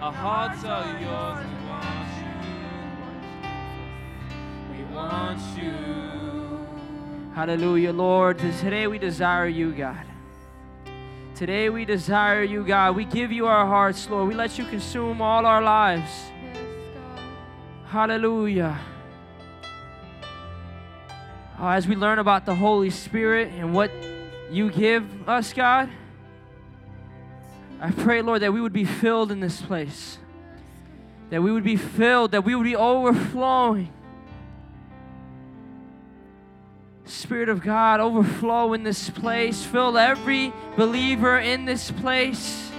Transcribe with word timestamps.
Our 0.00 0.12
hearts 0.12 0.64
are 0.64 0.98
yours. 0.98 1.44
We 1.44 1.68
want 1.68 2.08
you. 4.72 4.78
We 4.78 4.94
want 4.94 5.42
you. 5.62 7.34
Hallelujah, 7.34 7.92
Lord. 7.92 8.38
Today 8.38 8.86
we 8.86 8.96
desire 8.96 9.46
you, 9.46 9.72
God. 9.72 10.06
Today 11.34 11.68
we 11.68 11.84
desire 11.84 12.42
you, 12.42 12.64
God. 12.64 12.96
We 12.96 13.04
give 13.04 13.30
you 13.30 13.46
our 13.46 13.66
hearts, 13.66 14.08
Lord. 14.08 14.26
We 14.26 14.34
let 14.34 14.56
you 14.56 14.64
consume 14.64 15.20
all 15.20 15.44
our 15.44 15.60
lives. 15.60 16.10
Hallelujah. 17.84 18.80
Oh, 21.58 21.68
as 21.68 21.86
we 21.86 21.94
learn 21.94 22.18
about 22.18 22.46
the 22.46 22.54
Holy 22.54 22.88
Spirit 22.88 23.52
and 23.52 23.74
what 23.74 23.90
you 24.50 24.70
give 24.70 25.28
us, 25.28 25.52
God, 25.52 25.90
I 27.80 27.90
pray, 27.90 28.20
Lord, 28.20 28.42
that 28.42 28.52
we 28.52 28.60
would 28.60 28.74
be 28.74 28.84
filled 28.84 29.32
in 29.32 29.40
this 29.40 29.60
place. 29.62 30.18
That 31.30 31.42
we 31.42 31.50
would 31.50 31.64
be 31.64 31.76
filled, 31.76 32.32
that 32.32 32.44
we 32.44 32.54
would 32.54 32.64
be 32.64 32.76
overflowing. 32.76 33.90
Spirit 37.06 37.48
of 37.48 37.62
God, 37.62 38.00
overflow 38.00 38.74
in 38.74 38.82
this 38.82 39.08
place. 39.08 39.64
Fill 39.64 39.96
every 39.96 40.52
believer 40.76 41.38
in 41.38 41.64
this 41.64 41.90
place. 41.90 42.70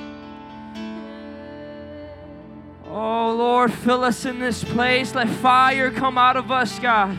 Oh 2.86 3.34
Lord, 3.36 3.74
fill 3.74 4.04
us 4.04 4.26
in 4.26 4.40
this 4.40 4.64
place. 4.64 5.16
Let 5.16 5.30
fire 5.30 5.90
come 5.90 6.18
out 6.18 6.38
of 6.38 6.52
us, 6.52 6.78
God. 6.78 7.18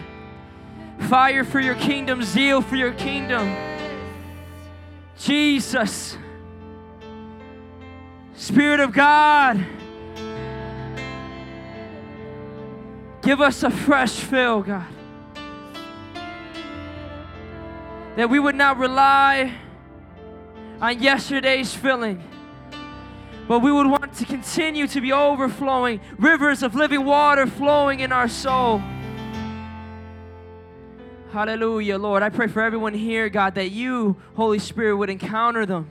Fire 1.08 1.44
for 1.44 1.60
your 1.60 1.74
kingdom, 1.74 2.22
zeal 2.22 2.62
for 2.62 2.76
your 2.76 2.92
kingdom. 2.92 3.54
Jesus. 5.18 6.16
Spirit 8.42 8.80
of 8.80 8.92
God. 8.92 9.64
Give 13.22 13.40
us 13.40 13.62
a 13.62 13.70
fresh 13.70 14.14
fill, 14.14 14.62
God. 14.62 14.88
That 18.16 18.28
we 18.28 18.40
would 18.40 18.56
not 18.56 18.78
rely 18.78 19.54
on 20.80 21.00
yesterday's 21.00 21.72
filling 21.72 22.20
but 23.46 23.58
we 23.60 23.70
would 23.70 23.86
want 23.86 24.14
to 24.14 24.24
continue 24.24 24.86
to 24.86 25.00
be 25.00 25.12
overflowing, 25.12 26.00
rivers 26.16 26.62
of 26.62 26.74
living 26.74 27.04
water 27.04 27.46
flowing 27.46 28.00
in 28.00 28.10
our 28.10 28.28
soul. 28.28 28.80
Hallelujah, 31.32 31.98
Lord. 31.98 32.22
I 32.22 32.30
pray 32.30 32.46
for 32.46 32.62
everyone 32.62 32.94
here, 32.94 33.28
God, 33.28 33.56
that 33.56 33.70
you, 33.70 34.16
Holy 34.34 34.58
Spirit, 34.58 34.96
would 34.96 35.10
encounter 35.10 35.66
them. 35.66 35.90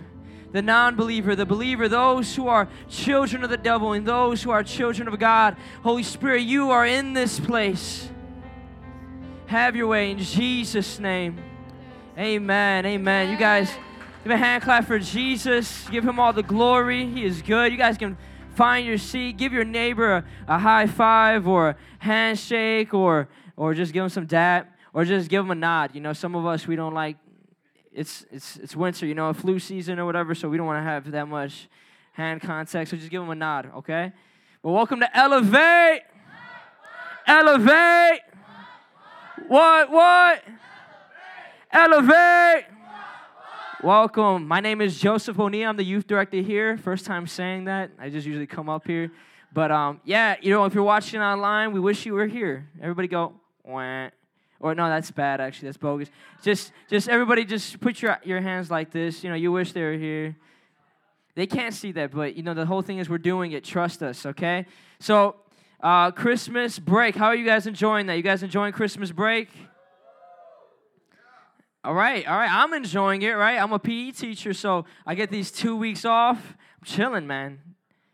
The 0.52 0.62
non 0.62 0.96
believer, 0.96 1.36
the 1.36 1.46
believer, 1.46 1.88
those 1.88 2.36
who 2.36 2.48
are 2.48 2.68
children 2.90 3.44
of 3.44 3.50
the 3.50 3.58
devil, 3.58 3.94
and 3.94 4.06
those 4.06 4.44
who 4.44 4.52
are 4.52 4.64
children 4.64 5.08
of 5.08 5.18
God. 5.20 5.56
Holy 5.84 6.04
Spirit, 6.04 6.42
you 6.42 6.72
are 6.72 6.86
in 6.86 7.14
this 7.14 7.40
place. 7.40 8.10
Have 9.48 9.76
your 9.76 9.88
way 9.88 10.12
in 10.12 10.20
Jesus' 10.20 11.00
name. 11.00 11.38
Amen. 12.18 12.86
Amen. 12.86 13.30
You 13.30 13.38
guys. 13.38 13.72
Give 14.24 14.32
a 14.32 14.38
hand 14.38 14.62
clap 14.62 14.86
for 14.86 15.00
Jesus. 15.00 15.90
Give 15.90 16.04
him 16.04 16.20
all 16.20 16.32
the 16.32 16.44
glory. 16.44 17.08
He 17.08 17.26
is 17.26 17.42
good. 17.42 17.72
You 17.72 17.78
guys 17.78 17.98
can 17.98 18.18
find 18.54 18.86
your 18.86 19.00
seat. 19.00 19.38
Give 19.38 19.52
your 19.52 19.64
neighbor 19.64 20.18
a, 20.18 20.26
a 20.48 20.60
high 20.60 20.86
five 20.86 21.48
or 21.48 21.70
a 21.70 21.76
handshake 21.98 22.94
or 22.94 23.30
or 23.58 23.74
just 23.74 23.94
give 23.94 24.04
him 24.04 24.10
some 24.10 24.28
dap 24.28 24.78
or 24.94 25.06
just 25.06 25.28
give 25.28 25.44
him 25.44 25.50
a 25.50 25.56
nod. 25.56 25.96
You 25.96 26.02
know, 26.02 26.14
some 26.14 26.36
of 26.36 26.46
us 26.46 26.68
we 26.68 26.76
don't 26.76 26.94
like 26.94 27.18
it's 27.94 28.26
it's 28.32 28.58
it's 28.58 28.76
winter, 28.76 29.06
you 29.06 29.16
know, 29.16 29.34
flu 29.34 29.60
season 29.60 30.00
or 30.00 30.06
whatever, 30.06 30.34
so 30.34 30.50
we 30.50 30.58
don't 30.58 30.66
want 30.66 30.80
to 30.80 30.84
have 30.84 31.12
that 31.12 31.28
much 31.28 31.68
hand 32.14 32.42
contact. 32.42 32.90
So 32.90 32.98
just 32.98 33.10
give 33.10 33.22
them 33.22 33.30
a 33.30 33.36
nod, 33.36 33.72
okay? 33.78 34.12
Well, 34.64 34.74
welcome 34.74 35.00
to 35.00 35.18
Elevate. 35.18 36.04
Elevate. 37.28 38.22
What 39.48 39.92
what? 39.92 40.44
Elevate. 41.72 42.66
Welcome. 43.84 44.48
My 44.48 44.60
name 44.60 44.80
is 44.80 45.00
Joseph 45.00 45.40
O'Neill. 45.40 45.70
I'm 45.70 45.78
the 45.78 45.84
youth 45.84 46.06
director 46.06 46.38
here. 46.38 46.78
First 46.78 47.06
time 47.06 47.26
saying 47.26 47.66
that. 47.66 47.90
I 47.98 48.10
just 48.10 48.28
usually 48.28 48.46
come 48.46 48.70
up 48.70 48.86
here. 48.86 49.12
But 49.54 49.72
um, 49.72 50.00
yeah, 50.06 50.36
you 50.42 50.52
know, 50.52 50.66
if 50.66 50.74
you're 50.74 50.84
watching 50.84 51.20
online, 51.20 51.72
we 51.72 51.80
wish 51.80 52.06
you 52.06 52.14
were 52.14 52.28
here. 52.28 52.70
Everybody 52.80 53.08
go, 53.08 53.34
Wah. 53.64 54.10
Or 54.62 54.76
no, 54.76 54.88
that's 54.88 55.12
bad 55.12 55.42
actually. 55.42 55.68
That's 55.68 55.78
bogus. 55.78 56.10
Just, 56.42 56.72
just 56.90 57.10
everybody, 57.10 57.44
just 57.44 57.80
put 57.82 58.02
your 58.02 58.18
your 58.24 58.40
hands 58.42 58.72
like 58.72 58.92
this. 58.92 59.24
You 59.24 59.30
know, 59.30 59.36
you 59.36 59.52
wish 59.52 59.74
they 59.74 59.82
were 59.82 59.98
here. 59.98 60.38
They 61.36 61.48
can't 61.48 61.74
see 61.74 61.92
that, 61.94 62.12
but 62.12 62.36
you 62.36 62.44
know, 62.44 62.54
the 62.54 62.66
whole 62.66 62.82
thing 62.82 63.00
is 63.00 63.10
we're 63.10 63.18
doing 63.18 63.54
it. 63.54 63.64
Trust 63.64 64.04
us, 64.04 64.26
okay? 64.26 64.66
So, 65.00 65.36
uh, 65.82 66.12
Christmas 66.12 66.78
break. 66.78 67.16
How 67.16 67.28
are 67.28 67.36
you 67.36 67.46
guys 67.46 67.68
enjoying 67.68 68.06
that? 68.08 68.16
You 68.16 68.24
guys 68.24 68.44
enjoying 68.44 68.74
Christmas 68.74 69.12
break? 69.12 69.50
All 71.84 71.96
right, 71.96 72.28
all 72.28 72.38
right. 72.38 72.52
I'm 72.52 72.74
enjoying 72.74 73.24
it, 73.24 73.32
right? 73.32 73.58
I'm 73.58 73.74
a 73.74 73.80
PE 73.80 74.12
teacher, 74.12 74.54
so 74.54 74.86
I 75.06 75.16
get 75.16 75.32
these 75.32 75.52
two 75.52 75.76
weeks 75.76 76.06
off. 76.06 76.38
I'm 76.38 76.86
chilling, 76.86 77.26
man. 77.26 77.60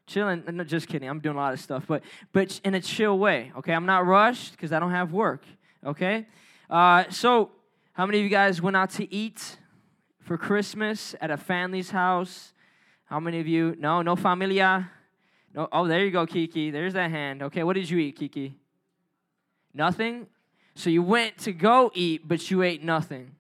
Chilling. 0.06 0.44
No, 0.50 0.64
just 0.64 0.88
kidding. 0.88 1.10
I'm 1.10 1.20
doing 1.20 1.36
a 1.36 1.40
lot 1.40 1.52
of 1.54 1.60
stuff, 1.60 1.84
but 1.86 2.02
but 2.32 2.62
in 2.64 2.76
a 2.76 2.80
chill 2.80 3.20
way. 3.20 3.52
Okay, 3.58 3.74
I'm 3.74 3.86
not 3.86 4.06
rushed 4.06 4.54
because 4.54 4.72
I 4.72 4.80
don't 4.80 4.92
have 4.92 5.12
work. 5.12 5.44
Okay. 5.88 6.26
Uh, 6.70 7.06
so, 7.10 7.50
how 7.94 8.06
many 8.06 8.18
of 8.18 8.26
you 8.26 8.30
guys 8.30 8.62
went 8.62 8.76
out 8.76 8.90
to 8.90 9.14
eat 9.14 9.58
for 10.20 10.38
Christmas 10.38 11.16
at 11.22 11.32
a 11.32 11.38
family's 11.38 11.92
house? 11.92 12.52
How 13.06 13.22
many 13.22 13.40
of 13.40 13.48
you? 13.48 13.74
No, 13.80 14.02
no 14.02 14.18
familia. 14.18 14.92
No. 15.56 15.70
Oh, 15.72 15.88
there 15.88 16.04
you 16.04 16.12
go, 16.12 16.26
Kiki. 16.26 16.72
There's 16.72 16.92
that 16.92 17.10
hand. 17.10 17.42
Okay, 17.42 17.64
what 17.64 17.78
did 17.78 17.90
you 17.90 18.00
eat, 18.00 18.18
Kiki? 18.18 18.56
Nothing. 19.74 20.28
So 20.76 20.90
you 20.90 21.02
went 21.02 21.38
to 21.40 21.54
go 21.54 21.90
eat, 21.94 22.28
but 22.28 22.52
you 22.52 22.64
ate 22.64 22.84
nothing. 22.84 23.32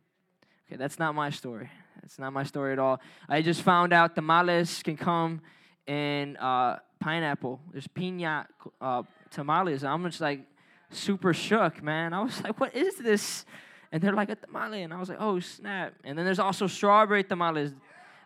Okay, 0.65 0.77
that's 0.77 0.97
not 0.97 1.13
my 1.15 1.29
story. 1.29 1.69
That's 2.01 2.17
not 2.17 2.31
my 2.31 2.43
story 2.43 2.71
at 2.71 2.79
all. 2.79 3.01
I 3.27 3.41
just 3.41 3.61
found 3.61 3.91
out 3.91 4.15
tamales 4.15 4.81
can 4.83 4.95
come 4.95 5.41
in 5.85 6.37
uh, 6.37 6.79
pineapple. 7.01 7.59
There's 7.73 7.87
pina 7.87 8.47
uh, 8.79 9.03
tamales. 9.31 9.83
I'm 9.83 10.05
just 10.05 10.21
like 10.21 10.45
super 10.89 11.33
shook, 11.33 11.81
man. 11.81 12.13
I 12.13 12.21
was 12.21 12.41
like, 12.43 12.59
what 12.59 12.75
is 12.75 12.95
this? 12.97 13.45
And 13.91 14.01
they're 14.01 14.13
like 14.13 14.29
a 14.29 14.35
tamale. 14.35 14.83
And 14.83 14.93
I 14.93 14.99
was 14.99 15.09
like, 15.09 15.19
oh, 15.19 15.39
snap. 15.39 15.93
And 16.03 16.17
then 16.17 16.25
there's 16.25 16.39
also 16.39 16.67
strawberry 16.67 17.23
tamales. 17.23 17.71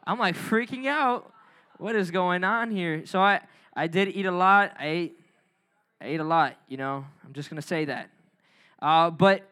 I'm 0.06 0.20
like 0.20 0.36
freaking 0.36 0.88
out. 0.88 1.32
What 1.78 1.96
is 1.96 2.12
going 2.12 2.44
on 2.44 2.72
here? 2.72 3.06
So 3.06 3.20
I, 3.20 3.42
I 3.76 3.88
did 3.88 4.10
eat 4.10 4.26
a 4.26 4.32
lot. 4.32 4.76
I 4.80 4.88
ate, 4.88 5.20
I 6.00 6.06
ate 6.06 6.20
a 6.20 6.24
lot, 6.24 6.56
you 6.68 6.78
know. 6.78 7.06
I'm 7.26 7.34
just 7.34 7.50
going 7.50 7.62
to 7.62 7.68
say 7.68 7.86
that. 7.86 8.10
Uh, 8.82 9.10
but 9.10 9.38
it 9.38 9.44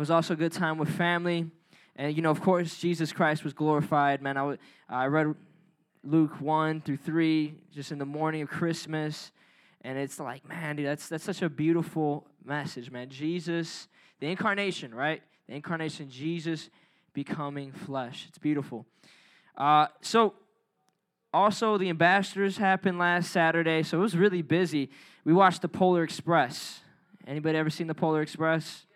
was 0.00 0.10
also 0.10 0.34
a 0.34 0.36
good 0.36 0.52
time 0.52 0.78
with 0.78 0.88
family. 0.88 1.50
And, 1.96 2.14
you 2.16 2.22
know, 2.22 2.30
of 2.30 2.40
course, 2.40 2.78
Jesus 2.78 3.12
Christ 3.12 3.42
was 3.42 3.52
glorified. 3.52 4.22
Man, 4.22 4.36
I, 4.36 4.40
w- 4.40 4.58
I 4.88 5.06
read 5.06 5.34
Luke 6.04 6.40
1 6.40 6.82
through 6.82 6.98
3 6.98 7.54
just 7.72 7.90
in 7.90 7.98
the 7.98 8.06
morning 8.06 8.42
of 8.42 8.48
Christmas. 8.48 9.32
And 9.82 9.96
it's 9.98 10.18
like, 10.18 10.48
man, 10.48 10.76
dude, 10.76 10.86
that's, 10.86 11.08
that's 11.08 11.24
such 11.24 11.42
a 11.42 11.48
beautiful 11.48 12.26
message, 12.44 12.90
man. 12.90 13.08
Jesus, 13.08 13.88
the 14.20 14.26
incarnation, 14.26 14.94
right? 14.94 15.22
The 15.46 15.54
incarnation, 15.54 16.10
Jesus 16.10 16.68
becoming 17.12 17.72
flesh. 17.72 18.26
It's 18.28 18.38
beautiful. 18.38 18.86
Uh, 19.56 19.86
so, 20.00 20.34
also, 21.32 21.76
the 21.76 21.90
ambassadors 21.90 22.56
happened 22.56 22.98
last 22.98 23.30
Saturday, 23.30 23.82
so 23.82 23.98
it 23.98 24.00
was 24.00 24.16
really 24.16 24.42
busy. 24.42 24.90
We 25.24 25.32
watched 25.32 25.62
the 25.62 25.68
Polar 25.68 26.02
Express. 26.02 26.80
Anybody 27.26 27.58
ever 27.58 27.70
seen 27.70 27.86
the 27.86 27.94
Polar 27.94 28.22
Express? 28.22 28.86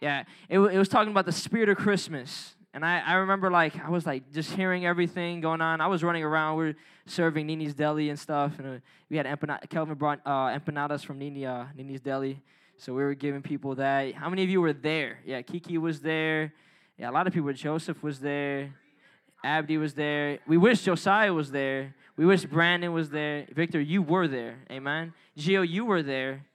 Yeah, 0.00 0.24
it, 0.48 0.58
it 0.58 0.78
was 0.78 0.88
talking 0.88 1.12
about 1.12 1.26
the 1.26 1.32
spirit 1.32 1.68
of 1.68 1.76
Christmas. 1.76 2.56
And 2.74 2.84
I, 2.84 3.00
I 3.00 3.14
remember 3.14 3.50
like 3.50 3.78
I 3.78 3.90
was 3.90 4.06
like 4.06 4.32
just 4.32 4.52
hearing 4.52 4.86
everything 4.86 5.40
going 5.40 5.60
on. 5.60 5.80
I 5.80 5.88
was 5.88 6.02
running 6.02 6.24
around. 6.24 6.56
We 6.56 6.68
are 6.68 6.76
serving 7.06 7.46
Nini's 7.46 7.74
Deli 7.74 8.08
and 8.08 8.18
stuff. 8.18 8.58
And 8.58 8.76
uh, 8.76 8.80
we 9.10 9.16
had 9.16 9.26
empanada. 9.26 9.68
Kelvin 9.68 9.96
brought 9.96 10.20
uh, 10.24 10.58
empanadas 10.58 11.04
from 11.04 11.18
Nini, 11.18 11.44
uh, 11.44 11.66
Nini's 11.76 12.00
Deli. 12.00 12.40
So 12.78 12.94
we 12.94 13.02
were 13.02 13.14
giving 13.14 13.42
people 13.42 13.74
that. 13.74 14.14
How 14.14 14.30
many 14.30 14.42
of 14.42 14.48
you 14.48 14.60
were 14.60 14.72
there? 14.72 15.18
Yeah, 15.26 15.42
Kiki 15.42 15.76
was 15.76 16.00
there. 16.00 16.54
Yeah, 16.98 17.10
a 17.10 17.12
lot 17.12 17.26
of 17.26 17.32
people. 17.32 17.52
Joseph 17.52 18.02
was 18.02 18.20
there. 18.20 18.74
Abdi 19.44 19.76
was 19.76 19.94
there. 19.94 20.38
We 20.46 20.56
wish 20.56 20.82
Josiah 20.82 21.32
was 21.32 21.50
there. 21.50 21.94
We 22.16 22.24
wish 22.24 22.44
Brandon 22.44 22.92
was 22.92 23.10
there. 23.10 23.46
Victor, 23.52 23.80
you 23.80 24.00
were 24.00 24.28
there. 24.28 24.58
Amen. 24.70 25.12
Gio, 25.36 25.68
you 25.68 25.84
were 25.84 26.02
there 26.02 26.46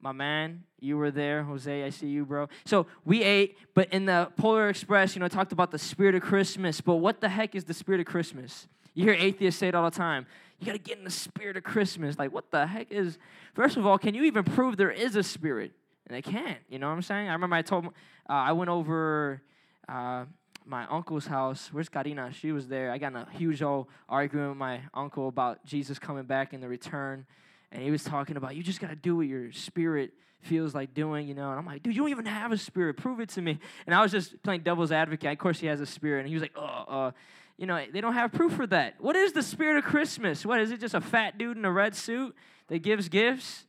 my 0.00 0.12
man, 0.12 0.64
you 0.82 0.96
were 0.96 1.10
there. 1.10 1.42
Jose, 1.42 1.84
I 1.84 1.90
see 1.90 2.08
you, 2.08 2.24
bro. 2.24 2.48
So 2.64 2.86
we 3.04 3.22
ate, 3.22 3.56
but 3.74 3.92
in 3.92 4.06
the 4.06 4.30
Polar 4.36 4.68
Express, 4.68 5.14
you 5.14 5.20
know, 5.20 5.28
talked 5.28 5.52
about 5.52 5.70
the 5.70 5.78
spirit 5.78 6.14
of 6.14 6.22
Christmas. 6.22 6.80
But 6.80 6.96
what 6.96 7.20
the 7.20 7.28
heck 7.28 7.54
is 7.54 7.64
the 7.64 7.74
spirit 7.74 8.00
of 8.00 8.06
Christmas? 8.06 8.68
You 8.94 9.04
hear 9.04 9.14
atheists 9.14 9.60
say 9.60 9.68
it 9.68 9.74
all 9.74 9.88
the 9.88 9.96
time. 9.96 10.26
You 10.58 10.66
got 10.66 10.72
to 10.72 10.78
get 10.78 10.98
in 10.98 11.04
the 11.04 11.10
spirit 11.10 11.56
of 11.56 11.62
Christmas. 11.62 12.18
Like, 12.18 12.32
what 12.32 12.50
the 12.50 12.66
heck 12.66 12.90
is, 12.90 13.18
first 13.54 13.76
of 13.76 13.86
all, 13.86 13.98
can 13.98 14.14
you 14.14 14.24
even 14.24 14.44
prove 14.44 14.76
there 14.76 14.90
is 14.90 15.16
a 15.16 15.22
spirit? 15.22 15.72
And 16.06 16.16
they 16.16 16.22
can't, 16.22 16.58
you 16.68 16.78
know 16.78 16.88
what 16.88 16.94
I'm 16.94 17.02
saying? 17.02 17.28
I 17.28 17.32
remember 17.32 17.56
I 17.56 17.62
told, 17.62 17.86
uh, 17.86 17.90
I 18.28 18.52
went 18.52 18.68
over, 18.68 19.40
uh, 19.88 20.24
my 20.66 20.86
uncle's 20.86 21.26
house. 21.26 21.70
Where's 21.72 21.88
Karina? 21.88 22.32
She 22.32 22.52
was 22.52 22.68
there. 22.68 22.92
I 22.92 22.98
got 22.98 23.08
in 23.08 23.16
a 23.16 23.28
huge 23.32 23.62
old 23.62 23.86
argument 24.08 24.50
with 24.50 24.58
my 24.58 24.80
uncle 24.94 25.28
about 25.28 25.64
Jesus 25.64 25.98
coming 25.98 26.24
back 26.24 26.52
in 26.52 26.60
the 26.60 26.68
return. 26.68 27.26
And 27.72 27.82
he 27.82 27.90
was 27.90 28.04
talking 28.04 28.36
about, 28.36 28.54
you 28.54 28.62
just 28.62 28.80
got 28.80 28.90
to 28.90 28.96
do 28.96 29.16
what 29.16 29.26
your 29.26 29.52
spirit 29.52 30.12
feels 30.42 30.74
like 30.74 30.94
doing, 30.94 31.28
you 31.28 31.34
know. 31.34 31.50
And 31.50 31.58
I'm 31.58 31.66
like, 31.66 31.82
dude, 31.82 31.94
you 31.94 32.02
don't 32.02 32.10
even 32.10 32.26
have 32.26 32.52
a 32.52 32.58
spirit. 32.58 32.96
Prove 32.96 33.20
it 33.20 33.28
to 33.30 33.42
me. 33.42 33.58
And 33.86 33.94
I 33.94 34.02
was 34.02 34.10
just 34.12 34.42
playing 34.42 34.62
devil's 34.62 34.92
advocate. 34.92 35.32
Of 35.32 35.38
course, 35.38 35.60
he 35.60 35.66
has 35.66 35.80
a 35.80 35.86
spirit. 35.86 36.20
And 36.20 36.28
he 36.28 36.34
was 36.34 36.42
like, 36.42 36.52
oh, 36.56 36.62
uh, 36.62 37.10
you 37.56 37.66
know, 37.66 37.82
they 37.92 38.00
don't 38.00 38.14
have 38.14 38.32
proof 38.32 38.54
for 38.54 38.66
that. 38.68 38.94
What 39.00 39.16
is 39.16 39.32
the 39.32 39.42
spirit 39.42 39.76
of 39.76 39.84
Christmas? 39.84 40.46
What 40.46 40.60
is 40.60 40.70
it? 40.70 40.80
Just 40.80 40.94
a 40.94 41.00
fat 41.00 41.36
dude 41.36 41.56
in 41.56 41.64
a 41.64 41.72
red 41.72 41.94
suit 41.94 42.34
that 42.68 42.82
gives 42.82 43.08
gifts? 43.08 43.66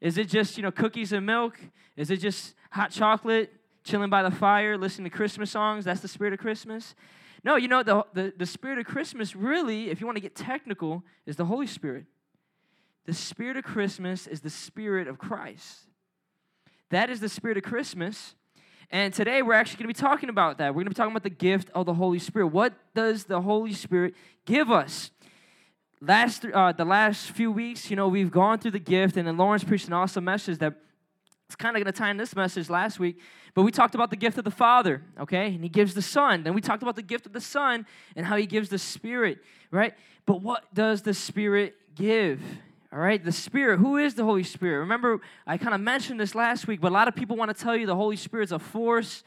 Is 0.00 0.18
it 0.18 0.28
just, 0.28 0.56
you 0.56 0.62
know, 0.62 0.70
cookies 0.70 1.12
and 1.12 1.24
milk? 1.24 1.58
Is 1.96 2.10
it 2.10 2.18
just 2.18 2.54
hot 2.70 2.90
chocolate, 2.90 3.52
chilling 3.84 4.10
by 4.10 4.22
the 4.22 4.30
fire, 4.30 4.76
listening 4.76 5.10
to 5.10 5.16
Christmas 5.16 5.50
songs? 5.50 5.84
That's 5.84 6.00
the 6.00 6.08
spirit 6.08 6.32
of 6.32 6.40
Christmas? 6.40 6.94
No, 7.44 7.56
you 7.56 7.68
know, 7.68 7.82
the, 7.82 8.04
the, 8.12 8.32
the 8.36 8.46
spirit 8.46 8.78
of 8.78 8.86
Christmas 8.86 9.36
really, 9.36 9.90
if 9.90 10.00
you 10.00 10.06
want 10.06 10.16
to 10.16 10.20
get 10.20 10.34
technical, 10.34 11.04
is 11.26 11.36
the 11.36 11.44
Holy 11.44 11.66
Spirit. 11.66 12.04
The 13.06 13.14
spirit 13.14 13.56
of 13.56 13.64
Christmas 13.64 14.26
is 14.26 14.40
the 14.40 14.50
spirit 14.50 15.08
of 15.08 15.18
Christ. 15.18 15.87
That 16.90 17.10
is 17.10 17.20
the 17.20 17.28
spirit 17.28 17.56
of 17.58 17.64
Christmas. 17.64 18.34
And 18.90 19.12
today 19.12 19.42
we're 19.42 19.52
actually 19.52 19.84
going 19.84 19.94
to 19.94 20.00
be 20.00 20.06
talking 20.06 20.28
about 20.30 20.58
that. 20.58 20.70
We're 20.70 20.82
going 20.82 20.86
to 20.86 20.90
be 20.90 20.94
talking 20.94 21.12
about 21.12 21.22
the 21.22 21.30
gift 21.30 21.68
of 21.74 21.84
the 21.84 21.94
Holy 21.94 22.18
Spirit. 22.18 22.46
What 22.46 22.72
does 22.94 23.24
the 23.24 23.42
Holy 23.42 23.74
Spirit 23.74 24.14
give 24.46 24.70
us? 24.70 25.10
Last 26.00 26.46
uh, 26.46 26.72
the 26.72 26.86
last 26.86 27.32
few 27.32 27.52
weeks, 27.52 27.90
you 27.90 27.96
know, 27.96 28.08
we've 28.08 28.30
gone 28.30 28.58
through 28.58 28.70
the 28.70 28.78
gift, 28.78 29.16
and 29.16 29.26
then 29.26 29.36
Lawrence 29.36 29.64
preached 29.64 29.88
an 29.88 29.92
awesome 29.92 30.24
message 30.24 30.58
that 30.58 30.74
it's 31.46 31.56
kind 31.56 31.76
of 31.76 31.82
going 31.82 31.92
to 31.92 31.98
tie 31.98 32.10
in 32.10 32.16
this 32.16 32.36
message 32.36 32.70
last 32.70 32.98
week, 32.98 33.18
but 33.54 33.62
we 33.62 33.72
talked 33.72 33.94
about 33.94 34.10
the 34.10 34.16
gift 34.16 34.38
of 34.38 34.44
the 34.44 34.50
Father, 34.50 35.02
okay? 35.18 35.46
And 35.46 35.62
He 35.62 35.68
gives 35.68 35.94
the 35.94 36.02
Son. 36.02 36.42
Then 36.44 36.54
we 36.54 36.60
talked 36.60 36.82
about 36.82 36.94
the 36.94 37.02
gift 37.02 37.26
of 37.26 37.32
the 37.32 37.40
Son 37.40 37.84
and 38.14 38.24
how 38.24 38.36
He 38.36 38.46
gives 38.46 38.68
the 38.68 38.78
Spirit, 38.78 39.38
right? 39.70 39.94
But 40.24 40.40
what 40.42 40.72
does 40.74 41.02
the 41.02 41.14
Spirit 41.14 41.74
give? 41.94 42.40
All 42.90 42.98
right, 42.98 43.22
the 43.22 43.32
Spirit. 43.32 43.78
Who 43.78 43.98
is 43.98 44.14
the 44.14 44.24
Holy 44.24 44.42
Spirit? 44.42 44.78
Remember, 44.80 45.20
I 45.46 45.58
kind 45.58 45.74
of 45.74 45.80
mentioned 45.80 46.18
this 46.18 46.34
last 46.34 46.66
week, 46.66 46.80
but 46.80 46.90
a 46.90 46.94
lot 46.94 47.06
of 47.06 47.14
people 47.14 47.36
want 47.36 47.54
to 47.54 47.62
tell 47.62 47.76
you 47.76 47.84
the 47.86 47.94
Holy 47.94 48.16
Spirit's 48.16 48.50
a 48.50 48.58
force. 48.58 49.22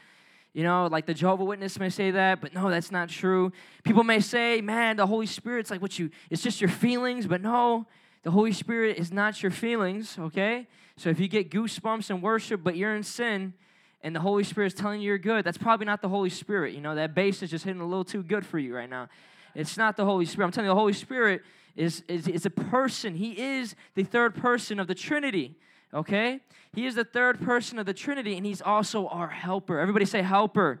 You 0.52 0.64
know, 0.64 0.88
like 0.90 1.06
the 1.06 1.14
Jehovah 1.14 1.44
Witness 1.44 1.78
may 1.78 1.88
say 1.88 2.10
that, 2.10 2.40
but 2.40 2.52
no, 2.54 2.68
that's 2.68 2.90
not 2.90 3.08
true. 3.08 3.52
People 3.84 4.02
may 4.02 4.18
say, 4.20 4.60
man, 4.60 4.96
the 4.96 5.06
Holy 5.06 5.26
Spirit's 5.26 5.70
like 5.70 5.80
what 5.80 5.98
you, 5.98 6.10
it's 6.28 6.42
just 6.42 6.60
your 6.60 6.68
feelings, 6.68 7.26
but 7.26 7.40
no, 7.40 7.86
the 8.22 8.32
Holy 8.32 8.52
Spirit 8.52 8.98
is 8.98 9.12
not 9.12 9.42
your 9.42 9.52
feelings, 9.52 10.16
okay? 10.18 10.66
So 10.96 11.08
if 11.08 11.20
you 11.20 11.28
get 11.28 11.50
goosebumps 11.50 12.10
in 12.10 12.20
worship, 12.20 12.62
but 12.62 12.76
you're 12.76 12.94
in 12.94 13.02
sin, 13.02 13.54
and 14.02 14.14
the 14.14 14.20
Holy 14.20 14.44
Spirit 14.44 14.66
is 14.66 14.74
telling 14.74 15.00
you 15.00 15.06
you're 15.06 15.18
good, 15.18 15.44
that's 15.44 15.56
probably 15.56 15.86
not 15.86 16.02
the 16.02 16.08
Holy 16.08 16.30
Spirit. 16.30 16.74
You 16.74 16.80
know, 16.80 16.96
that 16.96 17.14
bass 17.14 17.42
is 17.42 17.50
just 17.50 17.64
hitting 17.64 17.80
a 17.80 17.86
little 17.86 18.04
too 18.04 18.22
good 18.22 18.44
for 18.44 18.58
you 18.58 18.74
right 18.74 18.90
now. 18.90 19.08
It's 19.54 19.76
not 19.76 19.96
the 19.96 20.04
Holy 20.04 20.26
Spirit. 20.26 20.46
I'm 20.46 20.52
telling 20.52 20.66
you, 20.66 20.74
the 20.74 20.80
Holy 20.80 20.92
Spirit 20.92 21.42
is, 21.76 22.02
is, 22.08 22.28
is 22.28 22.46
a 22.46 22.50
person. 22.50 23.14
He 23.14 23.40
is 23.40 23.74
the 23.94 24.04
third 24.04 24.34
person 24.34 24.78
of 24.78 24.86
the 24.86 24.94
Trinity, 24.94 25.56
okay? 25.92 26.40
He 26.74 26.86
is 26.86 26.94
the 26.94 27.04
third 27.04 27.40
person 27.40 27.78
of 27.78 27.86
the 27.86 27.94
Trinity, 27.94 28.36
and 28.36 28.46
he's 28.46 28.62
also 28.62 29.06
our 29.08 29.28
helper. 29.28 29.78
Everybody 29.78 30.04
say 30.04 30.22
helper. 30.22 30.80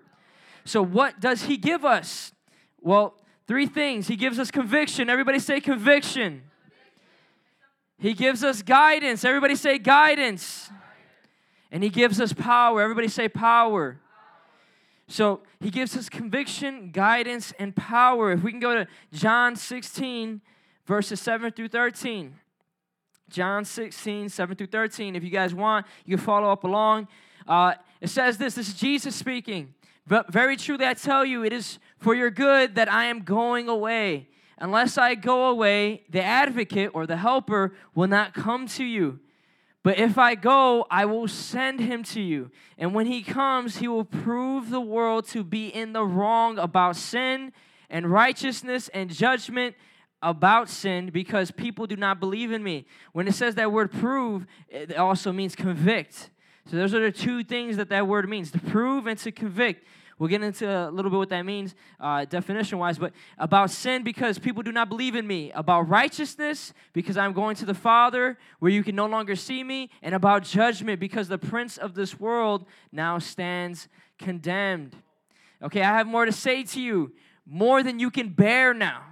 So, 0.64 0.82
what 0.82 1.20
does 1.20 1.44
he 1.44 1.56
give 1.56 1.84
us? 1.84 2.32
Well, 2.80 3.14
three 3.46 3.66
things. 3.66 4.08
He 4.08 4.16
gives 4.16 4.38
us 4.38 4.50
conviction. 4.50 5.10
Everybody 5.10 5.38
say 5.38 5.60
conviction. 5.60 6.42
He 7.98 8.14
gives 8.14 8.42
us 8.42 8.62
guidance. 8.62 9.24
Everybody 9.24 9.54
say 9.54 9.78
guidance. 9.78 10.70
And 11.70 11.82
he 11.82 11.88
gives 11.88 12.20
us 12.20 12.32
power. 12.32 12.82
Everybody 12.82 13.08
say 13.08 13.28
power. 13.28 13.98
So 15.08 15.40
he 15.60 15.70
gives 15.70 15.96
us 15.96 16.08
conviction, 16.08 16.90
guidance, 16.90 17.52
and 17.58 17.76
power. 17.76 18.32
If 18.32 18.42
we 18.42 18.50
can 18.50 18.60
go 18.60 18.74
to 18.74 18.86
John 19.12 19.56
16, 19.56 20.40
verses 20.86 21.20
7 21.20 21.52
through 21.52 21.68
13. 21.68 22.34
John 23.28 23.64
16, 23.64 24.28
7 24.28 24.56
through 24.56 24.66
13. 24.66 25.16
If 25.16 25.24
you 25.24 25.30
guys 25.30 25.54
want, 25.54 25.86
you 26.04 26.16
can 26.16 26.24
follow 26.24 26.50
up 26.50 26.64
along. 26.64 27.08
Uh, 27.46 27.74
it 28.00 28.08
says 28.08 28.38
this 28.38 28.54
this 28.54 28.68
is 28.68 28.74
Jesus 28.74 29.16
speaking. 29.16 29.74
But 30.06 30.32
very 30.32 30.56
truly, 30.56 30.84
I 30.84 30.94
tell 30.94 31.24
you, 31.24 31.44
it 31.44 31.52
is 31.52 31.78
for 31.98 32.14
your 32.14 32.30
good 32.30 32.74
that 32.74 32.92
I 32.92 33.04
am 33.04 33.20
going 33.20 33.68
away. 33.68 34.28
Unless 34.58 34.98
I 34.98 35.14
go 35.14 35.48
away, 35.48 36.02
the 36.10 36.22
advocate 36.22 36.90
or 36.94 37.06
the 37.06 37.16
helper 37.16 37.74
will 37.94 38.08
not 38.08 38.34
come 38.34 38.66
to 38.68 38.84
you. 38.84 39.20
But 39.82 39.98
if 39.98 40.18
I 40.18 40.36
go, 40.36 40.86
I 40.90 41.04
will 41.06 41.26
send 41.26 41.80
him 41.80 42.04
to 42.04 42.20
you. 42.20 42.50
And 42.78 42.94
when 42.94 43.06
he 43.06 43.22
comes, 43.22 43.78
he 43.78 43.88
will 43.88 44.04
prove 44.04 44.70
the 44.70 44.80
world 44.80 45.26
to 45.28 45.42
be 45.42 45.68
in 45.68 45.92
the 45.92 46.04
wrong 46.04 46.58
about 46.58 46.96
sin 46.96 47.52
and 47.90 48.10
righteousness 48.10 48.88
and 48.88 49.10
judgment 49.10 49.74
about 50.22 50.68
sin 50.68 51.10
because 51.10 51.50
people 51.50 51.86
do 51.86 51.96
not 51.96 52.20
believe 52.20 52.52
in 52.52 52.62
me. 52.62 52.86
When 53.12 53.26
it 53.26 53.34
says 53.34 53.56
that 53.56 53.72
word 53.72 53.90
prove, 53.90 54.46
it 54.68 54.96
also 54.96 55.32
means 55.32 55.56
convict. 55.56 56.30
So 56.70 56.76
those 56.76 56.94
are 56.94 57.00
the 57.00 57.10
two 57.10 57.42
things 57.42 57.76
that 57.76 57.88
that 57.88 58.06
word 58.06 58.28
means 58.28 58.50
to 58.52 58.60
prove 58.60 59.06
and 59.06 59.18
to 59.18 59.32
convict. 59.32 59.84
We'll 60.18 60.28
get 60.28 60.42
into 60.42 60.68
a 60.68 60.88
little 60.88 61.10
bit 61.10 61.16
what 61.16 61.30
that 61.30 61.44
means 61.44 61.74
uh, 61.98 62.24
definition 62.26 62.78
wise, 62.78 62.96
but 62.96 63.12
about 63.38 63.72
sin 63.72 64.04
because 64.04 64.38
people 64.38 64.62
do 64.62 64.70
not 64.70 64.88
believe 64.88 65.16
in 65.16 65.26
me, 65.26 65.50
about 65.50 65.88
righteousness 65.88 66.72
because 66.92 67.16
I'm 67.16 67.32
going 67.32 67.56
to 67.56 67.66
the 67.66 67.74
Father 67.74 68.38
where 68.60 68.70
you 68.70 68.84
can 68.84 68.94
no 68.94 69.06
longer 69.06 69.34
see 69.34 69.64
me, 69.64 69.90
and 70.00 70.14
about 70.14 70.44
judgment 70.44 71.00
because 71.00 71.26
the 71.26 71.38
prince 71.38 71.76
of 71.76 71.94
this 71.94 72.20
world 72.20 72.66
now 72.92 73.18
stands 73.18 73.88
condemned. 74.18 74.94
Okay, 75.60 75.82
I 75.82 75.96
have 75.96 76.06
more 76.06 76.24
to 76.24 76.32
say 76.32 76.62
to 76.62 76.80
you, 76.80 77.12
more 77.44 77.82
than 77.82 77.98
you 77.98 78.10
can 78.10 78.28
bear 78.28 78.72
now. 78.72 79.02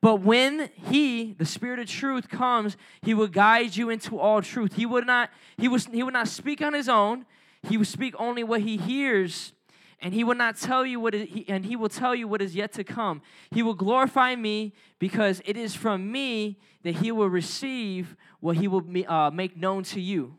But 0.00 0.20
when 0.20 0.70
he, 0.90 1.32
the 1.32 1.44
spirit 1.44 1.80
of 1.80 1.86
truth 1.86 2.28
comes, 2.28 2.76
he 3.02 3.14
will 3.14 3.26
guide 3.26 3.76
you 3.76 3.90
into 3.90 4.18
all 4.18 4.42
truth. 4.42 4.74
He 4.74 4.86
would 4.86 5.06
not 5.06 5.30
he 5.56 5.66
was 5.68 5.86
he 5.86 6.02
would 6.02 6.14
not 6.14 6.28
speak 6.28 6.62
on 6.62 6.72
his 6.72 6.88
own. 6.88 7.26
He 7.68 7.76
would 7.76 7.88
speak 7.88 8.14
only 8.18 8.44
what 8.44 8.60
he 8.60 8.76
hears 8.76 9.52
and 10.00 10.14
he 10.14 10.22
will 10.22 10.34
not 10.34 10.56
tell 10.56 10.86
you 10.86 11.00
what 11.00 11.14
is, 11.14 11.28
and 11.48 11.64
he 11.64 11.74
will 11.74 11.88
tell 11.88 12.14
you 12.14 12.28
what 12.28 12.40
is 12.40 12.54
yet 12.54 12.72
to 12.74 12.84
come. 12.84 13.20
He 13.50 13.62
will 13.62 13.74
glorify 13.74 14.36
me 14.36 14.72
because 14.98 15.42
it 15.44 15.56
is 15.56 15.74
from 15.74 16.12
me 16.12 16.58
that 16.84 16.96
he 16.96 17.10
will 17.10 17.28
receive 17.28 18.16
what 18.40 18.56
he 18.56 18.68
will 18.68 18.84
uh, 19.08 19.30
make 19.30 19.56
known 19.56 19.82
to 19.84 20.00
you. 20.00 20.36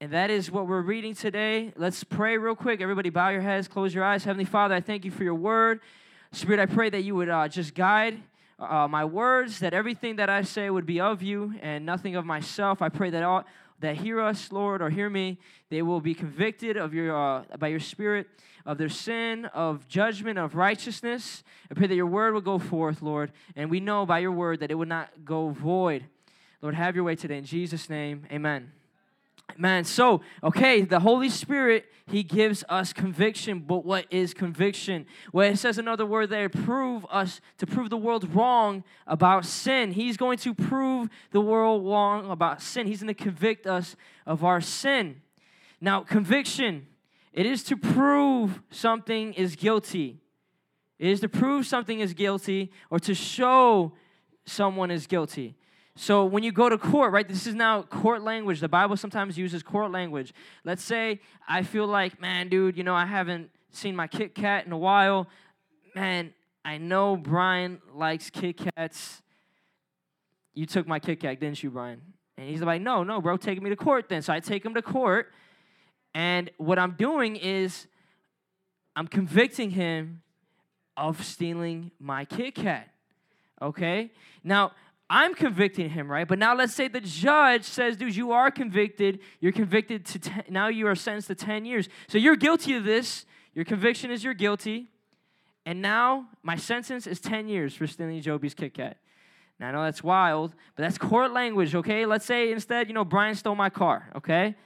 And 0.00 0.12
that 0.12 0.30
is 0.30 0.50
what 0.50 0.66
we're 0.66 0.82
reading 0.82 1.14
today. 1.14 1.72
Let's 1.76 2.04
pray 2.04 2.36
real 2.36 2.56
quick. 2.56 2.80
Everybody, 2.80 3.08
bow 3.08 3.30
your 3.30 3.40
heads, 3.40 3.68
close 3.68 3.94
your 3.94 4.04
eyes. 4.04 4.24
Heavenly 4.24 4.44
Father, 4.44 4.74
I 4.74 4.80
thank 4.80 5.04
you 5.04 5.10
for 5.10 5.24
your 5.24 5.36
word. 5.36 5.80
Spirit, 6.32 6.60
I 6.60 6.66
pray 6.66 6.88
that 6.88 7.02
you 7.02 7.14
would 7.14 7.28
uh, 7.28 7.46
just 7.46 7.74
guide 7.74 8.20
uh, 8.58 8.88
my 8.88 9.04
words, 9.04 9.58
that 9.58 9.74
everything 9.74 10.16
that 10.16 10.30
I 10.30 10.42
say 10.42 10.70
would 10.70 10.86
be 10.86 10.98
of 11.00 11.22
you 11.22 11.54
and 11.60 11.84
nothing 11.84 12.16
of 12.16 12.24
myself. 12.24 12.80
I 12.80 12.88
pray 12.88 13.10
that 13.10 13.22
all 13.22 13.44
that 13.80 13.96
hear 13.96 14.20
us, 14.20 14.50
Lord, 14.50 14.80
or 14.80 14.88
hear 14.88 15.10
me, 15.10 15.38
they 15.68 15.82
will 15.82 16.00
be 16.00 16.14
convicted 16.14 16.76
of 16.76 16.94
your 16.94 17.14
uh, 17.14 17.44
by 17.58 17.68
your 17.68 17.80
Spirit 17.80 18.28
of 18.64 18.78
their 18.78 18.88
sin, 18.88 19.44
of 19.46 19.86
judgment, 19.88 20.38
of 20.38 20.54
righteousness. 20.54 21.42
I 21.70 21.74
pray 21.74 21.88
that 21.88 21.96
your 21.96 22.06
word 22.06 22.32
will 22.32 22.40
go 22.40 22.58
forth, 22.58 23.02
Lord, 23.02 23.32
and 23.56 23.70
we 23.70 23.80
know 23.80 24.06
by 24.06 24.20
your 24.20 24.32
word 24.32 24.60
that 24.60 24.70
it 24.70 24.74
would 24.76 24.88
not 24.88 25.10
go 25.24 25.50
void. 25.50 26.06
Lord, 26.62 26.74
have 26.76 26.94
your 26.94 27.04
way 27.04 27.16
today 27.16 27.38
in 27.38 27.44
Jesus' 27.44 27.90
name. 27.90 28.24
Amen. 28.30 28.70
Man, 29.58 29.84
so, 29.84 30.20
okay, 30.42 30.82
the 30.82 31.00
Holy 31.00 31.28
Spirit, 31.28 31.86
He 32.06 32.22
gives 32.22 32.64
us 32.68 32.92
conviction, 32.92 33.60
but 33.60 33.84
what 33.84 34.06
is 34.10 34.34
conviction? 34.34 35.06
Well, 35.32 35.50
it 35.50 35.58
says 35.58 35.78
another 35.78 36.06
word 36.06 36.30
there, 36.30 36.48
prove 36.48 37.06
us, 37.10 37.40
to 37.58 37.66
prove 37.66 37.90
the 37.90 37.96
world 37.96 38.34
wrong 38.34 38.84
about 39.06 39.44
sin. 39.44 39.92
He's 39.92 40.16
going 40.16 40.38
to 40.38 40.54
prove 40.54 41.08
the 41.30 41.40
world 41.40 41.84
wrong 41.84 42.30
about 42.30 42.62
sin. 42.62 42.86
He's 42.86 43.02
going 43.02 43.14
to 43.14 43.22
convict 43.22 43.66
us 43.66 43.96
of 44.26 44.44
our 44.44 44.60
sin. 44.60 45.22
Now, 45.80 46.00
conviction, 46.00 46.86
it 47.32 47.46
is 47.46 47.62
to 47.64 47.76
prove 47.76 48.62
something 48.70 49.32
is 49.34 49.56
guilty. 49.56 50.20
It 50.98 51.08
is 51.08 51.20
to 51.20 51.28
prove 51.28 51.66
something 51.66 52.00
is 52.00 52.14
guilty 52.14 52.70
or 52.90 53.00
to 53.00 53.14
show 53.14 53.92
someone 54.44 54.90
is 54.90 55.06
guilty. 55.06 55.56
So 55.94 56.24
when 56.24 56.42
you 56.42 56.52
go 56.52 56.68
to 56.68 56.78
court, 56.78 57.12
right, 57.12 57.28
this 57.28 57.46
is 57.46 57.54
now 57.54 57.82
court 57.82 58.22
language. 58.22 58.60
The 58.60 58.68
Bible 58.68 58.96
sometimes 58.96 59.36
uses 59.36 59.62
court 59.62 59.90
language. 59.90 60.32
Let's 60.64 60.82
say 60.82 61.20
I 61.46 61.62
feel 61.62 61.86
like, 61.86 62.20
man, 62.20 62.48
dude, 62.48 62.76
you 62.78 62.84
know, 62.84 62.94
I 62.94 63.04
haven't 63.04 63.50
seen 63.70 63.94
my 63.94 64.06
Kit 64.06 64.34
Kat 64.34 64.64
in 64.64 64.72
a 64.72 64.78
while. 64.78 65.28
Man, 65.94 66.32
I 66.64 66.78
know 66.78 67.16
Brian 67.16 67.80
likes 67.94 68.30
Kit 68.30 68.56
Kats. 68.56 69.20
You 70.54 70.64
took 70.64 70.86
my 70.86 70.98
Kit 70.98 71.20
Kat, 71.20 71.40
didn't 71.40 71.62
you, 71.62 71.70
Brian? 71.70 72.00
And 72.38 72.48
he's 72.48 72.62
like, 72.62 72.80
no, 72.80 73.02
no, 73.02 73.20
bro, 73.20 73.36
take 73.36 73.60
me 73.60 73.68
to 73.70 73.76
court 73.76 74.08
then. 74.08 74.22
So 74.22 74.32
I 74.32 74.40
take 74.40 74.64
him 74.64 74.74
to 74.74 74.82
court. 74.82 75.32
And 76.14 76.50
what 76.56 76.78
I'm 76.78 76.92
doing 76.92 77.36
is 77.36 77.86
I'm 78.96 79.06
convicting 79.06 79.70
him 79.70 80.22
of 80.96 81.24
stealing 81.24 81.90
my 81.98 82.24
Kit 82.24 82.54
Kat. 82.54 82.88
Okay? 83.60 84.10
Now, 84.42 84.72
I'm 85.14 85.34
convicting 85.34 85.90
him, 85.90 86.10
right? 86.10 86.26
But 86.26 86.38
now 86.38 86.56
let's 86.56 86.72
say 86.72 86.88
the 86.88 86.98
judge 86.98 87.64
says, 87.64 87.98
dude, 87.98 88.16
you 88.16 88.32
are 88.32 88.50
convicted. 88.50 89.20
You're 89.40 89.52
convicted 89.52 90.06
to, 90.06 90.18
ten, 90.18 90.44
now 90.48 90.68
you 90.68 90.86
are 90.86 90.94
sentenced 90.94 91.28
to 91.28 91.34
10 91.34 91.66
years. 91.66 91.90
So 92.08 92.16
you're 92.16 92.34
guilty 92.34 92.76
of 92.76 92.84
this. 92.84 93.26
Your 93.52 93.66
conviction 93.66 94.10
is 94.10 94.24
you're 94.24 94.32
guilty. 94.32 94.88
And 95.66 95.82
now 95.82 96.28
my 96.42 96.56
sentence 96.56 97.06
is 97.06 97.20
10 97.20 97.46
years 97.46 97.74
for 97.74 97.86
stealing 97.86 98.22
Joby's 98.22 98.54
Kit 98.54 98.72
Kat. 98.72 98.96
Now 99.60 99.68
I 99.68 99.72
know 99.72 99.82
that's 99.84 100.02
wild, 100.02 100.54
but 100.76 100.82
that's 100.82 100.96
court 100.96 101.30
language, 101.34 101.74
okay? 101.74 102.06
Let's 102.06 102.24
say 102.24 102.50
instead, 102.50 102.88
you 102.88 102.94
know, 102.94 103.04
Brian 103.04 103.34
stole 103.34 103.54
my 103.54 103.68
car, 103.68 104.08
okay? 104.16 104.56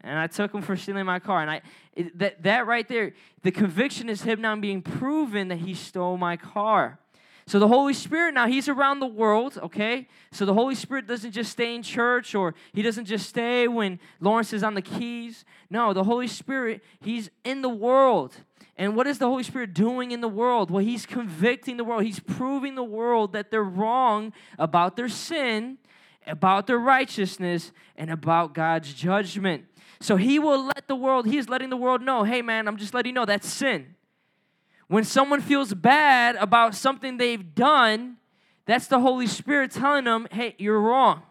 And 0.00 0.18
I 0.18 0.26
took 0.26 0.52
him 0.52 0.62
for 0.62 0.76
stealing 0.76 1.06
my 1.06 1.20
car. 1.20 1.42
And 1.42 1.50
I 1.50 1.62
it, 1.92 2.18
that, 2.18 2.42
that 2.42 2.66
right 2.66 2.88
there, 2.88 3.12
the 3.44 3.52
conviction 3.52 4.08
is 4.08 4.22
him 4.22 4.40
now 4.40 4.56
being 4.56 4.82
proven 4.82 5.46
that 5.46 5.58
he 5.58 5.74
stole 5.74 6.16
my 6.16 6.36
car. 6.36 6.98
So 7.46 7.58
the 7.58 7.68
Holy 7.68 7.94
Spirit 7.94 8.34
now, 8.34 8.46
he's 8.46 8.68
around 8.68 9.00
the 9.00 9.06
world, 9.06 9.58
okay? 9.62 10.08
So 10.30 10.44
the 10.44 10.54
Holy 10.54 10.74
Spirit 10.74 11.06
doesn't 11.06 11.32
just 11.32 11.52
stay 11.52 11.74
in 11.74 11.82
church 11.82 12.34
or 12.34 12.54
he 12.72 12.82
doesn't 12.82 13.06
just 13.06 13.28
stay 13.28 13.66
when 13.68 13.98
Lawrence 14.20 14.52
is 14.52 14.62
on 14.62 14.74
the 14.74 14.82
keys. 14.82 15.44
No, 15.68 15.92
the 15.92 16.04
Holy 16.04 16.28
Spirit, 16.28 16.82
he's 17.00 17.30
in 17.44 17.62
the 17.62 17.68
world. 17.68 18.36
And 18.76 18.96
what 18.96 19.06
is 19.06 19.18
the 19.18 19.26
Holy 19.26 19.42
Spirit 19.42 19.74
doing 19.74 20.12
in 20.12 20.20
the 20.20 20.28
world? 20.28 20.70
Well, 20.70 20.84
he's 20.84 21.04
convicting 21.04 21.76
the 21.76 21.84
world. 21.84 22.04
He's 22.04 22.20
proving 22.20 22.74
the 22.74 22.84
world 22.84 23.32
that 23.32 23.50
they're 23.50 23.62
wrong 23.62 24.32
about 24.58 24.96
their 24.96 25.08
sin, 25.08 25.78
about 26.26 26.66
their 26.66 26.78
righteousness, 26.78 27.72
and 27.96 28.10
about 28.10 28.54
God's 28.54 28.94
judgment. 28.94 29.64
So 30.00 30.16
he 30.16 30.38
will 30.38 30.64
let 30.64 30.88
the 30.88 30.96
world, 30.96 31.26
he's 31.26 31.48
letting 31.48 31.70
the 31.70 31.76
world 31.76 32.02
know, 32.02 32.24
hey 32.24 32.42
man, 32.42 32.66
I'm 32.66 32.76
just 32.76 32.94
letting 32.94 33.10
you 33.10 33.14
know 33.14 33.24
that's 33.24 33.48
sin. 33.48 33.94
When 34.92 35.04
someone 35.04 35.40
feels 35.40 35.72
bad 35.72 36.36
about 36.36 36.74
something 36.74 37.16
they've 37.16 37.54
done, 37.54 38.18
that's 38.66 38.88
the 38.88 39.00
Holy 39.00 39.26
Spirit 39.26 39.70
telling 39.70 40.04
them, 40.04 40.28
hey, 40.30 40.54
you're 40.58 40.78
wrong. 40.78 41.22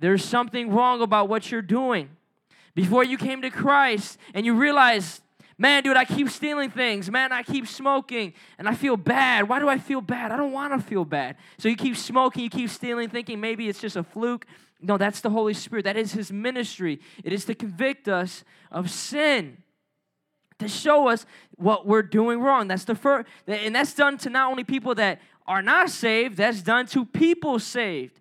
There's 0.00 0.24
something 0.24 0.70
wrong 0.70 1.02
about 1.02 1.28
what 1.28 1.50
you're 1.50 1.60
doing. 1.60 2.08
Before 2.74 3.04
you 3.04 3.18
came 3.18 3.42
to 3.42 3.50
Christ 3.50 4.18
and 4.32 4.46
you 4.46 4.54
realize, 4.54 5.20
man, 5.58 5.82
dude, 5.82 5.98
I 5.98 6.06
keep 6.06 6.30
stealing 6.30 6.70
things. 6.70 7.10
Man, 7.10 7.30
I 7.30 7.42
keep 7.42 7.66
smoking 7.66 8.32
and 8.56 8.66
I 8.66 8.74
feel 8.74 8.96
bad. 8.96 9.50
Why 9.50 9.58
do 9.58 9.68
I 9.68 9.76
feel 9.76 10.00
bad? 10.00 10.32
I 10.32 10.38
don't 10.38 10.52
want 10.52 10.72
to 10.72 10.80
feel 10.80 11.04
bad. 11.04 11.36
So 11.58 11.68
you 11.68 11.76
keep 11.76 11.94
smoking, 11.94 12.42
you 12.42 12.48
keep 12.48 12.70
stealing, 12.70 13.10
thinking 13.10 13.38
maybe 13.38 13.68
it's 13.68 13.82
just 13.82 13.96
a 13.96 14.02
fluke. 14.02 14.46
No, 14.80 14.96
that's 14.96 15.20
the 15.20 15.28
Holy 15.28 15.52
Spirit. 15.52 15.84
That 15.84 15.98
is 15.98 16.12
His 16.12 16.32
ministry. 16.32 17.00
It 17.22 17.34
is 17.34 17.44
to 17.44 17.54
convict 17.54 18.08
us 18.08 18.44
of 18.70 18.90
sin 18.90 19.58
to 20.58 20.68
show 20.68 21.08
us 21.08 21.26
what 21.56 21.86
we're 21.86 22.02
doing 22.02 22.40
wrong. 22.40 22.68
That's 22.68 22.84
the 22.84 22.94
first, 22.94 23.28
and 23.46 23.74
that's 23.74 23.94
done 23.94 24.18
to 24.18 24.30
not 24.30 24.50
only 24.50 24.64
people 24.64 24.94
that 24.96 25.20
are 25.46 25.62
not 25.62 25.90
saved, 25.90 26.36
that's 26.36 26.62
done 26.62 26.86
to 26.86 27.04
people 27.04 27.58
saved. 27.58 28.20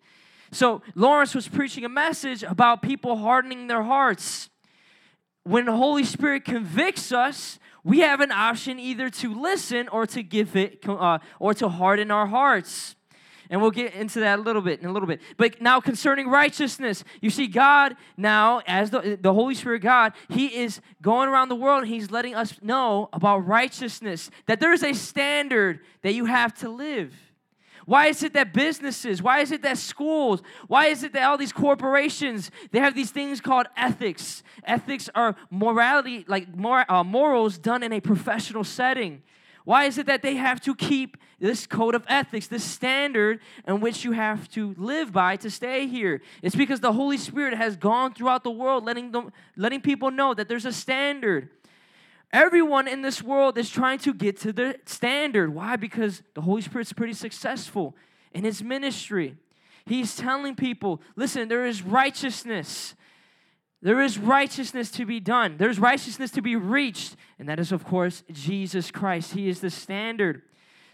So 0.52 0.82
Lawrence 0.94 1.36
was 1.36 1.48
preaching 1.48 1.86
a 1.86 1.90
message 1.90 2.44
about 2.44 2.82
people 2.82 3.18
hardening 3.18 3.68
their 3.68 3.84
hearts. 3.84 4.50
When 5.44 5.66
the 5.66 5.76
Holy 5.76 6.04
Spirit 6.04 6.46
convicts 6.46 7.12
us, 7.12 7.60
we 7.84 8.00
have 8.00 8.20
an 8.20 8.32
option 8.32 8.80
either 8.80 9.10
to 9.10 9.34
listen 9.34 9.88
or 9.90 10.08
to 10.08 10.24
give 10.24 10.56
it 10.56 10.84
uh, 10.88 11.20
or 11.40 11.54
to 11.56 11.70
harden 11.70 12.10
our 12.10 12.28
hearts. 12.28 12.96
And 13.50 13.62
we'll 13.62 13.72
get 13.72 13.94
into 13.94 14.20
that 14.22 14.40
a 14.40 14.42
little 14.42 14.62
bit 14.62 14.80
in 14.80 14.88
a 14.88 14.92
little 14.92 15.08
bit. 15.08 15.22
But 15.38 15.62
now 15.62 15.80
concerning 15.80 16.28
righteousness, 16.30 17.04
you 17.22 17.30
see, 17.30 17.48
God 17.48 17.96
now, 18.18 18.62
as 18.68 18.90
the, 18.90 19.18
the 19.22 19.34
Holy 19.34 19.56
Spirit 19.56 19.80
God, 19.80 20.14
He 20.30 20.48
is 20.48 20.82
going 21.02 21.30
around 21.30 21.50
the 21.50 21.56
world 21.56 21.84
and 21.84 21.92
He's 21.92 22.12
letting 22.12 22.36
us 22.36 22.56
know 22.62 23.10
about 23.14 23.46
righteousness, 23.46 24.30
that 24.48 24.60
there 24.60 24.74
is 24.74 24.84
a 24.84 24.94
standard 24.94 25.82
that 26.02 26.14
you 26.14 26.26
have 26.26 26.54
to 26.60 26.70
live. 26.70 27.14
Why 27.86 28.08
is 28.08 28.24
it 28.24 28.34
that 28.34 28.52
businesses, 28.52 29.22
why 29.22 29.42
is 29.42 29.52
it 29.52 29.62
that 29.62 29.78
schools, 29.78 30.42
why 30.68 30.88
is 30.88 31.04
it 31.04 31.14
that 31.14 31.24
all 31.24 31.38
these 31.38 31.54
corporations, 31.54 32.50
they 32.72 32.80
have 32.80 32.96
these 32.96 33.12
things 33.12 33.40
called 33.40 33.68
ethics? 33.78 34.42
Ethics 34.64 35.08
are 35.14 35.36
morality, 35.52 36.26
like 36.28 36.54
mor- 36.56 36.92
uh, 36.92 37.04
morals 37.04 37.60
done 37.60 37.84
in 37.84 37.94
a 37.94 38.00
professional 38.00 38.64
setting. 38.64 39.22
Why 39.66 39.86
is 39.86 39.98
it 39.98 40.06
that 40.06 40.22
they 40.22 40.36
have 40.36 40.62
to 40.62 40.74
keep 40.76 41.18
this 41.40 41.68
code 41.68 41.96
of 41.96 42.06
ethics, 42.08 42.48
this 42.48 42.64
standard 42.64 43.42
in 43.68 43.82
which 43.82 44.06
you 44.06 44.14
have 44.14 44.48
to 44.52 44.74
live 44.78 45.12
by 45.12 45.36
to 45.38 45.50
stay 45.50 45.88
here? 45.88 46.22
It's 46.42 46.56
because 46.56 46.80
the 46.80 46.94
Holy 46.94 47.18
Spirit 47.18 47.56
has 47.56 47.76
gone 47.76 48.14
throughout 48.14 48.44
the 48.44 48.52
world 48.52 48.86
letting 48.86 49.12
them 49.12 49.34
letting 49.58 49.82
people 49.82 50.12
know 50.12 50.34
that 50.34 50.48
there's 50.48 50.66
a 50.66 50.72
standard. 50.72 51.50
Everyone 52.32 52.88
in 52.88 53.02
this 53.02 53.24
world 53.24 53.58
is 53.58 53.70
trying 53.70 54.00
to 54.00 54.14
get 54.14 54.40
to 54.42 54.54
the 54.54 54.78
standard. 54.86 55.54
Why? 55.54 55.76
Because 55.76 56.22
the 56.34 56.42
Holy 56.42 56.62
Spirit's 56.62 56.94
pretty 56.94 57.14
successful 57.14 57.96
in 58.34 58.44
his 58.44 58.62
ministry. 58.62 59.36
He's 59.86 60.16
telling 60.16 60.56
people, 60.56 61.02
listen, 61.16 61.48
there 61.48 61.66
is 61.66 61.82
righteousness. 61.82 62.96
There 63.82 64.02
is 64.02 64.18
righteousness 64.18 64.90
to 64.92 65.06
be 65.06 65.20
done. 65.20 65.58
There's 65.58 65.80
righteousness 65.80 66.32
to 66.32 66.42
be 66.42 66.56
reached. 66.56 67.16
And 67.38 67.48
that 67.50 67.60
is, 67.60 67.72
of 67.72 67.84
course, 67.84 68.24
Jesus 68.32 68.90
Christ. 68.90 69.34
He 69.34 69.48
is 69.48 69.62
the 69.62 69.70
standard. 69.70 70.42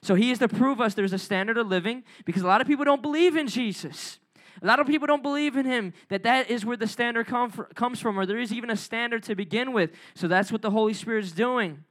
So 0.01 0.15
he 0.15 0.31
is 0.31 0.39
to 0.39 0.47
prove 0.47 0.81
us 0.81 0.93
there's 0.93 1.13
a 1.13 1.19
standard 1.19 1.57
of 1.57 1.67
living 1.67 2.03
because 2.25 2.41
a 2.41 2.47
lot 2.47 2.59
of 2.59 2.67
people 2.67 2.83
don't 2.83 3.01
believe 3.01 3.37
in 3.37 3.47
Jesus. 3.47 4.19
A 4.61 4.65
lot 4.65 4.79
of 4.79 4.87
people 4.87 5.07
don't 5.07 5.23
believe 5.23 5.55
in 5.55 5.65
him, 5.65 5.93
that 6.09 6.23
that 6.23 6.49
is 6.49 6.65
where 6.65 6.77
the 6.77 6.87
standard 6.87 7.25
comes 7.27 7.99
from, 7.99 8.19
or 8.19 8.25
there 8.25 8.39
is 8.39 8.51
even 8.53 8.69
a 8.69 8.75
standard 8.75 9.23
to 9.23 9.35
begin 9.35 9.73
with. 9.73 9.91
So 10.13 10.27
that's 10.27 10.51
what 10.51 10.61
the 10.61 10.69
Holy 10.69 10.93
Spirit 10.93 11.23
is 11.23 11.31
doing. 11.31 11.83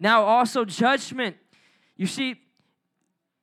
Now, 0.00 0.24
also, 0.24 0.64
judgment. 0.64 1.36
You 1.96 2.06
see, 2.06 2.36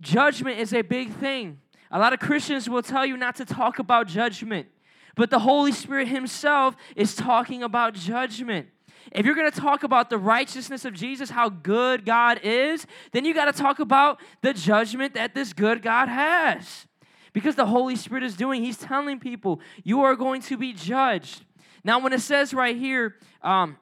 judgment 0.01 0.59
is 0.59 0.73
a 0.73 0.81
big 0.81 1.11
thing. 1.13 1.61
A 1.89 1.97
lot 1.97 2.13
of 2.13 2.19
Christians 2.19 2.69
will 2.69 2.83
tell 2.83 3.05
you 3.05 3.17
not 3.17 3.35
to 3.37 3.45
talk 3.45 3.79
about 3.79 4.07
judgment. 4.07 4.67
But 5.15 5.29
the 5.29 5.39
Holy 5.39 5.71
Spirit 5.71 6.07
Himself 6.07 6.75
is 6.95 7.15
talking 7.15 7.63
about 7.63 7.93
judgment. 7.93 8.67
If 9.11 9.25
you're 9.25 9.35
going 9.35 9.51
to 9.51 9.59
talk 9.59 9.83
about 9.83 10.09
the 10.09 10.17
righteousness 10.17 10.83
of 10.83 10.93
Jesus, 10.93 11.29
how 11.29 11.49
good 11.49 12.05
God 12.05 12.39
is, 12.43 12.85
then 13.11 13.23
you 13.23 13.33
got 13.33 13.45
to 13.45 13.53
talk 13.53 13.79
about 13.79 14.19
the 14.41 14.53
judgment 14.53 15.13
that 15.13 15.33
this 15.33 15.53
good 15.53 15.81
God 15.81 16.09
has. 16.09 16.87
Because 17.31 17.55
the 17.55 17.65
Holy 17.65 17.95
Spirit 17.95 18.23
is 18.23 18.35
doing, 18.35 18.63
He's 18.63 18.77
telling 18.77 19.19
people, 19.19 19.59
you 19.83 20.01
are 20.03 20.15
going 20.15 20.41
to 20.43 20.57
be 20.57 20.73
judged. 20.73 21.43
Now, 21.83 21.99
when 21.99 22.13
it 22.13 22.21
says 22.21 22.53
right 22.53 22.75
here, 22.75 23.15
um, 23.41 23.77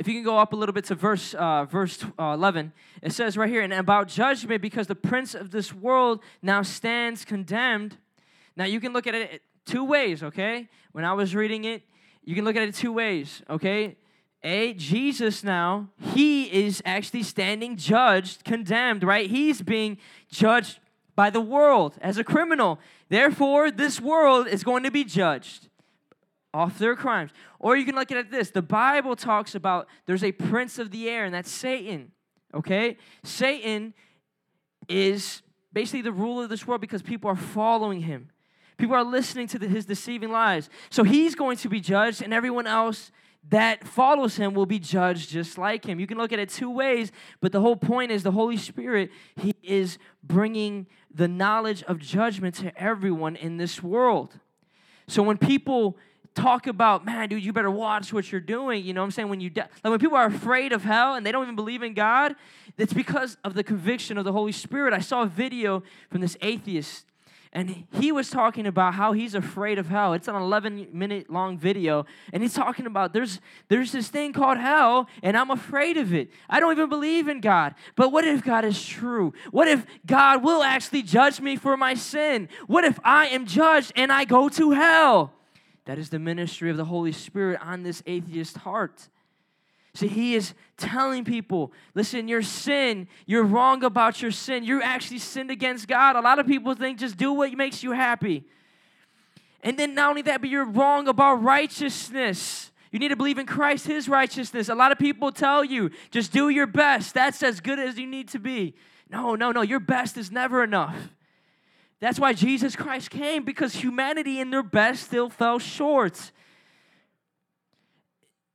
if 0.00 0.08
you 0.08 0.14
can 0.14 0.24
go 0.24 0.38
up 0.38 0.52
a 0.54 0.56
little 0.56 0.72
bit 0.72 0.86
to 0.86 0.94
verse 0.94 1.34
uh, 1.34 1.66
verse 1.66 2.02
uh, 2.18 2.32
11 2.32 2.72
it 3.02 3.12
says 3.12 3.36
right 3.36 3.50
here 3.50 3.60
and 3.60 3.72
about 3.72 4.08
judgment 4.08 4.62
because 4.62 4.86
the 4.86 4.94
prince 4.94 5.34
of 5.34 5.50
this 5.50 5.74
world 5.74 6.20
now 6.40 6.62
stands 6.62 7.22
condemned 7.22 7.98
now 8.56 8.64
you 8.64 8.80
can 8.80 8.94
look 8.94 9.06
at 9.06 9.14
it 9.14 9.42
two 9.66 9.84
ways, 9.84 10.22
okay? 10.22 10.68
When 10.92 11.04
I 11.04 11.12
was 11.12 11.34
reading 11.34 11.64
it, 11.64 11.82
you 12.24 12.34
can 12.34 12.44
look 12.44 12.56
at 12.56 12.62
it 12.62 12.74
two 12.74 12.92
ways, 12.92 13.42
okay? 13.48 13.96
A, 14.42 14.72
Jesus 14.74 15.44
now, 15.44 15.88
he 16.14 16.44
is 16.44 16.82
actually 16.84 17.22
standing 17.22 17.76
judged, 17.76 18.44
condemned, 18.44 19.04
right? 19.04 19.28
He's 19.28 19.60
being 19.60 19.98
judged 20.30 20.78
by 21.14 21.28
the 21.28 21.40
world 21.40 21.98
as 22.00 22.16
a 22.16 22.24
criminal. 22.24 22.78
Therefore, 23.08 23.70
this 23.70 24.00
world 24.00 24.46
is 24.46 24.64
going 24.64 24.84
to 24.84 24.90
be 24.90 25.04
judged 25.04 25.68
off 26.54 26.78
their 26.78 26.96
crimes. 26.96 27.30
Or 27.58 27.76
you 27.76 27.84
can 27.84 27.94
look 27.94 28.10
at 28.10 28.16
it 28.16 28.30
this 28.30 28.50
the 28.50 28.62
Bible 28.62 29.14
talks 29.16 29.54
about 29.54 29.86
there's 30.06 30.24
a 30.24 30.32
prince 30.32 30.78
of 30.78 30.90
the 30.90 31.08
air, 31.08 31.24
and 31.24 31.34
that's 31.34 31.50
Satan, 31.50 32.12
okay? 32.54 32.96
Satan 33.22 33.92
is 34.88 35.42
basically 35.72 36.02
the 36.02 36.12
ruler 36.12 36.44
of 36.44 36.50
this 36.50 36.66
world 36.66 36.80
because 36.80 37.02
people 37.02 37.30
are 37.30 37.36
following 37.36 38.00
him. 38.00 38.30
People 38.80 38.96
are 38.96 39.04
listening 39.04 39.46
to 39.48 39.58
the, 39.58 39.68
his 39.68 39.84
deceiving 39.84 40.30
lies. 40.30 40.70
So 40.88 41.04
he's 41.04 41.34
going 41.34 41.58
to 41.58 41.68
be 41.68 41.80
judged, 41.80 42.22
and 42.22 42.32
everyone 42.32 42.66
else 42.66 43.12
that 43.48 43.86
follows 43.86 44.36
him 44.36 44.54
will 44.54 44.66
be 44.66 44.78
judged 44.78 45.30
just 45.30 45.56
like 45.58 45.84
him. 45.84 46.00
You 46.00 46.06
can 46.06 46.18
look 46.18 46.32
at 46.32 46.38
it 46.38 46.48
two 46.48 46.70
ways, 46.70 47.12
but 47.40 47.52
the 47.52 47.60
whole 47.60 47.76
point 47.76 48.10
is 48.10 48.22
the 48.22 48.30
Holy 48.30 48.56
Spirit, 48.56 49.10
he 49.36 49.54
is 49.62 49.98
bringing 50.22 50.86
the 51.14 51.28
knowledge 51.28 51.82
of 51.84 51.98
judgment 51.98 52.54
to 52.56 52.76
everyone 52.80 53.36
in 53.36 53.56
this 53.56 53.82
world. 53.82 54.38
So 55.08 55.22
when 55.22 55.38
people 55.38 55.96
talk 56.34 56.66
about, 56.66 57.04
man, 57.04 57.28
dude, 57.28 57.44
you 57.44 57.52
better 57.52 57.70
watch 57.70 58.12
what 58.12 58.30
you're 58.30 58.40
doing. 58.40 58.84
You 58.84 58.94
know 58.94 59.00
what 59.00 59.06
I'm 59.06 59.10
saying? 59.10 59.28
When 59.28 59.40
you 59.40 59.50
die, 59.50 59.68
like 59.82 59.90
when 59.90 59.98
people 59.98 60.16
are 60.16 60.26
afraid 60.26 60.72
of 60.72 60.84
hell 60.84 61.14
and 61.14 61.26
they 61.26 61.32
don't 61.32 61.42
even 61.42 61.56
believe 61.56 61.82
in 61.82 61.94
God, 61.94 62.36
it's 62.78 62.92
because 62.92 63.36
of 63.44 63.54
the 63.54 63.64
conviction 63.64 64.16
of 64.16 64.24
the 64.24 64.32
Holy 64.32 64.52
Spirit. 64.52 64.94
I 64.94 65.00
saw 65.00 65.22
a 65.22 65.26
video 65.26 65.82
from 66.10 66.20
this 66.20 66.36
atheist 66.40 67.06
and 67.52 67.84
he 67.94 68.12
was 68.12 68.30
talking 68.30 68.64
about 68.64 68.94
how 68.94 69.12
he's 69.12 69.34
afraid 69.34 69.78
of 69.78 69.88
hell. 69.88 70.12
It's 70.12 70.28
an 70.28 70.36
11 70.36 70.88
minute 70.92 71.28
long 71.28 71.58
video. 71.58 72.06
And 72.32 72.44
he's 72.44 72.54
talking 72.54 72.86
about 72.86 73.12
there's, 73.12 73.40
there's 73.68 73.90
this 73.90 74.08
thing 74.08 74.32
called 74.32 74.58
hell, 74.58 75.08
and 75.20 75.36
I'm 75.36 75.50
afraid 75.50 75.96
of 75.96 76.14
it. 76.14 76.30
I 76.48 76.60
don't 76.60 76.70
even 76.70 76.88
believe 76.88 77.26
in 77.26 77.40
God. 77.40 77.74
But 77.96 78.12
what 78.12 78.24
if 78.24 78.44
God 78.44 78.64
is 78.64 78.84
true? 78.84 79.32
What 79.50 79.66
if 79.66 79.84
God 80.06 80.44
will 80.44 80.62
actually 80.62 81.02
judge 81.02 81.40
me 81.40 81.56
for 81.56 81.76
my 81.76 81.94
sin? 81.94 82.48
What 82.68 82.84
if 82.84 83.00
I 83.02 83.26
am 83.26 83.46
judged 83.46 83.92
and 83.96 84.12
I 84.12 84.24
go 84.26 84.48
to 84.50 84.70
hell? 84.70 85.32
That 85.86 85.98
is 85.98 86.10
the 86.10 86.20
ministry 86.20 86.70
of 86.70 86.76
the 86.76 86.84
Holy 86.84 87.10
Spirit 87.10 87.58
on 87.60 87.82
this 87.82 88.00
atheist 88.06 88.58
heart. 88.58 89.08
See, 89.94 90.06
he 90.06 90.34
is 90.34 90.54
telling 90.76 91.24
people, 91.24 91.72
listen, 91.94 92.28
your 92.28 92.42
sin, 92.42 93.08
you're 93.26 93.44
wrong 93.44 93.82
about 93.82 94.22
your 94.22 94.30
sin. 94.30 94.62
You 94.64 94.80
actually 94.82 95.18
sinned 95.18 95.50
against 95.50 95.88
God. 95.88 96.16
A 96.16 96.20
lot 96.20 96.38
of 96.38 96.46
people 96.46 96.74
think 96.74 96.98
just 96.98 97.16
do 97.16 97.32
what 97.32 97.52
makes 97.54 97.82
you 97.82 97.92
happy. 97.92 98.44
And 99.62 99.78
then 99.78 99.94
not 99.94 100.10
only 100.10 100.22
that, 100.22 100.40
but 100.40 100.48
you're 100.48 100.64
wrong 100.64 101.08
about 101.08 101.42
righteousness. 101.42 102.70
You 102.92 102.98
need 102.98 103.08
to 103.08 103.16
believe 103.16 103.38
in 103.38 103.46
Christ, 103.46 103.86
His 103.86 104.08
righteousness. 104.08 104.68
A 104.68 104.74
lot 104.74 104.92
of 104.92 104.98
people 104.98 105.32
tell 105.32 105.64
you, 105.64 105.90
just 106.10 106.32
do 106.32 106.48
your 106.48 106.66
best. 106.66 107.14
That's 107.14 107.42
as 107.42 107.60
good 107.60 107.78
as 107.78 107.98
you 107.98 108.06
need 108.06 108.28
to 108.28 108.38
be. 108.38 108.74
No, 109.10 109.34
no, 109.34 109.52
no. 109.52 109.62
Your 109.62 109.80
best 109.80 110.16
is 110.16 110.30
never 110.30 110.62
enough. 110.62 110.96
That's 112.00 112.18
why 112.18 112.32
Jesus 112.32 112.74
Christ 112.74 113.10
came, 113.10 113.44
because 113.44 113.74
humanity 113.74 114.40
in 114.40 114.50
their 114.50 114.62
best 114.62 115.04
still 115.04 115.28
fell 115.28 115.58
short. 115.58 116.32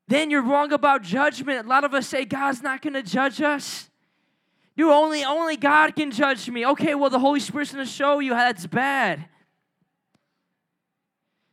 Then 0.07 0.29
you're 0.29 0.43
wrong 0.43 0.71
about 0.71 1.01
judgment. 1.01 1.65
A 1.65 1.69
lot 1.69 1.83
of 1.83 1.93
us 1.93 2.07
say 2.07 2.25
God's 2.25 2.61
not 2.61 2.81
going 2.81 2.93
to 2.93 3.03
judge 3.03 3.41
us. 3.41 3.89
Dude, 4.77 4.91
only, 4.91 5.23
only 5.23 5.57
God 5.57 5.95
can 5.95 6.11
judge 6.11 6.49
me. 6.49 6.65
Okay, 6.65 6.95
well, 6.95 7.09
the 7.09 7.19
Holy 7.19 7.39
Spirit's 7.39 7.73
going 7.73 7.85
to 7.85 7.91
show 7.91 8.19
you 8.19 8.33
how 8.33 8.41
that's 8.41 8.67
bad. 8.67 9.25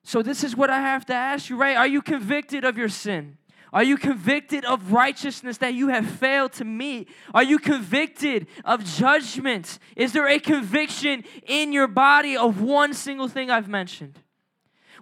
So, 0.05 0.23
this 0.23 0.43
is 0.43 0.57
what 0.57 0.69
I 0.69 0.81
have 0.81 1.07
to 1.07 1.15
ask 1.15 1.49
you, 1.49 1.57
right? 1.57 1.77
Are 1.77 1.87
you 1.87 2.03
convicted 2.03 2.65
of 2.65 2.77
your 2.77 2.89
sin? 2.89 3.39
Are 3.73 3.85
you 3.85 3.97
convicted 3.97 4.65
of 4.67 4.93
righteousness 4.93 5.59
that 5.59 5.73
you 5.73 5.89
have 5.89 6.07
failed 6.07 6.53
to 6.55 6.65
meet? 6.65 7.09
Are 7.33 7.43
you 7.43 7.59
convicted 7.59 8.47
of 8.65 8.85
judgment? 8.85 9.79
Is 9.97 10.13
there 10.13 10.29
a 10.29 10.39
conviction 10.39 11.25
in 11.47 11.73
your 11.73 11.87
body 11.87 12.37
of 12.37 12.61
one 12.61 12.93
single 12.93 13.29
thing 13.29 13.51
I've 13.51 13.69
mentioned? 13.69 14.19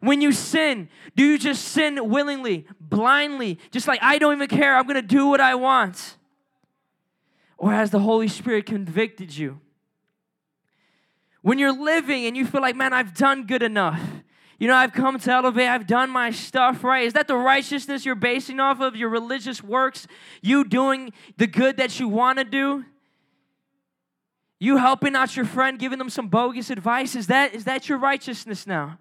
When 0.01 0.23
you 0.23 0.33
sin, 0.33 0.89
do 1.15 1.25
you 1.25 1.39
just 1.39 1.67
sin 1.67 2.09
willingly, 2.09 2.67
blindly, 2.81 3.59
just 3.71 3.87
like 3.87 4.01
I 4.03 4.19
don't 4.19 4.35
even 4.35 4.49
care, 4.49 4.77
I'm 4.77 4.87
gonna 4.87 5.03
do 5.03 5.27
what 5.27 5.41
I 5.41 5.55
want? 5.55 6.17
Or 7.59 7.73
has 7.73 7.91
the 7.91 7.99
Holy 7.99 8.29
Spirit 8.29 8.65
convicted 8.65 9.37
you? 9.37 9.61
When 11.43 11.59
you're 11.59 11.79
living 11.79 12.27
and 12.27 12.37
you 12.37 12.47
feel 12.47 12.63
like, 12.63 12.77
man, 12.77 12.93
I've 12.93 13.15
done 13.15 13.47
good 13.47 13.63
enough. 13.63 14.01
You 14.59 14.69
know, 14.69 14.75
I've 14.75 14.93
come 14.93 15.19
to 15.19 15.33
elevate, 15.33 15.69
I've 15.69 15.87
done 15.87 16.11
my 16.11 16.31
stuff 16.31 16.85
right. 16.85 17.07
Is 17.07 17.15
that 17.15 17.29
the 17.29 17.37
righteousness 17.37 18.05
you're 18.05 18.15
basing 18.15 18.61
off 18.61 18.81
of 18.81 18.95
your 18.95 19.09
religious 19.09 19.63
works? 19.63 20.07
You 20.43 20.65
doing 20.65 21.13
the 21.39 21.47
good 21.47 21.79
that 21.79 21.99
you 21.99 22.09
want 22.09 22.39
to 22.39 22.45
do? 22.45 22.85
You 24.59 24.77
helping 24.77 25.17
out 25.17 25.35
your 25.35 25.47
friend, 25.47 25.79
giving 25.79 25.99
them 25.99 26.11
some 26.11 26.29
bogus 26.29 26.69
advice? 26.69 27.17
Is 27.17 27.27
that, 27.29 27.55
is 27.55 27.65
that 27.65 27.89
your 27.89 27.97
righteousness 27.97 28.67
now? 28.67 28.99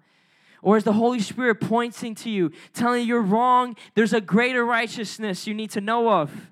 Or 0.62 0.76
is 0.76 0.84
the 0.84 0.92
Holy 0.92 1.20
Spirit 1.20 1.60
pointing 1.60 2.14
to 2.16 2.30
you, 2.30 2.52
telling 2.72 3.02
you 3.02 3.08
you're 3.08 3.22
wrong? 3.22 3.76
There's 3.94 4.12
a 4.12 4.20
greater 4.20 4.64
righteousness 4.64 5.46
you 5.46 5.54
need 5.54 5.70
to 5.70 5.80
know 5.80 6.10
of. 6.10 6.50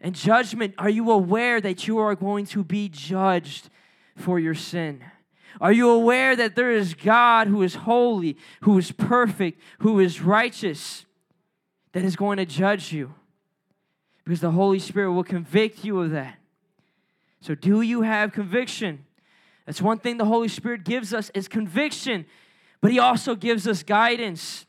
And 0.00 0.14
judgment, 0.14 0.74
are 0.78 0.88
you 0.88 1.10
aware 1.10 1.60
that 1.60 1.86
you 1.86 1.98
are 1.98 2.14
going 2.14 2.46
to 2.46 2.64
be 2.64 2.88
judged 2.88 3.68
for 4.16 4.38
your 4.38 4.54
sin? 4.54 5.04
Are 5.60 5.72
you 5.72 5.90
aware 5.90 6.36
that 6.36 6.54
there 6.54 6.70
is 6.70 6.94
God 6.94 7.48
who 7.48 7.62
is 7.62 7.74
holy, 7.74 8.36
who 8.62 8.78
is 8.78 8.92
perfect, 8.92 9.60
who 9.80 10.00
is 10.00 10.20
righteous, 10.20 11.04
that 11.92 12.04
is 12.04 12.16
going 12.16 12.38
to 12.38 12.46
judge 12.46 12.92
you? 12.92 13.14
Because 14.24 14.40
the 14.40 14.52
Holy 14.52 14.78
Spirit 14.78 15.12
will 15.12 15.24
convict 15.24 15.84
you 15.84 16.00
of 16.00 16.10
that. 16.12 16.36
So, 17.40 17.54
do 17.54 17.80
you 17.80 18.02
have 18.02 18.32
conviction? 18.32 19.04
That's 19.66 19.82
one 19.82 19.98
thing 19.98 20.16
the 20.16 20.24
Holy 20.24 20.48
Spirit 20.48 20.84
gives 20.84 21.12
us 21.12 21.30
is 21.34 21.48
conviction, 21.48 22.26
but 22.80 22.90
He 22.90 22.98
also 22.98 23.34
gives 23.34 23.66
us 23.66 23.82
guidance. 23.82 24.66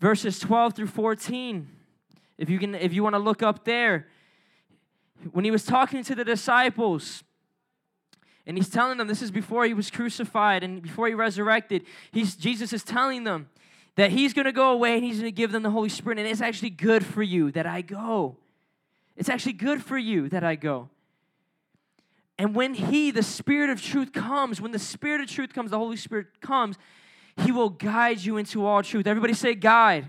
Verses 0.00 0.38
12 0.38 0.74
through 0.74 0.86
14. 0.88 1.68
If 2.36 2.50
you 2.50 2.58
can, 2.58 2.74
if 2.74 2.92
you 2.92 3.02
want 3.02 3.14
to 3.14 3.20
look 3.20 3.42
up 3.42 3.64
there, 3.64 4.08
when 5.32 5.44
he 5.44 5.50
was 5.50 5.64
talking 5.64 6.02
to 6.04 6.14
the 6.14 6.24
disciples, 6.24 7.22
and 8.46 8.56
he's 8.56 8.68
telling 8.68 8.98
them 8.98 9.08
this 9.08 9.22
is 9.22 9.30
before 9.30 9.64
he 9.64 9.72
was 9.72 9.90
crucified 9.90 10.62
and 10.62 10.82
before 10.82 11.08
he 11.08 11.14
resurrected. 11.14 11.84
He's, 12.10 12.36
Jesus 12.36 12.72
is 12.72 12.84
telling 12.84 13.24
them 13.24 13.48
that 13.96 14.10
he's 14.10 14.34
going 14.34 14.44
to 14.44 14.52
go 14.52 14.72
away 14.72 14.96
and 14.96 15.04
he's 15.04 15.20
going 15.20 15.32
to 15.32 15.36
give 15.36 15.52
them 15.52 15.62
the 15.62 15.70
Holy 15.70 15.88
Spirit. 15.88 16.18
And 16.18 16.28
it's 16.28 16.42
actually 16.42 16.70
good 16.70 17.06
for 17.06 17.22
you 17.22 17.50
that 17.52 17.66
I 17.66 17.80
go. 17.80 18.36
It's 19.16 19.28
actually 19.28 19.54
good 19.54 19.82
for 19.82 19.96
you 19.96 20.28
that 20.28 20.44
I 20.44 20.56
go. 20.56 20.90
And 22.36 22.54
when 22.54 22.74
he, 22.74 23.12
the 23.12 23.22
Spirit 23.22 23.70
of 23.70 23.80
truth, 23.80 24.12
comes, 24.12 24.60
when 24.60 24.72
the 24.72 24.78
Spirit 24.78 25.20
of 25.20 25.28
truth 25.28 25.54
comes, 25.54 25.70
the 25.70 25.78
Holy 25.78 25.96
Spirit 25.96 26.40
comes, 26.40 26.76
he 27.36 27.52
will 27.52 27.70
guide 27.70 28.20
you 28.20 28.36
into 28.36 28.64
all 28.64 28.82
truth. 28.82 29.06
Everybody 29.06 29.34
say, 29.34 29.54
guide. 29.54 30.06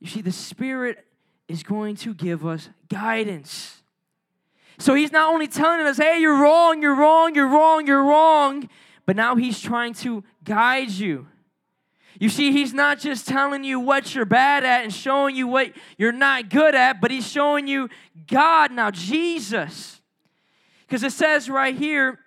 You 0.00 0.08
see, 0.08 0.20
the 0.20 0.32
Spirit 0.32 1.04
is 1.48 1.62
going 1.62 1.96
to 1.96 2.14
give 2.14 2.46
us 2.46 2.68
guidance. 2.88 3.82
So 4.78 4.94
he's 4.94 5.12
not 5.12 5.32
only 5.32 5.46
telling 5.46 5.86
us, 5.86 5.98
hey, 5.98 6.18
you're 6.20 6.40
wrong, 6.40 6.82
you're 6.82 6.94
wrong, 6.96 7.34
you're 7.34 7.48
wrong, 7.48 7.86
you're 7.86 8.02
wrong, 8.02 8.68
but 9.06 9.14
now 9.14 9.36
he's 9.36 9.60
trying 9.60 9.94
to 9.94 10.24
guide 10.42 10.90
you. 10.90 11.26
You 12.18 12.28
see, 12.28 12.52
he's 12.52 12.72
not 12.72 12.98
just 12.98 13.26
telling 13.26 13.64
you 13.64 13.80
what 13.80 14.14
you're 14.14 14.24
bad 14.24 14.64
at 14.64 14.84
and 14.84 14.92
showing 14.92 15.36
you 15.36 15.46
what 15.46 15.72
you're 15.98 16.12
not 16.12 16.48
good 16.48 16.74
at, 16.74 17.00
but 17.00 17.10
he's 17.10 17.26
showing 17.28 17.66
you 17.66 17.88
God 18.26 18.72
now, 18.72 18.90
Jesus. 18.90 20.00
Because 20.86 21.02
it 21.02 21.12
says 21.12 21.50
right 21.50 21.76
here 21.76 22.18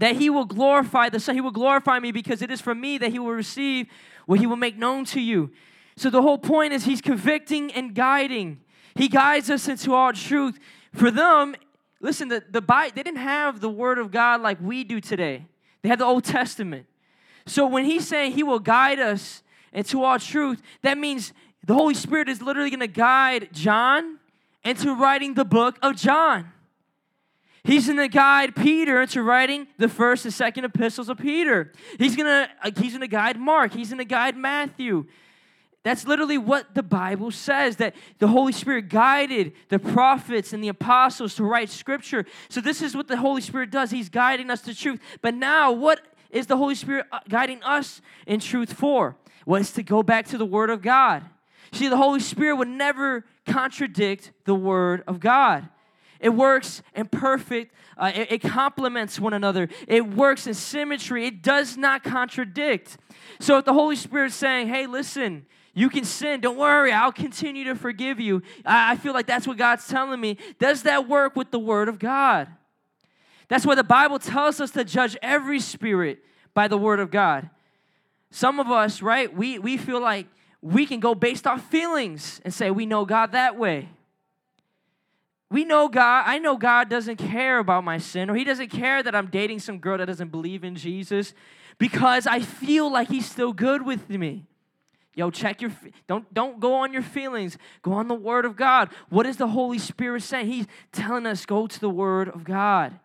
that 0.00 0.16
he 0.16 0.30
will 0.30 0.46
glorify 0.46 1.10
the 1.10 1.20
Son. 1.20 1.34
He 1.34 1.42
will 1.42 1.50
glorify 1.50 1.98
me 1.98 2.10
because 2.10 2.40
it 2.40 2.50
is 2.50 2.60
from 2.60 2.80
me 2.80 2.96
that 2.98 3.12
he 3.12 3.18
will 3.18 3.32
receive 3.32 3.86
what 4.24 4.40
he 4.40 4.46
will 4.46 4.56
make 4.56 4.76
known 4.76 5.04
to 5.04 5.20
you. 5.20 5.50
So 5.94 6.08
the 6.08 6.22
whole 6.22 6.38
point 6.38 6.72
is 6.72 6.86
he's 6.86 7.02
convicting 7.02 7.70
and 7.72 7.94
guiding. 7.94 8.60
He 8.94 9.08
guides 9.08 9.50
us 9.50 9.68
into 9.68 9.92
all 9.92 10.14
truth. 10.14 10.58
For 10.94 11.10
them, 11.10 11.54
listen, 12.00 12.28
the, 12.28 12.42
the 12.50 12.62
Bible, 12.62 12.92
they 12.96 13.02
didn't 13.02 13.20
have 13.20 13.60
the 13.60 13.68
Word 13.68 13.98
of 13.98 14.10
God 14.10 14.40
like 14.40 14.58
we 14.62 14.84
do 14.84 15.02
today. 15.02 15.44
They 15.82 15.90
had 15.90 15.98
the 15.98 16.06
Old 16.06 16.24
Testament. 16.24 16.86
So 17.44 17.66
when 17.66 17.84
he's 17.84 18.08
saying 18.08 18.32
he 18.32 18.42
will 18.42 18.58
guide 18.58 19.00
us 19.00 19.42
into 19.70 20.02
all 20.02 20.18
truth, 20.18 20.62
that 20.80 20.96
means 20.96 21.34
the 21.66 21.74
Holy 21.74 21.94
Spirit 21.94 22.30
is 22.30 22.40
literally 22.40 22.70
going 22.70 22.80
to 22.80 22.86
guide 22.86 23.50
John 23.52 24.18
into 24.64 24.94
writing 24.94 25.34
the 25.34 25.44
book 25.44 25.78
of 25.82 25.96
John. 25.96 26.52
He's 27.62 27.86
going 27.86 27.98
to 27.98 28.08
guide 28.08 28.56
Peter 28.56 29.02
into 29.02 29.22
writing 29.22 29.66
the 29.76 29.88
first 29.88 30.24
and 30.24 30.32
second 30.32 30.64
epistles 30.64 31.08
of 31.08 31.18
Peter. 31.18 31.72
He's 31.98 32.16
going 32.16 32.26
to 32.26 32.48
uh, 32.62 32.70
he's 32.80 32.92
going 32.92 33.02
to 33.02 33.08
guide 33.08 33.38
Mark. 33.38 33.74
He's 33.74 33.88
going 33.88 33.98
to 33.98 34.04
guide 34.04 34.36
Matthew. 34.36 35.06
That's 35.82 36.06
literally 36.06 36.36
what 36.36 36.74
the 36.74 36.82
Bible 36.82 37.30
says 37.30 37.76
that 37.76 37.94
the 38.18 38.28
Holy 38.28 38.52
Spirit 38.52 38.90
guided 38.90 39.52
the 39.68 39.78
prophets 39.78 40.52
and 40.52 40.62
the 40.62 40.68
apostles 40.68 41.34
to 41.36 41.44
write 41.44 41.70
scripture. 41.70 42.26
So, 42.50 42.60
this 42.60 42.82
is 42.82 42.94
what 42.94 43.08
the 43.08 43.16
Holy 43.16 43.40
Spirit 43.40 43.70
does. 43.70 43.90
He's 43.90 44.10
guiding 44.10 44.50
us 44.50 44.60
to 44.62 44.74
truth. 44.74 45.00
But 45.22 45.34
now, 45.34 45.72
what 45.72 46.00
is 46.30 46.46
the 46.46 46.56
Holy 46.58 46.74
Spirit 46.74 47.06
uh, 47.10 47.20
guiding 47.28 47.62
us 47.62 48.02
in 48.26 48.40
truth 48.40 48.72
for? 48.74 49.16
Well, 49.46 49.60
it's 49.60 49.72
to 49.72 49.82
go 49.82 50.02
back 50.02 50.26
to 50.28 50.38
the 50.38 50.44
Word 50.44 50.68
of 50.68 50.82
God. 50.82 51.24
See, 51.72 51.88
the 51.88 51.96
Holy 51.96 52.20
Spirit 52.20 52.56
would 52.56 52.68
never 52.68 53.24
contradict 53.46 54.32
the 54.44 54.54
Word 54.54 55.02
of 55.06 55.18
God. 55.18 55.68
It 56.20 56.30
works 56.30 56.82
in 56.94 57.06
perfect, 57.06 57.74
uh, 57.96 58.12
it, 58.14 58.32
it 58.32 58.38
complements 58.42 59.18
one 59.18 59.32
another. 59.32 59.68
It 59.88 60.06
works 60.06 60.46
in 60.46 60.54
symmetry. 60.54 61.26
It 61.26 61.42
does 61.42 61.76
not 61.76 62.02
contradict. 62.02 62.98
So 63.40 63.56
if 63.56 63.64
the 63.64 63.72
Holy 63.72 63.96
Spirit's 63.96 64.34
saying, 64.34 64.68
hey, 64.68 64.86
listen, 64.86 65.46
you 65.72 65.88
can 65.88 66.04
sin. 66.04 66.40
Don't 66.40 66.58
worry. 66.58 66.92
I'll 66.92 67.12
continue 67.12 67.64
to 67.64 67.74
forgive 67.74 68.20
you. 68.20 68.42
I 68.66 68.96
feel 68.96 69.14
like 69.14 69.26
that's 69.26 69.46
what 69.46 69.56
God's 69.56 69.86
telling 69.88 70.20
me. 70.20 70.36
Does 70.58 70.82
that 70.82 71.08
work 71.08 71.36
with 71.36 71.50
the 71.50 71.58
Word 71.58 71.88
of 71.88 71.98
God? 71.98 72.48
That's 73.48 73.64
why 73.64 73.74
the 73.74 73.84
Bible 73.84 74.18
tells 74.18 74.60
us 74.60 74.70
to 74.72 74.84
judge 74.84 75.16
every 75.22 75.58
spirit 75.58 76.22
by 76.54 76.68
the 76.68 76.76
Word 76.76 77.00
of 77.00 77.10
God. 77.10 77.50
Some 78.30 78.60
of 78.60 78.70
us, 78.70 79.02
right, 79.02 79.34
we, 79.34 79.58
we 79.58 79.76
feel 79.76 80.00
like 80.00 80.26
we 80.62 80.86
can 80.86 81.00
go 81.00 81.14
based 81.14 81.46
off 81.46 81.68
feelings 81.70 82.40
and 82.44 82.52
say 82.52 82.70
we 82.70 82.86
know 82.86 83.04
God 83.04 83.32
that 83.32 83.56
way. 83.56 83.88
We 85.50 85.64
know 85.64 85.88
God, 85.88 86.24
I 86.26 86.38
know 86.38 86.56
God 86.56 86.88
doesn't 86.88 87.16
care 87.16 87.58
about 87.58 87.82
my 87.82 87.98
sin, 87.98 88.30
or 88.30 88.36
He 88.36 88.44
doesn't 88.44 88.68
care 88.68 89.02
that 89.02 89.14
I'm 89.14 89.26
dating 89.26 89.58
some 89.58 89.78
girl 89.78 89.98
that 89.98 90.06
doesn't 90.06 90.30
believe 90.30 90.62
in 90.62 90.76
Jesus 90.76 91.34
because 91.78 92.26
I 92.26 92.40
feel 92.40 92.90
like 92.90 93.08
He's 93.08 93.28
still 93.28 93.52
good 93.52 93.84
with 93.84 94.08
me. 94.08 94.44
Yo, 95.14 95.30
check 95.30 95.60
your 95.60 95.72
don't 96.06 96.32
don't 96.32 96.60
go 96.60 96.74
on 96.74 96.92
your 96.92 97.02
feelings. 97.02 97.58
Go 97.82 97.92
on 97.92 98.06
the 98.06 98.14
word 98.14 98.44
of 98.44 98.54
God. 98.54 98.90
What 99.08 99.26
is 99.26 99.38
the 99.38 99.48
Holy 99.48 99.78
Spirit 99.78 100.22
saying? 100.22 100.46
He's 100.46 100.66
telling 100.92 101.26
us 101.26 101.44
go 101.44 101.66
to 101.66 101.80
the 101.80 101.90
word 101.90 102.28
of 102.28 102.44
God. 102.44 102.98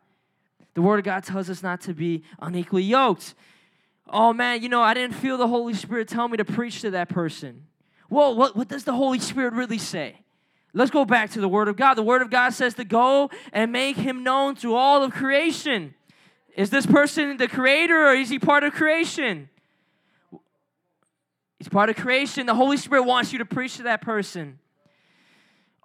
The 0.75 0.81
word 0.83 0.99
of 0.99 1.05
God 1.05 1.23
tells 1.23 1.49
us 1.49 1.63
not 1.63 1.81
to 1.81 1.93
be 1.93 2.23
unequally 2.39 2.83
yoked. 2.83 3.33
Oh 4.07 4.33
man, 4.33 4.61
you 4.61 4.69
know, 4.69 4.83
I 4.83 4.93
didn't 4.93 5.15
feel 5.15 5.37
the 5.37 5.47
Holy 5.47 5.73
Spirit 5.73 6.07
tell 6.07 6.27
me 6.27 6.37
to 6.37 6.45
preach 6.45 6.81
to 6.81 6.91
that 6.91 7.09
person. 7.09 7.65
Whoa, 8.07 8.31
what, 8.31 8.55
what 8.55 8.67
does 8.67 8.83
the 8.83 8.93
Holy 8.93 9.17
Spirit 9.17 9.53
really 9.53 9.79
say? 9.79 10.19
Let's 10.77 10.91
go 10.91 11.05
back 11.05 11.31
to 11.31 11.41
the 11.41 11.47
Word 11.47 11.69
of 11.69 11.77
God. 11.77 11.93
The 11.93 12.03
Word 12.03 12.21
of 12.21 12.29
God 12.29 12.53
says 12.53 12.73
to 12.73 12.83
go 12.83 13.29
and 13.53 13.71
make 13.71 13.95
Him 13.95 14.23
known 14.23 14.55
to 14.55 14.75
all 14.75 15.03
of 15.03 15.13
creation. 15.13 15.95
Is 16.57 16.69
this 16.69 16.85
person 16.85 17.37
the 17.37 17.47
creator 17.47 18.07
or 18.07 18.13
is 18.13 18.29
he 18.29 18.39
part 18.39 18.63
of 18.63 18.73
creation? 18.73 19.49
He's 21.59 21.69
part 21.69 21.89
of 21.89 21.95
creation. 21.95 22.45
The 22.45 22.55
Holy 22.55 22.77
Spirit 22.77 23.03
wants 23.03 23.31
you 23.31 23.39
to 23.39 23.45
preach 23.45 23.77
to 23.77 23.83
that 23.83 24.01
person. 24.01 24.59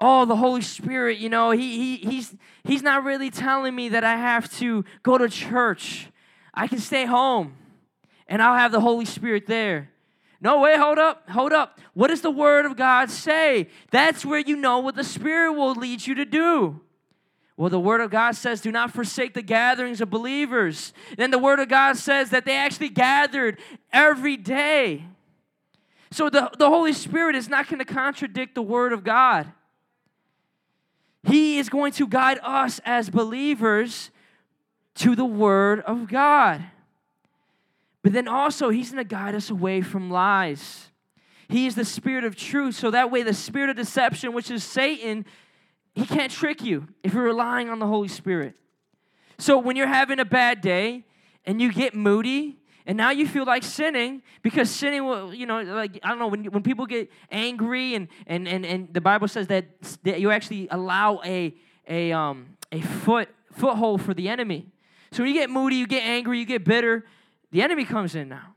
Oh, 0.01 0.25
the 0.25 0.37
Holy 0.37 0.63
Spirit, 0.63 1.19
you 1.19 1.29
know, 1.29 1.53
he, 1.53 1.77
he, 1.77 1.97
he's, 2.11 2.35
he's 2.65 2.83
not 2.83 3.05
really 3.05 3.31
telling 3.31 3.75
me 3.75 3.91
that 3.91 4.03
I 4.03 4.17
have 4.17 4.51
to 4.59 4.85
go 5.03 5.19
to 5.19 5.29
church. 5.29 6.09
I 6.55 6.67
can 6.67 6.79
stay 6.79 7.05
home 7.05 7.55
and 8.27 8.43
I'll 8.43 8.57
have 8.57 8.73
the 8.73 8.81
Holy 8.81 9.05
Spirit 9.05 9.47
there. 9.47 9.91
No, 10.41 10.61
wait, 10.61 10.79
hold 10.79 10.99
up, 10.99 11.29
hold 11.29 11.53
up. 11.53 11.79
What 11.93 12.09
does 12.09 12.23
the 12.23 12.31
Word 12.31 12.65
of 12.65 12.77
God 12.77 13.11
say? 13.11 13.69
That's 13.91 14.25
where 14.25 14.39
you 14.39 14.57
know 14.57 14.79
what 14.79 14.97
the 14.97 15.05
Spirit 15.05 15.53
will 15.53 15.75
lead 15.75 16.07
you 16.07 16.15
to 16.15 16.25
do. 16.25 16.81
Well, 17.59 17.69
the 17.69 17.79
Word 17.79 18.01
of 18.01 18.11
God 18.11 18.37
says, 18.37 18.63
do 18.63 18.73
not 18.73 18.91
forsake 18.91 19.35
the 19.35 19.43
gatherings 19.43 20.01
of 20.01 20.09
believers. 20.09 20.95
Then 21.19 21.31
the 21.31 21.39
Word 21.39 21.61
of 21.61 21.69
God 21.69 21.99
says 21.99 22.31
that 22.31 22.47
they 22.47 22.57
actually 22.57 22.89
gathered 22.89 23.59
every 23.93 24.39
day. 24.39 25.05
So 26.11 26.31
the, 26.31 26.51
the 26.59 26.71
Holy 26.71 26.95
Spirit 26.95 27.37
is 27.37 27.51
not 27.51 27.69
going 27.69 27.79
to 27.79 27.85
contradict 27.85 28.55
the 28.55 28.63
Word 28.63 28.95
of 28.95 29.05
God. 29.05 29.53
He 31.23 31.59
is 31.59 31.69
going 31.69 31.93
to 31.93 32.07
guide 32.07 32.39
us 32.43 32.81
as 32.87 33.11
believers 33.11 34.11
to 34.95 35.15
the 35.15 35.27
Word 35.27 35.81
of 35.81 36.09
God. 36.09 36.65
But 38.03 38.13
then 38.13 38.29
also, 38.29 38.71
He's 38.71 38.91
going 38.91 39.05
to 39.05 39.09
guide 39.09 39.35
us 39.35 39.51
away 39.51 39.83
from 39.83 40.11
lies. 40.11 40.91
He 41.49 41.67
is 41.67 41.75
the 41.75 41.85
Spirit 41.85 42.25
of 42.25 42.37
truth. 42.37 42.77
So 42.77 42.91
that 42.91 43.11
way, 43.11 43.23
the 43.23 43.35
spirit 43.35 43.71
of 43.71 43.77
deception, 43.77 44.33
which 44.33 44.51
is 44.51 44.63
Satan, 44.63 45.27
he 45.95 46.07
can't 46.07 46.31
trick 46.31 46.63
you 46.63 46.87
if 47.03 47.13
you're 47.13 47.25
relying 47.25 47.69
on 47.69 47.81
the 47.81 47.87
Holy 47.87 48.09
Spirit. 48.09 48.55
So 49.39 49.59
when 49.59 49.75
you're 49.75 49.89
having 49.89 50.21
a 50.21 50.25
bad 50.25 50.61
day 50.61 51.05
and 51.45 51.61
you 51.61 51.73
get 51.73 51.95
moody, 51.95 52.59
and 52.87 52.97
now 52.97 53.11
you 53.11 53.27
feel 53.27 53.45
like 53.45 53.63
sinning 53.63 54.23
because 54.43 54.71
sinning 54.71 55.05
will, 55.05 55.35
you 55.35 55.47
know, 55.47 55.61
like, 55.63 55.99
I 56.03 56.09
don't 56.09 56.19
know, 56.19 56.29
when, 56.29 56.45
when 56.45 56.63
people 56.63 56.87
get 56.87 57.11
angry 57.31 57.95
and, 57.95 58.09
and, 58.27 58.49
and, 58.49 58.65
and 58.65 58.93
the 58.93 59.01
Bible 59.01 59.29
says 59.29 59.47
that, 59.49 59.67
that 60.05 60.21
you 60.21 60.31
actually 60.31 60.69
allow 60.71 61.21
a, 61.25 61.55
a, 61.89 62.13
um, 62.13 62.57
a 62.73 62.81
foot, 62.81 63.29
foothold 63.53 64.03
for 64.03 64.15
the 64.15 64.29
enemy. 64.29 64.67
So 65.13 65.23
when 65.23 65.33
you 65.33 65.41
get 65.41 65.51
moody, 65.51 65.77
you 65.77 65.87
get 65.87 66.05
angry, 66.05 66.39
you 66.39 66.47
get 66.47 66.65
bitter, 66.65 67.05
the 67.51 67.63
enemy 67.63 67.85
comes 67.85 68.15
in 68.15 68.29
now. 68.29 68.55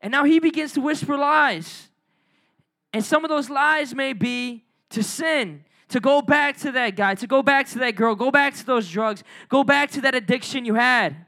And 0.00 0.10
now 0.10 0.24
he 0.24 0.38
begins 0.38 0.72
to 0.74 0.80
whisper 0.80 1.16
lies. 1.16 1.88
And 2.92 3.04
some 3.04 3.24
of 3.24 3.28
those 3.28 3.50
lies 3.50 3.94
may 3.94 4.12
be 4.12 4.64
to 4.90 5.02
sin, 5.02 5.64
to 5.88 6.00
go 6.00 6.22
back 6.22 6.56
to 6.58 6.72
that 6.72 6.96
guy, 6.96 7.14
to 7.14 7.26
go 7.26 7.42
back 7.42 7.68
to 7.68 7.78
that 7.80 7.94
girl, 7.94 8.14
go 8.14 8.30
back 8.30 8.54
to 8.54 8.66
those 8.66 8.90
drugs, 8.90 9.22
go 9.48 9.62
back 9.62 9.90
to 9.92 10.00
that 10.00 10.14
addiction 10.14 10.64
you 10.64 10.74
had. 10.74 11.26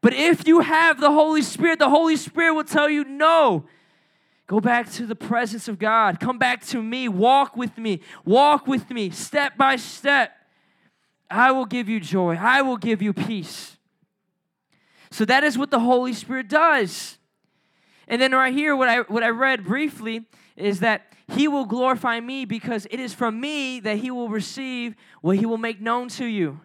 But 0.00 0.14
if 0.14 0.46
you 0.46 0.60
have 0.60 1.00
the 1.00 1.10
Holy 1.10 1.42
Spirit, 1.42 1.78
the 1.78 1.88
Holy 1.88 2.16
Spirit 2.16 2.54
will 2.54 2.64
tell 2.64 2.88
you 2.88 3.04
no. 3.04 3.66
Go 4.46 4.60
back 4.60 4.90
to 4.92 5.06
the 5.06 5.16
presence 5.16 5.68
of 5.68 5.78
God. 5.78 6.20
Come 6.20 6.38
back 6.38 6.64
to 6.66 6.82
me. 6.82 7.08
Walk 7.08 7.56
with 7.56 7.76
me. 7.76 8.00
Walk 8.24 8.66
with 8.66 8.90
me 8.90 9.10
step 9.10 9.58
by 9.58 9.76
step. 9.76 10.32
I 11.30 11.50
will 11.50 11.66
give 11.66 11.88
you 11.88 12.00
joy. 12.00 12.36
I 12.36 12.62
will 12.62 12.76
give 12.76 13.02
you 13.02 13.12
peace. 13.12 13.77
So 15.10 15.24
that 15.24 15.44
is 15.44 15.56
what 15.56 15.70
the 15.70 15.80
Holy 15.80 16.12
Spirit 16.12 16.48
does. 16.48 17.18
And 18.06 18.20
then 18.20 18.32
right 18.32 18.54
here, 18.54 18.74
what 18.74 18.88
I 18.88 19.00
what 19.00 19.22
I 19.22 19.28
read 19.28 19.64
briefly 19.64 20.26
is 20.56 20.80
that 20.80 21.12
he 21.28 21.46
will 21.46 21.66
glorify 21.66 22.20
me 22.20 22.44
because 22.44 22.86
it 22.90 22.98
is 22.98 23.12
from 23.12 23.40
me 23.40 23.80
that 23.80 23.98
he 23.98 24.10
will 24.10 24.28
receive 24.28 24.94
what 25.20 25.36
he 25.36 25.46
will 25.46 25.58
make 25.58 25.80
known 25.80 26.08
to 26.08 26.24
you. 26.24 26.60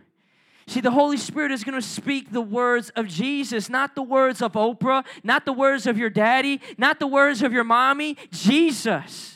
See, 0.68 0.80
the 0.80 0.92
Holy 0.92 1.18
Spirit 1.18 1.52
is 1.52 1.64
going 1.66 1.80
to 1.80 1.86
speak 1.86 2.32
the 2.32 2.42
words 2.42 2.90
of 2.92 3.08
Jesus, 3.08 3.70
not 3.70 3.96
the 3.96 4.02
words 4.02 4.42
of 4.42 4.54
Oprah, 4.54 5.06
not 5.22 5.44
the 5.44 5.52
words 5.52 5.86
of 5.86 5.98
your 5.98 6.10
daddy, 6.10 6.62
not 6.78 7.00
the 7.00 7.08
words 7.08 7.42
of 7.42 7.52
your 7.52 7.66
mommy, 7.66 8.18
Jesus. 8.32 9.33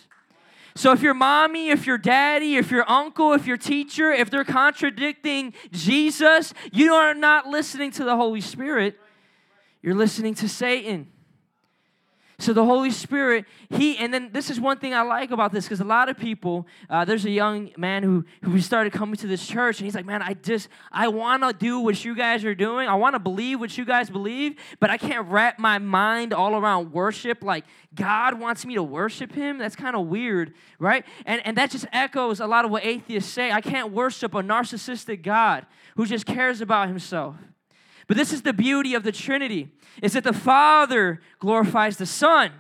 So 0.77 0.91
if 0.91 1.01
your 1.01 1.15
mommy, 1.15 1.69
if 1.69 1.87
your 1.87 1.97
daddy, 1.97 2.55
if 2.55 2.69
your 2.69 2.87
uncle, 2.87 3.33
if 3.33 3.47
your 3.47 3.57
teacher, 3.57 4.11
if 4.11 4.29
they're 4.29 4.43
contradicting 4.43 5.55
Jesus, 5.71 6.53
you 6.71 6.93
are 6.93 7.15
not 7.15 7.47
listening 7.47 7.89
to 7.93 8.03
the 8.03 8.15
Holy 8.15 8.41
Spirit. 8.41 8.95
You're 9.81 9.95
listening 9.95 10.35
to 10.35 10.47
Satan. 10.47 11.11
So 12.39 12.53
the 12.53 12.63
Holy 12.63 12.91
Spirit, 12.91 13.45
He, 13.69 13.97
and 13.97 14.13
then 14.13 14.29
this 14.31 14.51
is 14.51 14.59
one 14.59 14.77
thing 14.77 14.93
I 14.93 15.01
like 15.01 15.31
about 15.31 15.51
this 15.51 15.65
because 15.65 15.79
a 15.79 15.83
lot 15.83 16.07
of 16.07 16.19
people, 16.19 16.67
uh, 16.87 17.03
there's 17.03 17.25
a 17.25 17.31
young 17.31 17.71
man 17.77 18.03
who 18.03 18.25
who 18.43 18.61
started 18.61 18.93
coming 18.93 19.15
to 19.15 19.27
this 19.27 19.45
church, 19.45 19.79
and 19.79 19.85
he's 19.85 19.95
like, 19.95 20.05
man, 20.05 20.21
I 20.21 20.35
just 20.35 20.69
I 20.91 21.07
want 21.07 21.41
to 21.41 21.51
do 21.51 21.79
what 21.79 22.05
you 22.05 22.15
guys 22.15 22.45
are 22.45 22.53
doing. 22.53 22.87
I 22.87 22.93
want 22.93 23.15
to 23.15 23.19
believe 23.19 23.59
what 23.59 23.75
you 23.75 23.85
guys 23.85 24.11
believe, 24.11 24.55
but 24.79 24.91
I 24.91 24.97
can't 24.97 25.27
wrap 25.27 25.57
my 25.57 25.79
mind 25.79 26.31
all 26.31 26.55
around 26.55 26.91
worship. 26.91 27.43
Like 27.43 27.65
God 27.95 28.39
wants 28.39 28.67
me 28.67 28.75
to 28.75 28.83
worship 28.83 29.31
Him. 29.31 29.57
That's 29.57 29.75
kind 29.75 29.95
of 29.95 30.05
weird, 30.05 30.53
right? 30.77 31.05
And 31.25 31.43
and 31.43 31.57
that 31.57 31.71
just 31.71 31.87
echoes 31.91 32.39
a 32.39 32.45
lot 32.45 32.65
of 32.65 32.71
what 32.71 32.85
atheists 32.85 33.33
say. 33.33 33.51
I 33.51 33.61
can't 33.61 33.91
worship 33.91 34.35
a 34.35 34.43
narcissistic 34.43 35.23
God 35.23 35.65
who 35.95 36.05
just 36.05 36.27
cares 36.27 36.61
about 36.61 36.87
Himself. 36.87 37.35
But 38.07 38.17
this 38.17 38.31
is 38.31 38.41
the 38.41 38.53
beauty 38.53 38.93
of 38.93 39.03
the 39.03 39.11
Trinity 39.11 39.69
is 40.01 40.13
that 40.13 40.23
the 40.23 40.33
Father 40.33 41.21
glorifies 41.39 41.97
the 41.97 42.05
Son. 42.05 42.51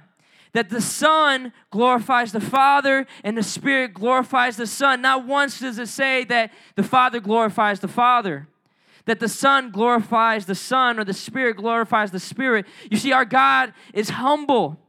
That 0.53 0.69
the 0.69 0.81
Son 0.81 1.53
glorifies 1.71 2.31
the 2.31 2.41
Father 2.41 3.05
and 3.23 3.37
the 3.37 3.43
Spirit 3.43 3.93
glorifies 3.93 4.57
the 4.57 4.67
Son. 4.67 5.01
Not 5.01 5.25
once 5.25 5.59
does 5.59 5.77
it 5.77 5.87
say 5.87 6.23
that 6.25 6.51
the 6.75 6.83
Father 6.83 7.19
glorifies 7.19 7.79
the 7.79 7.87
Father, 7.87 8.47
that 9.05 9.19
the 9.19 9.29
Son 9.29 9.71
glorifies 9.71 10.45
the 10.45 10.55
Son 10.55 10.99
or 10.99 11.03
the 11.03 11.13
Spirit 11.13 11.57
glorifies 11.57 12.11
the 12.11 12.19
Spirit. 12.19 12.65
You 12.89 12.97
see, 12.97 13.11
our 13.11 13.25
God 13.25 13.73
is 13.93 14.09
humble. 14.09 14.79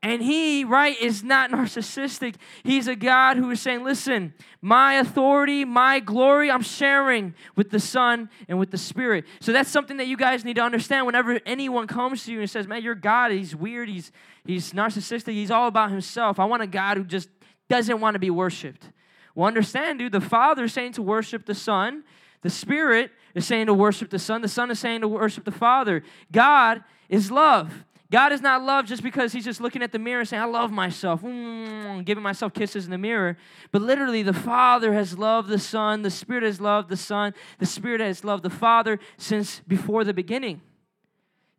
And 0.00 0.22
he, 0.22 0.64
right, 0.64 0.96
is 1.00 1.24
not 1.24 1.50
narcissistic. 1.50 2.36
He's 2.62 2.86
a 2.86 2.94
God 2.94 3.36
who 3.36 3.50
is 3.50 3.60
saying, 3.60 3.82
listen, 3.82 4.32
my 4.62 4.94
authority, 4.94 5.64
my 5.64 5.98
glory, 5.98 6.52
I'm 6.52 6.62
sharing 6.62 7.34
with 7.56 7.70
the 7.70 7.80
Son 7.80 8.30
and 8.48 8.60
with 8.60 8.70
the 8.70 8.78
Spirit. 8.78 9.24
So 9.40 9.52
that's 9.52 9.68
something 9.68 9.96
that 9.96 10.06
you 10.06 10.16
guys 10.16 10.44
need 10.44 10.54
to 10.54 10.62
understand 10.62 11.04
whenever 11.04 11.40
anyone 11.44 11.88
comes 11.88 12.24
to 12.26 12.32
you 12.32 12.40
and 12.40 12.48
says, 12.48 12.68
man, 12.68 12.82
your 12.84 12.94
God, 12.94 13.32
he's 13.32 13.56
weird, 13.56 13.88
he's, 13.88 14.12
he's 14.46 14.72
narcissistic, 14.72 15.32
he's 15.32 15.50
all 15.50 15.66
about 15.66 15.90
himself. 15.90 16.38
I 16.38 16.44
want 16.44 16.62
a 16.62 16.68
God 16.68 16.96
who 16.96 17.04
just 17.04 17.28
doesn't 17.68 18.00
want 18.00 18.14
to 18.14 18.20
be 18.20 18.30
worshiped. 18.30 18.90
Well, 19.34 19.48
understand, 19.48 19.98
dude, 19.98 20.12
the 20.12 20.20
Father 20.20 20.64
is 20.64 20.72
saying 20.72 20.92
to 20.92 21.02
worship 21.02 21.44
the 21.44 21.56
Son, 21.56 22.04
the 22.42 22.50
Spirit 22.50 23.10
is 23.34 23.46
saying 23.46 23.66
to 23.66 23.74
worship 23.74 24.10
the 24.10 24.18
Son, 24.20 24.42
the 24.42 24.48
Son 24.48 24.70
is 24.70 24.78
saying 24.78 25.00
to 25.00 25.08
worship 25.08 25.44
the 25.44 25.50
Father. 25.50 26.04
God 26.30 26.84
is 27.08 27.32
love. 27.32 27.84
God 28.10 28.32
is 28.32 28.40
not 28.40 28.62
love 28.62 28.86
just 28.86 29.02
because 29.02 29.32
he's 29.32 29.44
just 29.44 29.60
looking 29.60 29.82
at 29.82 29.92
the 29.92 29.98
mirror 29.98 30.24
saying, 30.24 30.42
I 30.42 30.46
love 30.46 30.72
myself, 30.72 31.20
mm, 31.20 32.02
giving 32.06 32.22
myself 32.22 32.54
kisses 32.54 32.86
in 32.86 32.90
the 32.90 32.98
mirror. 32.98 33.36
But 33.70 33.82
literally, 33.82 34.22
the 34.22 34.32
Father 34.32 34.94
has 34.94 35.18
loved 35.18 35.48
the 35.48 35.58
Son, 35.58 36.00
the 36.00 36.10
Spirit 36.10 36.42
has 36.42 36.58
loved 36.58 36.88
the 36.88 36.96
Son, 36.96 37.34
the 37.58 37.66
Spirit 37.66 38.00
has 38.00 38.24
loved 38.24 38.44
the 38.44 38.50
Father 38.50 38.98
since 39.18 39.60
before 39.68 40.04
the 40.04 40.14
beginning. 40.14 40.62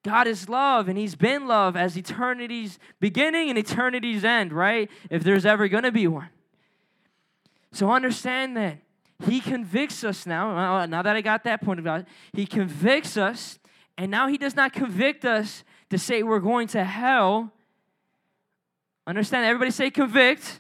God 0.01 0.25
is 0.25 0.49
love, 0.49 0.87
and 0.87 0.97
He's 0.97 1.15
been 1.15 1.45
love 1.45 1.75
as 1.75 1.95
eternity's 1.95 2.79
beginning 2.99 3.49
and 3.49 3.57
eternity's 3.57 4.23
end, 4.23 4.51
right? 4.51 4.89
If 5.11 5.23
there's 5.23 5.45
ever 5.45 5.67
going 5.67 5.83
to 5.83 5.91
be 5.91 6.07
one. 6.07 6.29
So 7.71 7.91
understand 7.91 8.57
that. 8.57 8.79
He 9.25 9.41
convicts 9.41 10.03
us 10.03 10.25
now. 10.25 10.85
Now 10.85 11.01
that 11.01 11.15
I 11.15 11.21
got 11.21 11.43
that 11.43 11.61
point 11.61 11.79
about 11.79 12.05
He 12.33 12.47
convicts 12.47 13.17
us, 13.17 13.59
and 13.97 14.09
now 14.09 14.27
He 14.27 14.37
does 14.37 14.55
not 14.55 14.73
convict 14.73 15.25
us 15.25 15.63
to 15.89 15.97
say 15.97 16.23
we're 16.23 16.39
going 16.39 16.67
to 16.69 16.83
hell. 16.83 17.51
Understand, 19.07 19.45
everybody 19.45 19.71
say 19.71 19.89
convict. 19.89 20.59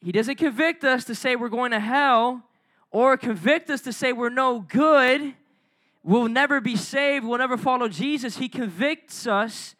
He 0.00 0.10
doesn't 0.10 0.36
convict 0.36 0.82
us 0.84 1.04
to 1.04 1.14
say 1.14 1.36
we're 1.36 1.48
going 1.48 1.70
to 1.70 1.80
hell 1.80 2.42
or 2.90 3.16
convict 3.16 3.70
us 3.70 3.80
to 3.82 3.92
say 3.92 4.12
we're 4.12 4.28
no 4.28 4.60
good, 4.60 5.34
we'll 6.04 6.28
never 6.28 6.60
be 6.60 6.76
saved, 6.76 7.24
we'll 7.24 7.38
never 7.38 7.56
follow 7.56 7.88
Jesus. 7.88 8.36
He 8.36 8.48
convicts 8.48 9.26
us 9.26 9.74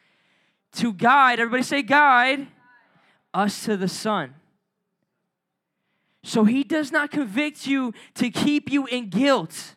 to 0.74 0.92
guide, 0.92 1.38
everybody 1.38 1.62
say 1.62 1.82
guide, 1.82 2.46
us 3.34 3.64
to 3.64 3.76
the 3.76 3.88
Son. 3.88 4.34
So 6.22 6.44
he 6.44 6.64
does 6.64 6.90
not 6.90 7.10
convict 7.10 7.66
you 7.66 7.92
to 8.14 8.30
keep 8.30 8.70
you 8.70 8.86
in 8.86 9.10
guilt. 9.10 9.74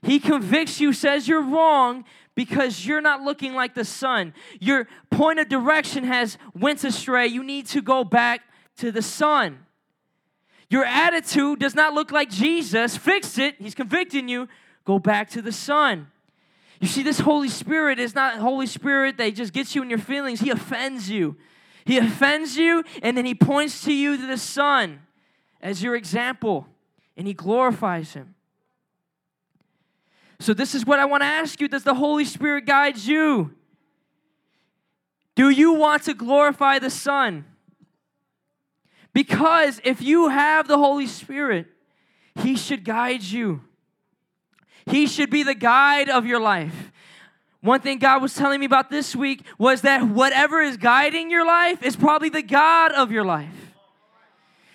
He 0.00 0.18
convicts 0.18 0.80
you, 0.80 0.92
says 0.92 1.28
you're 1.28 1.42
wrong, 1.42 2.04
because 2.34 2.86
you're 2.86 3.00
not 3.00 3.22
looking 3.22 3.54
like 3.54 3.74
the 3.74 3.84
Son. 3.84 4.34
Your 4.60 4.88
point 5.10 5.38
of 5.38 5.48
direction 5.48 6.04
has 6.04 6.38
went 6.54 6.82
astray. 6.84 7.26
You 7.26 7.44
need 7.44 7.66
to 7.68 7.82
go 7.82 8.04
back 8.04 8.42
to 8.78 8.90
the 8.90 9.02
Son. 9.02 9.66
Your 10.70 10.84
attitude 10.84 11.58
does 11.58 11.74
not 11.74 11.92
look 11.92 12.10
like 12.10 12.30
Jesus. 12.30 12.96
Fix 12.96 13.36
it. 13.36 13.56
He's 13.58 13.74
convicting 13.74 14.28
you. 14.28 14.48
Go 14.84 14.98
back 14.98 15.28
to 15.30 15.42
the 15.42 15.52
Son. 15.52 16.08
You 16.80 16.88
see, 16.88 17.02
this 17.02 17.20
Holy 17.20 17.48
Spirit 17.48 17.98
is 18.00 18.14
not 18.14 18.38
Holy 18.38 18.66
Spirit 18.66 19.16
that 19.18 19.34
just 19.34 19.52
gets 19.52 19.74
you 19.74 19.82
in 19.82 19.90
your 19.90 19.98
feelings. 19.98 20.40
He 20.40 20.50
offends 20.50 21.08
you. 21.08 21.36
He 21.84 21.98
offends 21.98 22.56
you, 22.56 22.84
and 23.02 23.16
then 23.16 23.24
he 23.24 23.34
points 23.34 23.84
to 23.84 23.92
you 23.92 24.16
to 24.16 24.26
the 24.26 24.38
Son 24.38 25.00
as 25.60 25.82
your 25.82 25.94
example, 25.94 26.66
and 27.16 27.26
he 27.26 27.34
glorifies 27.34 28.14
him. 28.14 28.34
So, 30.42 30.52
this 30.52 30.74
is 30.74 30.84
what 30.84 30.98
I 30.98 31.04
want 31.04 31.22
to 31.22 31.26
ask 31.26 31.60
you 31.60 31.68
Does 31.68 31.84
the 31.84 31.94
Holy 31.94 32.24
Spirit 32.24 32.66
guide 32.66 32.98
you? 32.98 33.54
Do 35.36 35.50
you 35.50 35.74
want 35.74 36.02
to 36.04 36.14
glorify 36.14 36.80
the 36.80 36.90
Son? 36.90 37.44
Because 39.12 39.80
if 39.84 40.02
you 40.02 40.30
have 40.30 40.66
the 40.66 40.78
Holy 40.78 41.06
Spirit, 41.06 41.66
He 42.34 42.56
should 42.56 42.84
guide 42.84 43.22
you. 43.22 43.62
He 44.84 45.06
should 45.06 45.30
be 45.30 45.44
the 45.44 45.54
guide 45.54 46.08
of 46.08 46.26
your 46.26 46.40
life. 46.40 46.90
One 47.60 47.80
thing 47.80 48.00
God 48.00 48.20
was 48.20 48.34
telling 48.34 48.58
me 48.58 48.66
about 48.66 48.90
this 48.90 49.14
week 49.14 49.46
was 49.58 49.82
that 49.82 50.02
whatever 50.02 50.60
is 50.60 50.76
guiding 50.76 51.30
your 51.30 51.46
life 51.46 51.84
is 51.84 51.94
probably 51.94 52.30
the 52.30 52.42
God 52.42 52.90
of 52.90 53.12
your 53.12 53.24
life. 53.24 53.74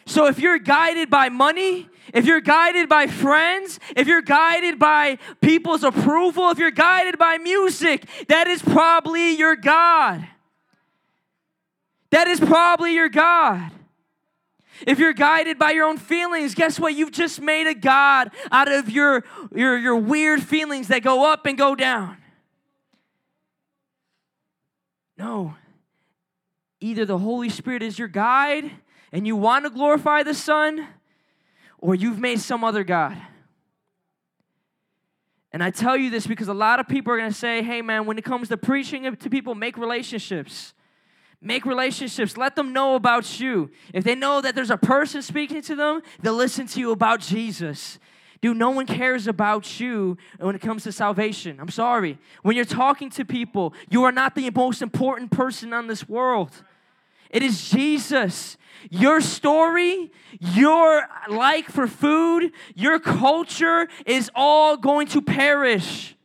So 0.05 0.27
if 0.27 0.39
you're 0.39 0.59
guided 0.59 1.09
by 1.09 1.27
money, 1.27 1.89
if 2.13 2.25
you're 2.25 2.41
guided 2.41 2.89
by 2.89 3.07
friends, 3.07 3.79
if 3.95 4.07
you're 4.07 4.21
guided 4.21 4.79
by 4.79 5.17
people's 5.41 5.83
approval, 5.83 6.49
if 6.49 6.57
you're 6.57 6.71
guided 6.71 7.17
by 7.17 7.37
music, 7.37 8.05
that 8.27 8.47
is 8.47 8.61
probably 8.61 9.35
your 9.35 9.55
God. 9.55 10.27
That 12.11 12.27
is 12.27 12.39
probably 12.39 12.93
your 12.93 13.09
God. 13.09 13.71
If 14.85 14.99
you're 14.99 15.13
guided 15.13 15.57
by 15.57 15.71
your 15.71 15.85
own 15.85 15.97
feelings, 15.97 16.53
guess 16.53 16.79
what? 16.79 16.93
You've 16.93 17.11
just 17.11 17.41
made 17.41 17.67
a 17.67 17.73
God 17.73 18.31
out 18.51 18.71
of 18.71 18.89
your, 18.89 19.23
your, 19.53 19.77
your 19.77 19.95
weird 19.95 20.43
feelings 20.43 20.89
that 20.89 21.01
go 21.01 21.31
up 21.31 21.45
and 21.45 21.57
go 21.57 21.75
down. 21.75 22.17
No. 25.17 25.55
Either 26.79 27.05
the 27.05 27.17
Holy 27.17 27.49
Spirit 27.49 27.81
is 27.81 27.97
your 27.97 28.07
guide 28.07 28.71
and 29.11 29.25
you 29.25 29.35
want 29.35 29.65
to 29.65 29.71
glorify 29.71 30.21
the 30.21 30.35
Son, 30.35 30.87
or 31.77 31.95
you've 31.95 32.19
made 32.19 32.39
some 32.39 32.63
other 32.63 32.83
God. 32.83 33.17
And 35.51 35.63
I 35.63 35.71
tell 35.71 35.95
you 35.97 36.09
this 36.09 36.27
because 36.27 36.49
a 36.49 36.53
lot 36.53 36.79
of 36.79 36.87
people 36.87 37.13
are 37.13 37.17
going 37.17 37.31
to 37.31 37.37
say, 37.37 37.63
hey, 37.63 37.81
man, 37.81 38.05
when 38.05 38.17
it 38.17 38.25
comes 38.25 38.49
to 38.49 38.57
preaching 38.57 39.15
to 39.15 39.29
people, 39.29 39.55
make 39.55 39.77
relationships. 39.77 40.73
Make 41.41 41.65
relationships. 41.65 42.35
Let 42.35 42.55
them 42.55 42.73
know 42.73 42.95
about 42.95 43.39
you. 43.39 43.69
If 43.93 44.03
they 44.03 44.15
know 44.15 44.41
that 44.41 44.55
there's 44.55 44.71
a 44.71 44.77
person 44.77 45.21
speaking 45.21 45.61
to 45.63 45.75
them, 45.75 46.01
they'll 46.21 46.33
listen 46.33 46.67
to 46.67 46.79
you 46.79 46.91
about 46.91 47.21
Jesus. 47.21 47.99
Dude, 48.41 48.57
no 48.57 48.69
one 48.69 48.85
cares 48.85 49.27
about 49.27 49.79
you 49.79 50.17
when 50.39 50.55
it 50.55 50.61
comes 50.61 50.83
to 50.83 50.91
salvation. 50.91 51.59
I'm 51.59 51.69
sorry. 51.69 52.17
When 52.43 52.55
you're 52.55 52.65
talking 52.65 53.09
to 53.11 53.25
people, 53.25 53.73
you 53.89 54.03
are 54.03 54.11
not 54.11 54.35
the 54.35 54.49
most 54.51 54.81
important 54.81 55.31
person 55.31 55.73
on 55.73 55.87
this 55.87 56.07
world. 56.07 56.51
It 57.29 57.43
is 57.43 57.69
Jesus. 57.69 58.57
Your 58.89 59.21
story, 59.21 60.11
your 60.39 61.07
like 61.29 61.69
for 61.69 61.87
food, 61.87 62.51
your 62.75 62.99
culture 62.99 63.87
is 64.05 64.29
all 64.35 64.77
going 64.77 65.07
to 65.07 65.21
perish. 65.21 66.15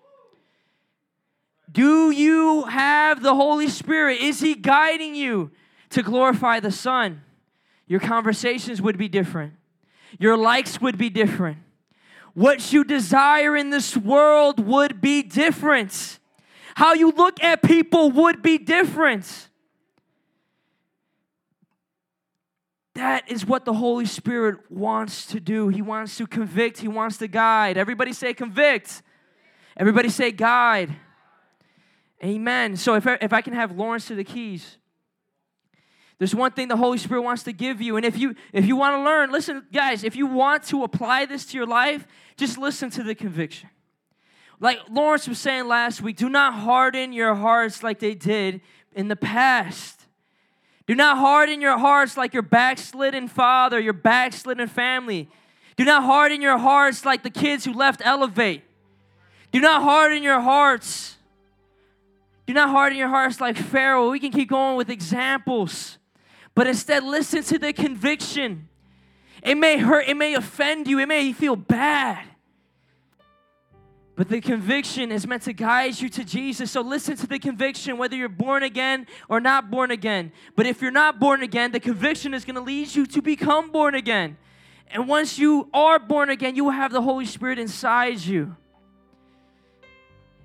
Do 1.70 2.10
you 2.10 2.64
have 2.64 3.22
the 3.22 3.34
Holy 3.34 3.68
Spirit? 3.68 4.20
Is 4.20 4.40
He 4.40 4.54
guiding 4.54 5.14
you 5.14 5.50
to 5.90 6.02
glorify 6.02 6.60
the 6.60 6.70
Son? 6.70 7.22
Your 7.86 8.00
conversations 8.00 8.80
would 8.80 8.98
be 8.98 9.08
different, 9.08 9.54
your 10.18 10.36
likes 10.36 10.80
would 10.80 10.98
be 10.98 11.10
different. 11.10 11.58
What 12.34 12.72
you 12.72 12.84
desire 12.84 13.54
in 13.56 13.68
this 13.68 13.94
world 13.94 14.58
would 14.66 15.02
be 15.02 15.22
different. 15.22 16.18
How 16.74 16.94
you 16.94 17.10
look 17.10 17.42
at 17.42 17.62
people 17.62 18.10
would 18.10 18.42
be 18.42 18.56
different. 18.56 19.50
That 22.94 23.30
is 23.30 23.46
what 23.46 23.64
the 23.64 23.72
Holy 23.72 24.04
Spirit 24.04 24.70
wants 24.70 25.26
to 25.26 25.40
do. 25.40 25.68
He 25.68 25.80
wants 25.80 26.16
to 26.18 26.26
convict, 26.26 26.78
He 26.78 26.88
wants 26.88 27.18
to 27.18 27.28
guide. 27.28 27.76
Everybody 27.78 28.12
say 28.12 28.34
convict. 28.34 29.02
Everybody 29.76 30.10
say 30.10 30.32
guide. 30.32 30.94
Amen. 32.22 32.76
So 32.76 32.94
if 32.94 33.06
I, 33.06 33.18
if 33.20 33.32
I 33.32 33.40
can 33.40 33.54
have 33.54 33.72
Lawrence 33.72 34.06
to 34.06 34.14
the 34.14 34.24
keys. 34.24 34.76
There's 36.18 36.36
one 36.36 36.52
thing 36.52 36.68
the 36.68 36.76
Holy 36.76 36.98
Spirit 36.98 37.22
wants 37.22 37.42
to 37.44 37.52
give 37.52 37.80
you. 37.80 37.96
And 37.96 38.06
if 38.06 38.16
you 38.16 38.36
if 38.52 38.64
you 38.64 38.76
want 38.76 38.94
to 38.94 39.02
learn, 39.02 39.32
listen, 39.32 39.66
guys, 39.72 40.04
if 40.04 40.14
you 40.14 40.26
want 40.26 40.62
to 40.64 40.84
apply 40.84 41.26
this 41.26 41.46
to 41.46 41.56
your 41.56 41.66
life, 41.66 42.06
just 42.36 42.58
listen 42.58 42.90
to 42.90 43.02
the 43.02 43.14
conviction. 43.14 43.70
Like 44.60 44.78
Lawrence 44.88 45.26
was 45.26 45.40
saying 45.40 45.66
last 45.66 46.00
week, 46.00 46.16
do 46.16 46.28
not 46.28 46.54
harden 46.54 47.12
your 47.12 47.34
hearts 47.34 47.82
like 47.82 47.98
they 47.98 48.14
did 48.14 48.60
in 48.92 49.08
the 49.08 49.16
past. 49.16 50.01
Do 50.86 50.94
not 50.94 51.18
harden 51.18 51.60
your 51.60 51.78
hearts 51.78 52.16
like 52.16 52.32
your 52.32 52.42
backslidden 52.42 53.28
father, 53.28 53.78
your 53.78 53.92
backslidden 53.92 54.68
family. 54.68 55.28
Do 55.76 55.84
not 55.84 56.02
harden 56.04 56.42
your 56.42 56.58
hearts 56.58 57.04
like 57.04 57.22
the 57.22 57.30
kids 57.30 57.64
who 57.64 57.72
left 57.72 58.02
Elevate. 58.04 58.62
Do 59.52 59.60
not 59.60 59.82
harden 59.82 60.22
your 60.22 60.40
hearts. 60.40 61.16
Do 62.46 62.52
not 62.52 62.70
harden 62.70 62.98
your 62.98 63.08
hearts 63.08 63.40
like 63.40 63.56
Pharaoh. 63.56 64.10
We 64.10 64.20
can 64.20 64.32
keep 64.32 64.48
going 64.48 64.76
with 64.76 64.90
examples 64.90 65.98
but 66.54 66.66
instead 66.66 67.04
listen 67.04 67.42
to 67.44 67.58
the 67.58 67.72
conviction. 67.72 68.68
It 69.42 69.56
may 69.56 69.78
hurt, 69.78 70.08
it 70.08 70.16
may 70.16 70.34
offend 70.34 70.86
you, 70.86 70.98
it 70.98 71.06
may 71.06 71.32
feel 71.32 71.56
bad. 71.56 72.24
But 74.14 74.28
the 74.28 74.40
conviction 74.40 75.10
is 75.10 75.26
meant 75.26 75.42
to 75.44 75.54
guide 75.54 75.98
you 76.00 76.08
to 76.10 76.24
Jesus. 76.24 76.70
So 76.70 76.82
listen 76.82 77.16
to 77.16 77.26
the 77.26 77.38
conviction, 77.38 77.96
whether 77.96 78.14
you're 78.14 78.28
born 78.28 78.62
again 78.62 79.06
or 79.28 79.40
not 79.40 79.70
born 79.70 79.90
again. 79.90 80.32
But 80.54 80.66
if 80.66 80.82
you're 80.82 80.90
not 80.90 81.18
born 81.18 81.42
again, 81.42 81.72
the 81.72 81.80
conviction 81.80 82.34
is 82.34 82.44
going 82.44 82.56
to 82.56 82.60
lead 82.60 82.94
you 82.94 83.06
to 83.06 83.22
become 83.22 83.70
born 83.70 83.94
again. 83.94 84.36
And 84.90 85.08
once 85.08 85.38
you 85.38 85.68
are 85.72 85.98
born 85.98 86.28
again, 86.28 86.56
you 86.56 86.64
will 86.64 86.72
have 86.72 86.92
the 86.92 87.00
Holy 87.00 87.24
Spirit 87.24 87.58
inside 87.58 88.20
you. 88.20 88.54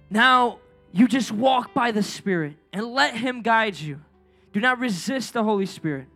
Now, 0.10 0.60
you 0.94 1.10
just 1.10 1.34
walk 1.34 1.74
by 1.74 1.92
the 1.92 2.02
Spirit 2.02 2.56
and 2.72 2.86
let 2.86 3.16
Him 3.16 3.42
guide 3.42 3.78
you. 3.78 4.00
Do 4.54 4.62
not 4.62 4.80
resist 4.80 5.34
the 5.34 5.44
Holy 5.44 5.66
Spirit. 5.66 6.08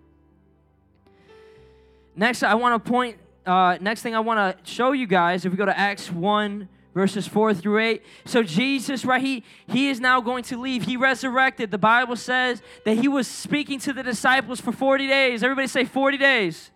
Next, 2.15 2.43
I 2.43 2.53
want 2.55 2.83
to 2.83 2.89
point, 2.89 3.17
uh, 3.45 3.77
next 3.81 4.01
thing 4.01 4.15
I 4.15 4.21
want 4.21 4.57
to 4.65 4.71
show 4.71 4.93
you 4.93 5.07
guys, 5.07 5.45
if 5.45 5.51
we 5.51 5.57
go 5.57 5.65
to 5.65 5.77
Acts 5.77 6.09
1, 6.09 6.69
verses 6.93 7.27
4 7.27 7.53
through 7.53 7.79
8. 7.79 8.03
So 8.25 8.43
Jesus, 8.43 9.05
right, 9.05 9.21
he, 9.21 9.43
he 9.67 9.89
is 9.89 9.99
now 9.99 10.21
going 10.21 10.43
to 10.45 10.59
leave. 10.59 10.83
He 10.83 10.97
resurrected. 10.97 11.71
The 11.71 11.77
Bible 11.77 12.15
says 12.15 12.61
that 12.85 12.97
he 12.97 13.07
was 13.07 13.27
speaking 13.27 13.79
to 13.79 13.93
the 13.93 14.03
disciples 14.03 14.59
for 14.59 14.71
40 14.71 15.07
days. 15.07 15.43
Everybody 15.43 15.67
say 15.67 15.85
40 15.85 16.17
days. 16.17 16.71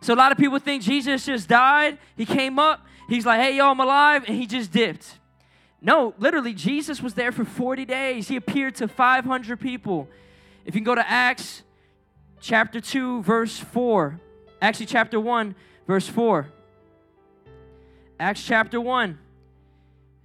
So 0.00 0.14
a 0.14 0.16
lot 0.16 0.32
of 0.32 0.38
people 0.38 0.58
think 0.58 0.82
Jesus 0.82 1.24
just 1.24 1.48
died. 1.48 1.98
He 2.16 2.26
came 2.26 2.58
up. 2.58 2.84
He's 3.08 3.24
like, 3.24 3.40
hey, 3.40 3.56
yo, 3.56 3.70
I'm 3.70 3.80
alive. 3.80 4.24
And 4.26 4.36
he 4.36 4.46
just 4.46 4.72
dipped. 4.72 5.18
No, 5.80 6.14
literally, 6.18 6.54
Jesus 6.54 7.02
was 7.02 7.14
there 7.14 7.32
for 7.32 7.44
40 7.44 7.84
days. 7.84 8.28
He 8.28 8.36
appeared 8.36 8.76
to 8.76 8.88
500 8.88 9.60
people. 9.60 10.08
If 10.64 10.74
you 10.74 10.80
can 10.80 10.84
go 10.84 10.94
to 10.94 11.08
Acts 11.08 11.62
chapter 12.40 12.80
2, 12.80 13.22
verse 13.22 13.58
4. 13.58 14.20
Actually, 14.60 14.86
chapter 14.86 15.18
1, 15.18 15.54
verse 15.86 16.06
4. 16.06 16.48
Acts 18.18 18.44
chapter 18.44 18.80
1. 18.80 19.18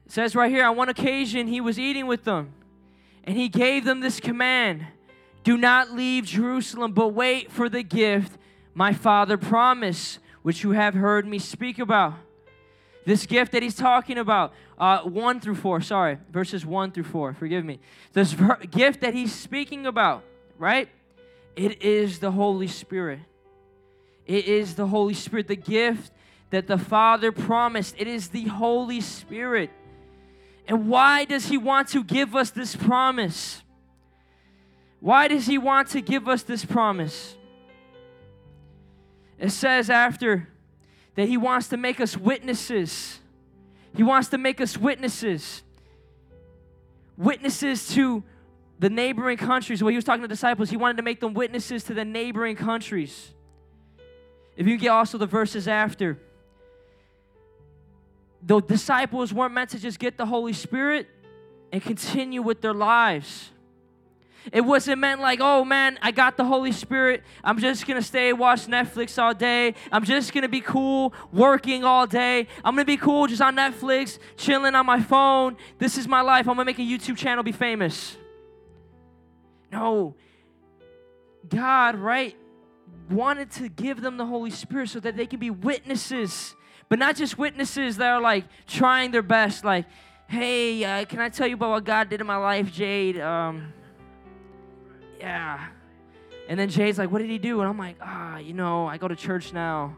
It 0.06 0.12
says 0.12 0.36
right 0.36 0.52
here, 0.52 0.65
on 0.65 0.78
one 0.78 0.89
occasion 0.89 1.47
he 1.47 1.60
was 1.62 1.78
eating 1.78 2.08
with 2.08 2.23
them, 2.23 2.54
and 3.23 3.38
he 3.38 3.50
gave 3.50 3.84
them 3.84 4.00
this 4.00 4.19
command 4.19 4.86
Do 5.43 5.58
not 5.58 5.91
leave 5.91 6.26
Jerusalem, 6.26 6.93
but 6.93 7.10
wait 7.10 7.52
for 7.52 7.69
the 7.69 7.84
gift 7.84 8.38
my 8.73 8.93
Father 8.93 9.38
promised, 9.38 10.19
which 10.43 10.63
you 10.63 10.71
have 10.71 10.93
heard 10.93 11.26
me 11.26 11.39
speak 11.39 11.80
about. 11.80 12.13
This 13.06 13.26
gift 13.26 13.54
that 13.54 13.63
he's 13.63 13.76
talking 13.76 14.17
about, 14.17 14.54
uh, 14.78 15.00
1 15.00 15.39
through 15.39 15.56
4, 15.56 15.82
sorry, 15.82 16.19
verses 16.30 16.65
1 16.65 16.91
through 16.91 17.06
4, 17.06 17.34
forgive 17.34 17.63
me. 17.65 17.80
This 18.13 18.34
ver- 18.34 18.58
gift 18.69 19.02
that 19.02 19.13
he's 19.13 19.34
speaking 19.34 19.86
about, 19.86 20.23
right? 20.58 20.89
It 21.56 21.82
is 21.82 22.19
the 22.19 22.32
Holy 22.32 22.67
Spirit. 22.67 23.19
It 24.26 24.45
is 24.45 24.76
the 24.76 24.88
Holy 24.88 25.13
Spirit, 25.13 25.47
the 25.47 25.56
gift 25.56 26.12
that 26.49 26.67
the 26.67 26.77
Father 26.77 27.31
promised. 27.31 27.95
It 27.97 28.07
is 28.07 28.29
the 28.29 28.45
Holy 28.45 29.01
Spirit. 29.01 29.69
And 30.67 30.89
why 30.89 31.25
does 31.25 31.47
He 31.47 31.57
want 31.57 31.89
to 31.89 32.03
give 32.03 32.36
us 32.36 32.51
this 32.51 32.75
promise? 32.75 33.63
Why 34.99 35.27
does 35.27 35.45
He 35.45 35.57
want 35.57 35.89
to 35.89 36.01
give 36.01 36.27
us 36.27 36.43
this 36.43 36.65
promise? 36.65 37.36
It 39.39 39.51
says 39.51 39.89
after 39.89 40.49
that 41.15 41.27
He 41.27 41.38
wants 41.38 41.67
to 41.69 41.77
make 41.77 41.99
us 41.99 42.17
witnesses. 42.17 43.19
He 43.95 44.03
wants 44.03 44.29
to 44.29 44.38
make 44.38 44.62
us 44.62 44.77
witnesses. 44.77 45.63
Witnesses 47.17 47.89
to 47.89 48.23
the 48.79 48.89
neighboring 48.89 49.38
countries. 49.38 49.83
When 49.83 49.91
he 49.91 49.97
was 49.97 50.05
talking 50.05 50.21
to 50.21 50.27
disciples, 50.27 50.69
He 50.69 50.77
wanted 50.77 50.97
to 50.97 51.03
make 51.03 51.19
them 51.19 51.33
witnesses 51.33 51.83
to 51.86 51.93
the 51.93 52.05
neighboring 52.05 52.55
countries. 52.55 53.33
If 54.55 54.67
you 54.67 54.77
get 54.77 54.89
also 54.89 55.17
the 55.17 55.27
verses 55.27 55.67
after, 55.67 56.19
the 58.47 58.62
disciples 58.62 59.33
weren't 59.33 59.53
meant 59.53 59.71
to 59.71 59.79
just 59.79 59.99
get 59.99 60.17
the 60.17 60.25
Holy 60.25 60.53
Spirit 60.53 61.07
and 61.73 61.81
continue 61.81 62.41
with 62.41 62.62
their 62.62 62.73
lives. 62.73 63.51
It 64.53 64.62
wasn't 64.62 64.99
meant 64.99 65.19
like, 65.19 65.39
oh 65.41 65.65
man, 65.65 65.99
I 66.01 66.12
got 66.12 66.38
the 66.38 66.45
Holy 66.45 66.71
Spirit. 66.71 67.23
I'm 67.43 67.60
just 67.60 67.86
gonna 67.86 68.01
stay 68.01 68.31
watch 68.31 68.65
Netflix 68.67 69.21
all 69.21 69.33
day. 69.33 69.75
I'm 69.91 70.05
just 70.05 70.33
gonna 70.33 70.47
be 70.47 70.62
cool 70.62 71.13
working 71.33 71.83
all 71.83 72.07
day. 72.07 72.47
I'm 72.63 72.73
gonna 72.73 72.86
be 72.86 72.95
cool 72.95 73.27
just 73.27 73.41
on 73.41 73.57
Netflix, 73.57 74.17
chilling 74.38 74.75
on 74.75 74.86
my 74.86 75.01
phone. 75.01 75.57
This 75.77 75.97
is 75.97 76.07
my 76.07 76.21
life. 76.21 76.47
I'm 76.47 76.55
gonna 76.55 76.63
make 76.63 76.79
a 76.79 76.83
YouTube 76.83 77.17
channel, 77.17 77.43
be 77.43 77.51
famous. 77.51 78.15
No. 79.73 80.15
God, 81.49 81.95
right, 81.95 82.36
wanted 83.10 83.51
to 83.51 83.67
give 83.67 83.99
them 83.99 84.15
the 84.15 84.25
Holy 84.25 84.51
Spirit 84.51 84.88
so 84.88 85.01
that 85.01 85.17
they 85.17 85.25
can 85.25 85.39
be 85.39 85.49
witnesses, 85.49 86.55
but 86.89 87.00
not 87.00 87.15
just 87.15 87.38
witnesses 87.38 87.97
that 87.97 88.08
are 88.08 88.21
like 88.21 88.45
trying 88.65 89.12
their 89.12 89.21
best, 89.21 89.63
like, 89.63 89.86
Hey, 90.28 90.84
uh, 90.84 91.06
can 91.06 91.19
I 91.19 91.30
tell 91.30 91.47
you 91.47 91.54
about 91.54 91.69
what 91.69 91.86
God 91.86 92.10
did 92.10 92.19
in 92.19 92.28
my 92.28 92.36
life, 92.36 92.71
Jade? 92.71 93.17
Um, 93.17 93.73
yeah. 95.19 95.67
And 96.50 96.60
then 96.60 96.69
Jade's 96.69 96.97
like, 96.97 97.12
What 97.12 97.19
did 97.19 97.30
he 97.30 97.38
do? 97.38 97.60
And 97.62 97.69
I'm 97.69 97.78
like, 97.78 97.97
Ah, 98.02 98.38
you 98.38 98.54
know, 98.54 98.88
I 98.88 98.97
go 98.97 99.08
to 99.08 99.15
church 99.15 99.54
now. 99.54 99.95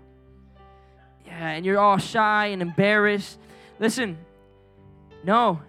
Yeah, 1.26 1.50
and 1.50 1.66
you're 1.66 1.80
all 1.80 1.98
shy 1.98 2.48
and 2.48 2.62
embarrassed. 2.62 3.38
Listen, 3.80 4.18
no, 5.24 5.62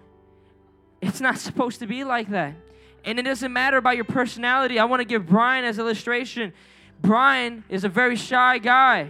it's 1.01 1.21
not 1.21 1.37
supposed 1.37 1.79
to 1.79 1.87
be 1.87 2.03
like 2.03 2.29
that. 2.29 2.55
And 3.03 3.19
it 3.19 3.23
doesn't 3.23 3.51
matter 3.51 3.77
about 3.77 3.95
your 3.95 4.05
personality. 4.05 4.77
I 4.79 4.85
want 4.85 5.01
to 5.01 5.05
give 5.05 5.25
Brian 5.25 5.65
as 5.65 5.79
illustration. 5.79 6.53
Brian 7.01 7.63
is 7.67 7.83
a 7.83 7.89
very 7.89 8.15
shy 8.15 8.59
guy. 8.59 9.09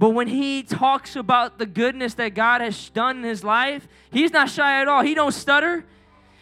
But 0.00 0.10
when 0.10 0.28
he 0.28 0.62
talks 0.62 1.14
about 1.14 1.58
the 1.58 1.66
goodness 1.66 2.14
that 2.14 2.30
God 2.30 2.62
has 2.62 2.88
done 2.88 3.18
in 3.18 3.22
his 3.22 3.44
life, 3.44 3.86
he's 4.10 4.32
not 4.32 4.48
shy 4.48 4.80
at 4.80 4.88
all. 4.88 5.02
He 5.02 5.14
don't 5.14 5.30
stutter. 5.30 5.84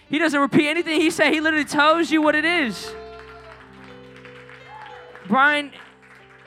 He 0.08 0.20
doesn't 0.20 0.38
repeat 0.38 0.68
anything 0.68 1.00
he 1.00 1.10
said. 1.10 1.32
He 1.32 1.40
literally 1.40 1.64
tells 1.64 2.08
you 2.08 2.22
what 2.22 2.36
it 2.36 2.44
is. 2.44 2.88
Brian, 5.26 5.72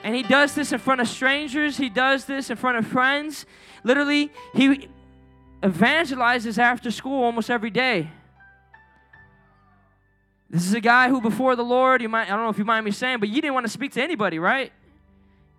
and 0.06 0.16
he 0.16 0.24
does 0.24 0.56
this 0.56 0.72
in 0.72 0.80
front 0.80 1.02
of 1.02 1.10
strangers. 1.10 1.76
He 1.76 1.90
does 1.90 2.24
this 2.24 2.50
in 2.50 2.56
front 2.56 2.78
of 2.78 2.88
friends. 2.88 3.46
Literally, 3.84 4.32
he 4.56 4.88
evangelizes 5.62 6.58
after 6.58 6.92
school 6.92 7.26
almost 7.26 7.50
every 7.50 7.72
day. 7.72 8.10
This 10.50 10.66
is 10.66 10.74
a 10.74 10.82
guy 10.82 11.10
who, 11.10 11.20
before 11.20 11.58
the 11.58 11.66
Lord, 11.66 12.02
you 12.02 12.08
might, 12.08 12.28
I 12.28 12.30
don't 12.30 12.44
know 12.44 12.50
if 12.50 12.58
you 12.58 12.64
mind 12.64 12.86
me 12.86 12.92
saying, 12.92 13.20
but 13.20 13.28
you 13.28 13.42
didn't 13.42 13.54
want 13.54 13.66
to 13.66 13.72
speak 13.72 13.92
to 13.96 14.02
anybody, 14.02 14.40
right? 14.40 14.72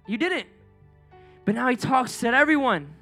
You 0.07 0.17
didn't. 0.17 0.47
But 1.45 1.55
now 1.55 1.69
he 1.69 1.77
talks 1.77 2.21
to 2.21 2.29
everyone 2.29 2.95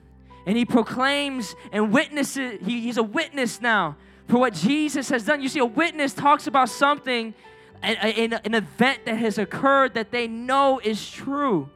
and 0.46 0.56
he 0.56 0.64
proclaims 0.64 1.54
and 1.72 1.92
witnesses. 1.92 2.58
He, 2.64 2.80
he's 2.80 2.96
a 2.96 3.02
witness 3.02 3.60
now 3.60 3.96
for 4.28 4.38
what 4.38 4.54
Jesus 4.54 5.08
has 5.10 5.24
done. 5.24 5.42
You 5.42 5.48
see, 5.48 5.58
a 5.58 5.66
witness 5.66 6.14
talks 6.14 6.46
about 6.46 6.70
something, 6.70 7.34
an, 7.82 8.32
an 8.32 8.54
event 8.54 9.04
that 9.04 9.16
has 9.16 9.38
occurred 9.38 9.94
that 9.94 10.10
they 10.10 10.26
know 10.26 10.80
is 10.82 11.10
true. 11.10 11.68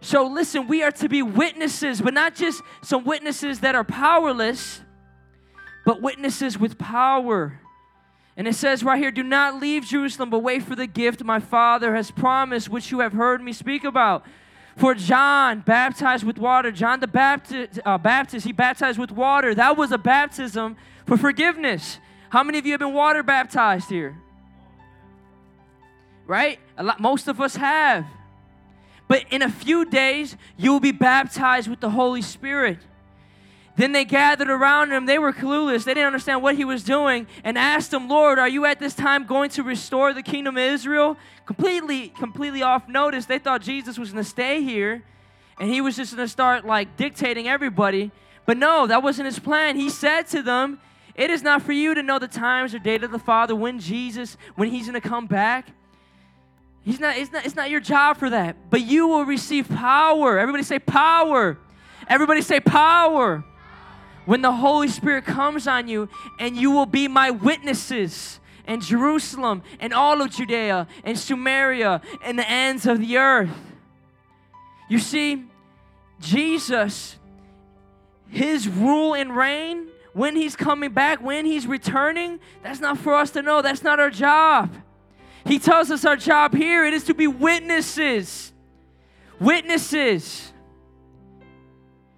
So 0.00 0.26
listen, 0.26 0.68
we 0.68 0.82
are 0.82 0.92
to 0.92 1.08
be 1.08 1.22
witnesses, 1.22 2.00
but 2.00 2.14
not 2.14 2.34
just 2.34 2.62
some 2.82 3.04
witnesses 3.04 3.60
that 3.60 3.74
are 3.74 3.84
powerless, 3.84 4.80
but 5.84 6.00
witnesses 6.00 6.58
with 6.58 6.78
power. 6.78 7.60
And 8.36 8.46
it 8.46 8.54
says 8.54 8.84
right 8.84 8.98
here, 8.98 9.10
do 9.10 9.22
not 9.22 9.60
leave 9.60 9.86
Jerusalem, 9.86 10.30
but 10.30 10.40
wait 10.40 10.62
for 10.62 10.76
the 10.76 10.86
gift 10.86 11.24
my 11.24 11.40
Father 11.40 11.94
has 11.94 12.10
promised, 12.10 12.68
which 12.68 12.90
you 12.90 13.00
have 13.00 13.12
heard 13.12 13.42
me 13.42 13.52
speak 13.52 13.84
about. 13.84 14.24
For 14.76 14.94
John 14.94 15.60
baptized 15.60 16.24
with 16.24 16.38
water, 16.38 16.70
John 16.70 17.00
the 17.00 17.06
Baptist, 17.06 17.80
uh, 17.84 17.96
Baptist, 17.96 18.46
he 18.46 18.52
baptized 18.52 18.98
with 18.98 19.10
water. 19.10 19.54
That 19.54 19.76
was 19.76 19.90
a 19.90 19.98
baptism 19.98 20.76
for 21.06 21.16
forgiveness. 21.16 21.98
How 22.28 22.42
many 22.42 22.58
of 22.58 22.66
you 22.66 22.72
have 22.72 22.80
been 22.80 22.92
water 22.92 23.22
baptized 23.22 23.88
here? 23.88 24.18
Right? 26.26 26.58
A 26.76 26.82
lot, 26.82 27.00
most 27.00 27.26
of 27.26 27.40
us 27.40 27.56
have. 27.56 28.04
But 29.08 29.24
in 29.30 29.40
a 29.40 29.50
few 29.50 29.86
days, 29.86 30.36
you 30.58 30.72
will 30.72 30.80
be 30.80 30.92
baptized 30.92 31.68
with 31.68 31.80
the 31.80 31.90
Holy 31.90 32.22
Spirit. 32.22 32.78
Then 33.76 33.92
they 33.92 34.06
gathered 34.06 34.48
around 34.48 34.90
him. 34.90 35.04
They 35.04 35.18
were 35.18 35.32
clueless. 35.32 35.84
They 35.84 35.92
didn't 35.92 36.06
understand 36.06 36.42
what 36.42 36.56
he 36.56 36.64
was 36.64 36.82
doing 36.82 37.26
and 37.44 37.58
asked 37.58 37.92
him, 37.92 38.08
Lord, 38.08 38.38
are 38.38 38.48
you 38.48 38.64
at 38.64 38.80
this 38.80 38.94
time 38.94 39.26
going 39.26 39.50
to 39.50 39.62
restore 39.62 40.14
the 40.14 40.22
kingdom 40.22 40.56
of 40.56 40.62
Israel? 40.62 41.18
Completely, 41.44 42.08
completely 42.08 42.62
off 42.62 42.88
notice. 42.88 43.26
They 43.26 43.38
thought 43.38 43.60
Jesus 43.60 43.98
was 43.98 44.12
going 44.12 44.24
to 44.24 44.28
stay 44.28 44.62
here 44.62 45.04
and 45.58 45.70
he 45.70 45.82
was 45.82 45.96
just 45.96 46.16
going 46.16 46.24
to 46.24 46.30
start 46.30 46.64
like 46.64 46.96
dictating 46.96 47.48
everybody. 47.48 48.10
But 48.46 48.56
no, 48.56 48.86
that 48.86 49.02
wasn't 49.02 49.26
his 49.26 49.38
plan. 49.38 49.76
He 49.76 49.90
said 49.90 50.22
to 50.28 50.42
them, 50.42 50.80
It 51.14 51.30
is 51.30 51.42
not 51.42 51.60
for 51.60 51.72
you 51.72 51.94
to 51.94 52.02
know 52.02 52.18
the 52.18 52.28
times 52.28 52.74
or 52.74 52.78
date 52.78 53.04
of 53.04 53.10
the 53.10 53.18
Father 53.18 53.54
when 53.54 53.78
Jesus, 53.78 54.38
when 54.54 54.70
he's 54.70 54.86
going 54.86 55.00
to 55.00 55.06
come 55.06 55.26
back. 55.26 55.68
He's 56.82 57.00
not, 57.00 57.16
it's, 57.18 57.32
not, 57.32 57.44
it's 57.44 57.56
not 57.56 57.68
your 57.68 57.80
job 57.80 58.16
for 58.16 58.30
that. 58.30 58.70
But 58.70 58.82
you 58.82 59.08
will 59.08 59.24
receive 59.24 59.68
power. 59.68 60.38
Everybody 60.38 60.62
say 60.62 60.78
power. 60.78 61.58
Everybody 62.08 62.40
say 62.40 62.60
power 62.60 63.44
when 64.26 64.42
the 64.42 64.52
Holy 64.52 64.88
Spirit 64.88 65.24
comes 65.24 65.66
on 65.66 65.88
you, 65.88 66.08
and 66.38 66.56
you 66.56 66.70
will 66.70 66.86
be 66.86 67.08
my 67.08 67.30
witnesses 67.30 68.40
in 68.66 68.80
Jerusalem 68.80 69.62
and 69.80 69.94
all 69.94 70.20
of 70.20 70.30
Judea 70.30 70.86
and 71.04 71.18
Samaria 71.18 72.02
and 72.22 72.38
the 72.38 72.48
ends 72.48 72.86
of 72.86 73.00
the 73.00 73.16
earth. 73.16 73.50
You 74.88 74.98
see, 74.98 75.44
Jesus, 76.20 77.16
his 78.28 78.68
rule 78.68 79.14
and 79.14 79.34
reign, 79.36 79.86
when 80.12 80.34
he's 80.34 80.56
coming 80.56 80.92
back, 80.92 81.22
when 81.22 81.44
he's 81.44 81.66
returning, 81.66 82.40
that's 82.62 82.80
not 82.80 82.98
for 82.98 83.14
us 83.14 83.30
to 83.32 83.42
know. 83.42 83.62
That's 83.62 83.82
not 83.82 84.00
our 84.00 84.10
job. 84.10 84.74
He 85.44 85.58
tells 85.58 85.90
us 85.90 86.04
our 86.04 86.16
job 86.16 86.54
here 86.54 86.84
it 86.84 86.94
is 86.94 87.04
to 87.04 87.14
be 87.14 87.26
witnesses. 87.26 88.52
Witnesses 89.38 90.52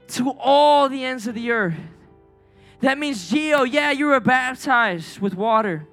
to 0.08 0.30
all 0.38 0.88
the 0.88 1.04
ends 1.04 1.26
of 1.26 1.34
the 1.34 1.50
earth. 1.50 1.74
That 2.80 2.98
means, 2.98 3.28
Geo, 3.28 3.62
yeah, 3.64 3.90
you 3.90 4.06
were 4.06 4.20
baptized 4.20 5.18
with 5.18 5.34
water, 5.34 5.86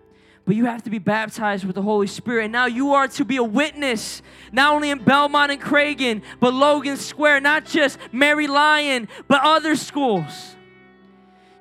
but 0.45 0.55
you 0.55 0.65
have 0.65 0.83
to 0.83 0.91
be 0.91 0.99
baptized 0.99 1.65
with 1.65 1.75
the 1.75 1.81
Holy 1.81 2.07
Spirit. 2.07 2.45
And 2.45 2.51
now 2.51 2.67
you 2.67 2.93
are 2.93 3.07
to 3.07 3.25
be 3.25 3.37
a 3.37 3.43
witness, 3.43 4.21
not 4.51 4.73
only 4.73 4.91
in 4.91 5.03
Belmont 5.03 5.51
and 5.51 5.61
Cragin, 5.61 6.21
but 6.39 6.53
Logan 6.53 6.97
Square, 6.97 7.41
not 7.41 7.65
just 7.65 7.97
Mary 8.11 8.45
Lyon, 8.45 9.07
but 9.27 9.41
other 9.43 9.75
schools. 9.75 10.55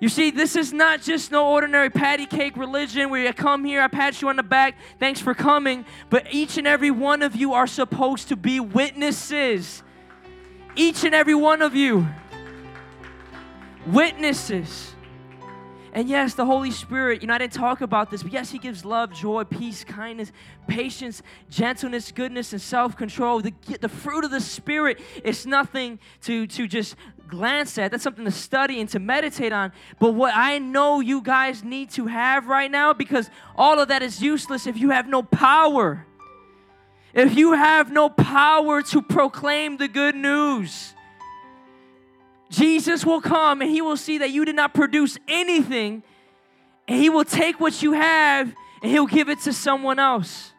You 0.01 0.11
see, 0.11 0.31
this 0.31 0.55
is 0.55 0.75
not 0.75 1.01
just 1.01 1.33
no 1.33 1.49
ordinary 1.51 1.89
patty 1.89 2.27
cake 2.27 2.59
religion 2.59 3.09
where 3.09 3.23
you 3.23 3.33
come 3.33 3.65
here, 3.65 3.81
I 3.81 3.89
pat 3.89 4.21
you 4.21 4.29
on 4.29 4.37
the 4.37 4.43
back, 4.43 4.77
thanks 4.99 5.19
for 5.19 5.33
coming. 5.33 5.87
But 6.11 6.27
each 6.31 6.59
and 6.59 6.67
every 6.67 6.91
one 6.91 7.23
of 7.23 7.35
you 7.35 7.55
are 7.55 7.67
supposed 7.67 8.29
to 8.29 8.37
be 8.37 8.61
witnesses. 8.61 9.83
Each 10.77 11.05
and 11.05 11.15
every 11.15 11.35
one 11.35 11.63
of 11.63 11.75
you. 11.75 12.07
Witnesses. 13.87 14.94
And 15.95 16.09
yes, 16.09 16.35
the 16.35 16.45
Holy 16.45 16.73
Spirit, 16.73 17.23
you 17.23 17.29
know, 17.29 17.35
I 17.35 17.39
didn't 17.39 17.53
talk 17.53 17.81
about 17.81 18.11
this, 18.11 18.25
but 18.25 18.33
yes, 18.33 18.51
He 18.51 18.59
gives 18.59 18.85
love, 18.85 19.15
joy, 19.15 19.45
peace, 19.45 19.85
kindness, 19.85 20.33
patience, 20.67 21.23
gentleness, 21.49 22.11
goodness, 22.11 22.53
and 22.53 22.61
self 22.61 22.97
control. 22.97 23.41
The, 23.41 23.55
the 23.81 23.89
fruit 23.89 24.25
of 24.25 24.33
the 24.33 24.41
Spirit 24.41 25.01
is 25.23 25.47
nothing 25.47 26.01
to, 26.23 26.49
to 26.49 26.67
just 26.67 26.97
glance 27.29 27.79
at, 27.79 27.93
that's 27.93 28.03
something 28.03 28.25
to 28.25 28.33
study 28.33 28.81
and 28.81 28.89
to 28.91 28.99
meditate 28.99 29.53
on. 29.53 29.71
But 30.01 30.15
what 30.15 30.35
I 30.35 30.59
know 30.59 30.99
you 30.99 31.23
guys 31.23 31.63
need 31.63 31.91
to 31.91 32.07
have 32.07 32.49
right 32.49 32.71
now, 32.71 32.93
because 32.93 33.31
all 33.55 33.79
of 33.79 33.87
that 33.87 34.03
is 34.03 34.21
useless 34.21 34.67
if 34.67 34.77
you 34.77 34.91
have 34.91 35.09
no 35.09 35.23
power. 35.23 36.07
If 37.15 37.37
you 37.37 37.53
have 37.53 37.93
no 37.93 38.11
power 38.11 38.83
to 38.83 39.01
proclaim 39.01 39.77
the 39.77 39.87
good 39.87 40.17
news. 40.17 40.95
Jesus 42.55 43.05
will 43.05 43.21
come 43.21 43.63
and 43.63 43.71
he 43.71 43.83
will 43.83 43.97
see 43.97 44.19
that 44.19 44.31
you 44.31 44.45
did 44.45 44.57
not 44.57 44.75
produce 44.75 45.19
anything, 45.29 46.03
and 46.87 47.01
he 47.01 47.11
will 47.11 47.25
take 47.25 47.61
what 47.61 47.83
you 47.83 47.93
have 47.93 48.55
and 48.83 48.91
he'll 48.91 49.07
give 49.07 49.29
it 49.29 49.41
to 49.41 49.53
someone 49.53 49.99
else. 49.99 50.53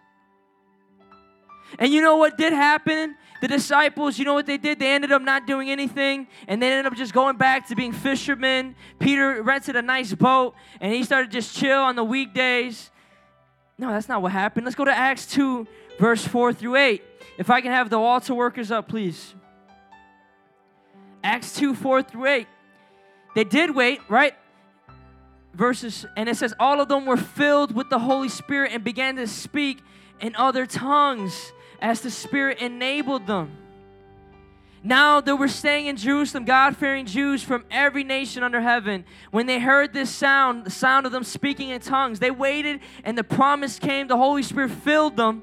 And 1.77 1.93
you 1.93 2.01
know 2.01 2.17
what 2.17 2.37
did 2.37 2.53
happen? 2.53 3.15
The 3.41 3.47
disciples, 3.47 4.17
you 4.17 4.25
know 4.25 4.33
what 4.33 4.45
they 4.45 4.57
did? 4.57 4.79
They 4.79 4.91
ended 4.91 5.11
up 5.11 5.21
not 5.21 5.45
doing 5.45 5.69
anything 5.69 6.27
and 6.47 6.61
they 6.61 6.71
ended 6.71 6.91
up 6.91 6.97
just 6.97 7.13
going 7.13 7.37
back 7.37 7.67
to 7.67 7.75
being 7.75 7.91
fishermen. 7.91 8.75
Peter 8.97 9.43
rented 9.43 9.75
a 9.75 9.81
nice 9.81 10.13
boat 10.13 10.55
and 10.79 10.93
he 10.93 11.03
started 11.03 11.31
just 11.31 11.55
chill 11.55 11.81
on 11.81 11.95
the 11.95 12.03
weekdays. 12.03 12.89
No, 13.77 13.89
that's 13.89 14.07
not 14.07 14.21
what 14.21 14.31
happened. 14.31 14.65
Let's 14.65 14.75
go 14.75 14.85
to 14.85 14.95
Acts 14.95 15.27
2, 15.27 15.67
verse 15.99 16.25
4 16.25 16.53
through 16.53 16.77
8. 16.77 17.03
If 17.37 17.49
I 17.49 17.61
can 17.61 17.71
have 17.71 17.89
the 17.89 17.99
altar 17.99 18.33
workers 18.33 18.71
up, 18.71 18.87
please. 18.87 19.35
Acts 21.25 21.53
2 21.55 21.73
4 21.73 22.03
through 22.03 22.27
8. 22.27 22.47
They 23.33 23.43
did 23.43 23.75
wait, 23.75 23.99
right? 24.07 24.35
Verses, 25.55 26.05
and 26.15 26.29
it 26.29 26.37
says, 26.37 26.53
All 26.59 26.79
of 26.79 26.87
them 26.87 27.07
were 27.07 27.17
filled 27.17 27.73
with 27.73 27.89
the 27.89 27.97
Holy 27.97 28.29
Spirit 28.29 28.71
and 28.73 28.83
began 28.83 29.15
to 29.15 29.25
speak 29.25 29.81
in 30.21 30.35
other 30.35 30.67
tongues 30.67 31.51
as 31.81 32.01
the 32.01 32.11
Spirit 32.11 32.59
enabled 32.59 33.25
them. 33.25 33.57
Now 34.83 35.19
they 35.19 35.33
were 35.33 35.47
staying 35.47 35.87
in 35.87 35.97
Jerusalem, 35.97 36.45
God 36.45 36.77
fearing 36.77 37.07
Jews 37.07 37.41
from 37.41 37.65
every 37.71 38.03
nation 38.03 38.43
under 38.43 38.61
heaven. 38.61 39.03
When 39.31 39.47
they 39.47 39.59
heard 39.59 39.93
this 39.93 40.11
sound, 40.11 40.63
the 40.63 40.69
sound 40.69 41.07
of 41.07 41.11
them 41.11 41.23
speaking 41.23 41.69
in 41.69 41.81
tongues, 41.81 42.19
they 42.19 42.29
waited 42.29 42.81
and 43.03 43.17
the 43.17 43.23
promise 43.23 43.79
came. 43.79 44.07
The 44.07 44.15
Holy 44.15 44.43
Spirit 44.43 44.69
filled 44.69 45.17
them 45.17 45.41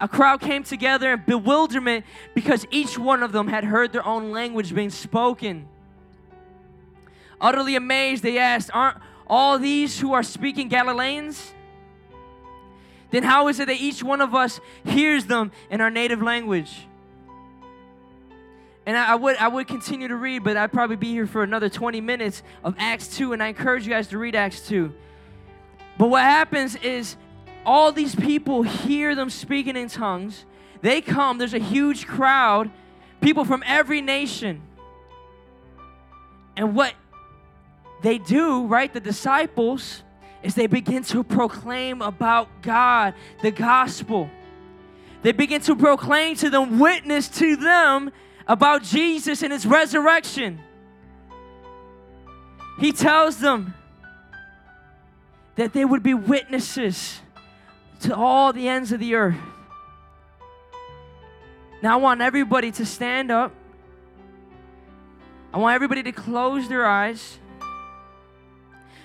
a 0.00 0.08
crowd 0.08 0.40
came 0.40 0.62
together 0.62 1.14
in 1.14 1.22
bewilderment 1.26 2.04
because 2.34 2.66
each 2.70 2.98
one 2.98 3.22
of 3.22 3.32
them 3.32 3.48
had 3.48 3.64
heard 3.64 3.92
their 3.92 4.06
own 4.06 4.30
language 4.30 4.74
being 4.74 4.90
spoken. 4.90 5.66
Utterly 7.40 7.76
amazed, 7.76 8.22
they 8.22 8.38
asked, 8.38 8.70
Aren't 8.72 8.98
all 9.26 9.58
these 9.58 9.98
who 10.00 10.12
are 10.12 10.22
speaking 10.22 10.68
Galileans? 10.68 11.52
Then 13.10 13.22
how 13.22 13.48
is 13.48 13.58
it 13.58 13.66
that 13.66 13.80
each 13.80 14.02
one 14.02 14.20
of 14.20 14.34
us 14.34 14.60
hears 14.84 15.26
them 15.26 15.50
in 15.70 15.80
our 15.80 15.90
native 15.90 16.22
language? 16.22 16.86
And 18.86 18.96
I, 18.96 19.12
I 19.12 19.14
would 19.16 19.36
I 19.36 19.48
would 19.48 19.66
continue 19.66 20.08
to 20.08 20.16
read, 20.16 20.44
but 20.44 20.56
I'd 20.56 20.72
probably 20.72 20.96
be 20.96 21.08
here 21.08 21.26
for 21.26 21.42
another 21.42 21.68
20 21.68 22.00
minutes 22.00 22.42
of 22.64 22.74
Acts 22.78 23.16
2, 23.16 23.32
and 23.32 23.42
I 23.42 23.48
encourage 23.48 23.84
you 23.84 23.92
guys 23.92 24.08
to 24.08 24.18
read 24.18 24.34
Acts 24.34 24.66
2. 24.68 24.92
But 25.98 26.08
what 26.08 26.22
happens 26.22 26.76
is 26.76 27.16
all 27.68 27.92
these 27.92 28.14
people 28.14 28.62
hear 28.62 29.14
them 29.14 29.28
speaking 29.28 29.76
in 29.76 29.88
tongues. 29.88 30.46
They 30.80 31.02
come, 31.02 31.36
there's 31.36 31.52
a 31.52 31.58
huge 31.58 32.06
crowd, 32.06 32.70
people 33.20 33.44
from 33.44 33.62
every 33.66 34.00
nation. 34.00 34.62
And 36.56 36.74
what 36.74 36.94
they 38.02 38.16
do, 38.16 38.64
right, 38.64 38.90
the 38.90 39.00
disciples, 39.00 40.02
is 40.42 40.54
they 40.54 40.66
begin 40.66 41.02
to 41.04 41.22
proclaim 41.22 42.00
about 42.00 42.48
God, 42.62 43.12
the 43.42 43.50
gospel. 43.50 44.30
They 45.20 45.32
begin 45.32 45.60
to 45.62 45.76
proclaim 45.76 46.36
to 46.36 46.48
them, 46.48 46.78
witness 46.78 47.28
to 47.28 47.54
them 47.56 48.12
about 48.46 48.82
Jesus 48.82 49.42
and 49.42 49.52
his 49.52 49.66
resurrection. 49.66 50.58
He 52.80 52.92
tells 52.92 53.40
them 53.40 53.74
that 55.56 55.74
they 55.74 55.84
would 55.84 56.02
be 56.02 56.14
witnesses 56.14 57.20
to 58.00 58.14
all 58.14 58.52
the 58.52 58.68
ends 58.68 58.92
of 58.92 59.00
the 59.00 59.14
earth. 59.14 59.36
Now, 61.82 61.94
I 61.94 61.96
want 61.96 62.20
everybody 62.20 62.72
to 62.72 62.86
stand 62.86 63.30
up. 63.30 63.52
I 65.52 65.58
want 65.58 65.74
everybody 65.74 66.02
to 66.02 66.12
close 66.12 66.68
their 66.68 66.86
eyes. 66.86 67.38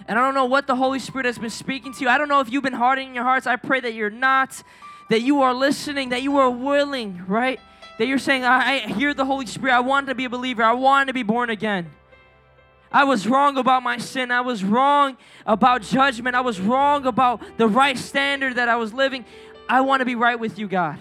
And 0.08 0.20
I 0.20 0.22
don't 0.22 0.34
know 0.34 0.46
what 0.46 0.68
the 0.68 0.76
Holy 0.76 1.00
Spirit 1.00 1.26
has 1.26 1.38
been 1.38 1.50
speaking 1.50 1.94
to 1.94 2.02
you. 2.02 2.10
I 2.10 2.18
don't 2.18 2.28
know 2.28 2.40
if 2.40 2.52
you've 2.52 2.64
been 2.64 2.74
hardening 2.74 3.16
your 3.16 3.24
hearts. 3.24 3.48
I 3.48 3.56
pray 3.56 3.80
that 3.80 3.94
you're 3.94 4.10
not, 4.10 4.62
that 5.10 5.22
you 5.22 5.42
are 5.42 5.54
listening, 5.54 6.10
that 6.10 6.24
you 6.24 6.38
are 6.38 6.50
willing, 6.50 7.24
right? 7.28 7.60
That 8.00 8.08
you're 8.08 8.20
saying, 8.20 8.44
I, 8.44 8.74
I 8.74 8.80
hear 8.80 9.14
the 9.14 9.26
Holy 9.26 9.46
Spirit. 9.46 9.74
I 9.74 9.80
want 9.80 10.08
to 10.08 10.16
be 10.16 10.26
a 10.26 10.30
believer. 10.30 10.64
I 10.64 10.74
want 10.74 11.08
to 11.08 11.14
be 11.14 11.24
born 11.24 11.50
again. 11.50 11.90
I 12.94 13.06
was 13.06 13.26
wrong 13.28 13.58
about 13.58 13.82
my 13.82 13.98
sin. 13.98 14.30
I 14.30 14.42
was 14.42 14.64
wrong 14.64 15.18
about 15.48 15.82
judgment. 15.82 16.36
I 16.36 16.42
was 16.42 16.62
wrong 16.62 17.08
about 17.08 17.42
the 17.58 17.68
right 17.68 17.98
standard 17.98 18.58
that 18.58 18.70
I 18.70 18.76
was 18.76 18.94
living. 18.94 19.26
I 19.68 19.82
want 19.82 20.02
to 20.02 20.06
be 20.06 20.14
right 20.14 20.40
with 20.40 20.60
you, 20.60 20.68
God. 20.68 21.00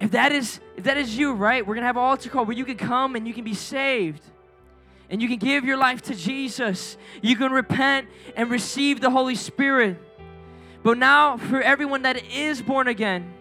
If 0.00 0.10
that 0.10 0.32
is 0.32 0.58
if 0.76 0.82
that 0.84 0.96
is 0.96 1.16
you, 1.16 1.32
right? 1.32 1.64
We're 1.64 1.74
going 1.74 1.82
to 1.82 1.86
have 1.86 1.96
an 1.96 2.02
altar 2.02 2.28
call 2.28 2.44
where 2.44 2.56
you 2.56 2.64
can 2.64 2.76
come 2.76 3.14
and 3.14 3.28
you 3.28 3.32
can 3.32 3.44
be 3.44 3.54
saved. 3.54 4.24
And 5.08 5.22
you 5.22 5.28
can 5.28 5.38
give 5.38 5.64
your 5.64 5.76
life 5.76 6.02
to 6.02 6.14
Jesus. 6.14 6.96
You 7.20 7.36
can 7.36 7.52
repent 7.52 8.08
and 8.34 8.50
receive 8.50 9.00
the 9.00 9.10
Holy 9.10 9.36
Spirit. 9.36 9.98
But 10.82 10.98
now 10.98 11.36
for 11.36 11.60
everyone 11.60 12.02
that 12.02 12.24
is 12.32 12.60
born 12.62 12.88
again, 12.88 13.32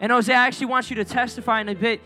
and 0.00 0.10
Jose 0.10 0.32
I 0.32 0.46
actually 0.46 0.66
want 0.66 0.88
you 0.88 0.96
to 0.96 1.04
testify 1.04 1.60
in 1.60 1.68
a 1.68 1.74
bit. 1.74 2.00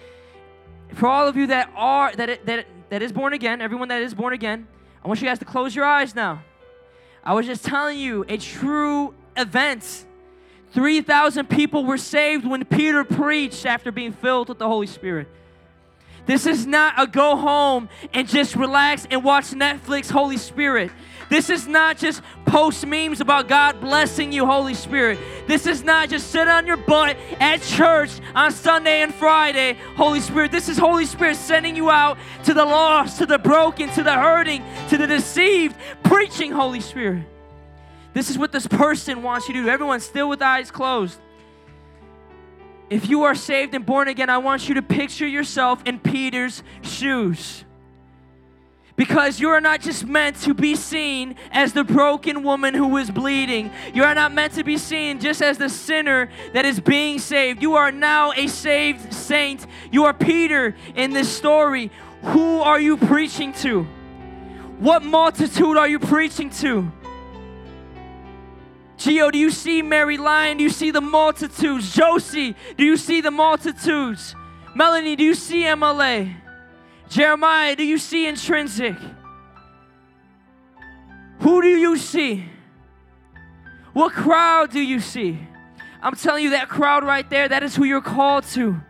For 0.94 1.06
all 1.06 1.28
of 1.28 1.36
you 1.36 1.46
that 1.48 1.70
are 1.76 2.12
that 2.16 2.46
that 2.46 2.66
that 2.90 3.02
is 3.02 3.12
born 3.12 3.32
again, 3.32 3.60
everyone 3.60 3.88
that 3.88 4.02
is 4.02 4.14
born 4.14 4.32
again, 4.32 4.68
I 5.02 5.08
want 5.08 5.22
you 5.22 5.28
guys 5.28 5.38
to 5.38 5.44
close 5.44 5.74
your 5.74 5.84
eyes 5.84 6.14
now. 6.14 6.42
I 7.24 7.34
was 7.34 7.46
just 7.46 7.64
telling 7.64 7.98
you 7.98 8.24
a 8.28 8.36
true 8.36 9.14
event. 9.36 10.06
3,000 10.72 11.48
people 11.48 11.84
were 11.84 11.98
saved 11.98 12.46
when 12.46 12.64
Peter 12.64 13.02
preached 13.02 13.66
after 13.66 13.90
being 13.90 14.12
filled 14.12 14.48
with 14.48 14.58
the 14.58 14.66
Holy 14.66 14.86
Spirit. 14.86 15.28
This 16.26 16.46
is 16.46 16.66
not 16.66 16.94
a 16.96 17.06
go 17.06 17.36
home 17.36 17.88
and 18.12 18.28
just 18.28 18.54
relax 18.54 19.06
and 19.10 19.24
watch 19.24 19.46
Netflix, 19.46 20.10
Holy 20.10 20.36
Spirit. 20.36 20.92
This 21.30 21.48
is 21.48 21.68
not 21.68 21.96
just 21.96 22.22
post 22.44 22.84
memes 22.84 23.20
about 23.20 23.48
God 23.48 23.80
blessing 23.80 24.32
you, 24.32 24.44
Holy 24.44 24.74
Spirit. 24.74 25.18
This 25.46 25.64
is 25.64 25.84
not 25.84 26.08
just 26.08 26.32
sit 26.32 26.48
on 26.48 26.66
your 26.66 26.76
butt 26.76 27.16
at 27.38 27.62
church 27.62 28.10
on 28.34 28.50
Sunday 28.50 29.02
and 29.02 29.14
Friday, 29.14 29.78
Holy 29.96 30.20
Spirit. 30.20 30.50
This 30.50 30.68
is 30.68 30.76
Holy 30.76 31.06
Spirit 31.06 31.36
sending 31.36 31.76
you 31.76 31.88
out 31.88 32.18
to 32.44 32.52
the 32.52 32.64
lost, 32.64 33.18
to 33.18 33.26
the 33.26 33.38
broken, 33.38 33.88
to 33.90 34.02
the 34.02 34.12
hurting, 34.12 34.64
to 34.88 34.98
the 34.98 35.06
deceived, 35.06 35.76
preaching, 36.02 36.50
Holy 36.50 36.80
Spirit. 36.80 37.24
This 38.12 38.28
is 38.28 38.36
what 38.36 38.50
this 38.50 38.66
person 38.66 39.22
wants 39.22 39.46
you 39.46 39.54
to 39.54 39.62
do. 39.62 39.68
Everyone 39.68 40.00
still 40.00 40.28
with 40.28 40.42
eyes 40.42 40.72
closed. 40.72 41.20
If 42.90 43.08
you 43.08 43.22
are 43.22 43.36
saved 43.36 43.72
and 43.76 43.86
born 43.86 44.08
again, 44.08 44.28
I 44.28 44.38
want 44.38 44.68
you 44.68 44.74
to 44.74 44.82
picture 44.82 45.28
yourself 45.28 45.80
in 45.86 46.00
Peter's 46.00 46.64
shoes. 46.82 47.64
Because 49.00 49.40
you 49.40 49.48
are 49.48 49.62
not 49.62 49.80
just 49.80 50.04
meant 50.04 50.36
to 50.42 50.52
be 50.52 50.74
seen 50.74 51.36
as 51.52 51.72
the 51.72 51.84
broken 51.84 52.42
woman 52.42 52.74
who 52.74 52.98
is 52.98 53.10
bleeding. 53.10 53.70
You 53.94 54.04
are 54.04 54.14
not 54.14 54.30
meant 54.30 54.52
to 54.56 54.62
be 54.62 54.76
seen 54.76 55.20
just 55.20 55.40
as 55.40 55.56
the 55.56 55.70
sinner 55.70 56.28
that 56.52 56.66
is 56.66 56.80
being 56.80 57.18
saved. 57.18 57.62
You 57.62 57.76
are 57.76 57.90
now 57.90 58.32
a 58.32 58.46
saved 58.46 59.14
saint. 59.14 59.66
You 59.90 60.04
are 60.04 60.12
Peter 60.12 60.76
in 60.94 61.14
this 61.14 61.34
story. 61.34 61.90
Who 62.24 62.60
are 62.60 62.78
you 62.78 62.98
preaching 62.98 63.54
to? 63.64 63.84
What 64.78 65.02
multitude 65.02 65.78
are 65.78 65.88
you 65.88 65.98
preaching 65.98 66.50
to? 66.60 66.92
Geo, 68.98 69.30
do 69.30 69.38
you 69.38 69.50
see 69.50 69.80
Mary 69.80 70.18
Lyon? 70.18 70.58
Do 70.58 70.62
you 70.62 70.68
see 70.68 70.90
the 70.90 71.00
multitudes? 71.00 71.94
Josie, 71.94 72.54
do 72.76 72.84
you 72.84 72.98
see 72.98 73.22
the 73.22 73.30
multitudes? 73.30 74.34
Melanie, 74.74 75.16
do 75.16 75.24
you 75.24 75.34
see 75.34 75.62
MLA? 75.62 76.39
Jeremiah, 77.10 77.74
do 77.74 77.84
you 77.84 77.98
see 77.98 78.28
intrinsic? 78.28 78.94
Who 81.40 81.60
do 81.60 81.68
you 81.68 81.96
see? 81.96 82.44
What 83.92 84.12
crowd 84.12 84.70
do 84.70 84.80
you 84.80 85.00
see? 85.00 85.36
I'm 86.00 86.14
telling 86.14 86.44
you, 86.44 86.50
that 86.50 86.68
crowd 86.68 87.04
right 87.04 87.28
there, 87.28 87.48
that 87.48 87.64
is 87.64 87.74
who 87.74 87.82
you're 87.84 88.00
called 88.00 88.44
to. 88.52 88.80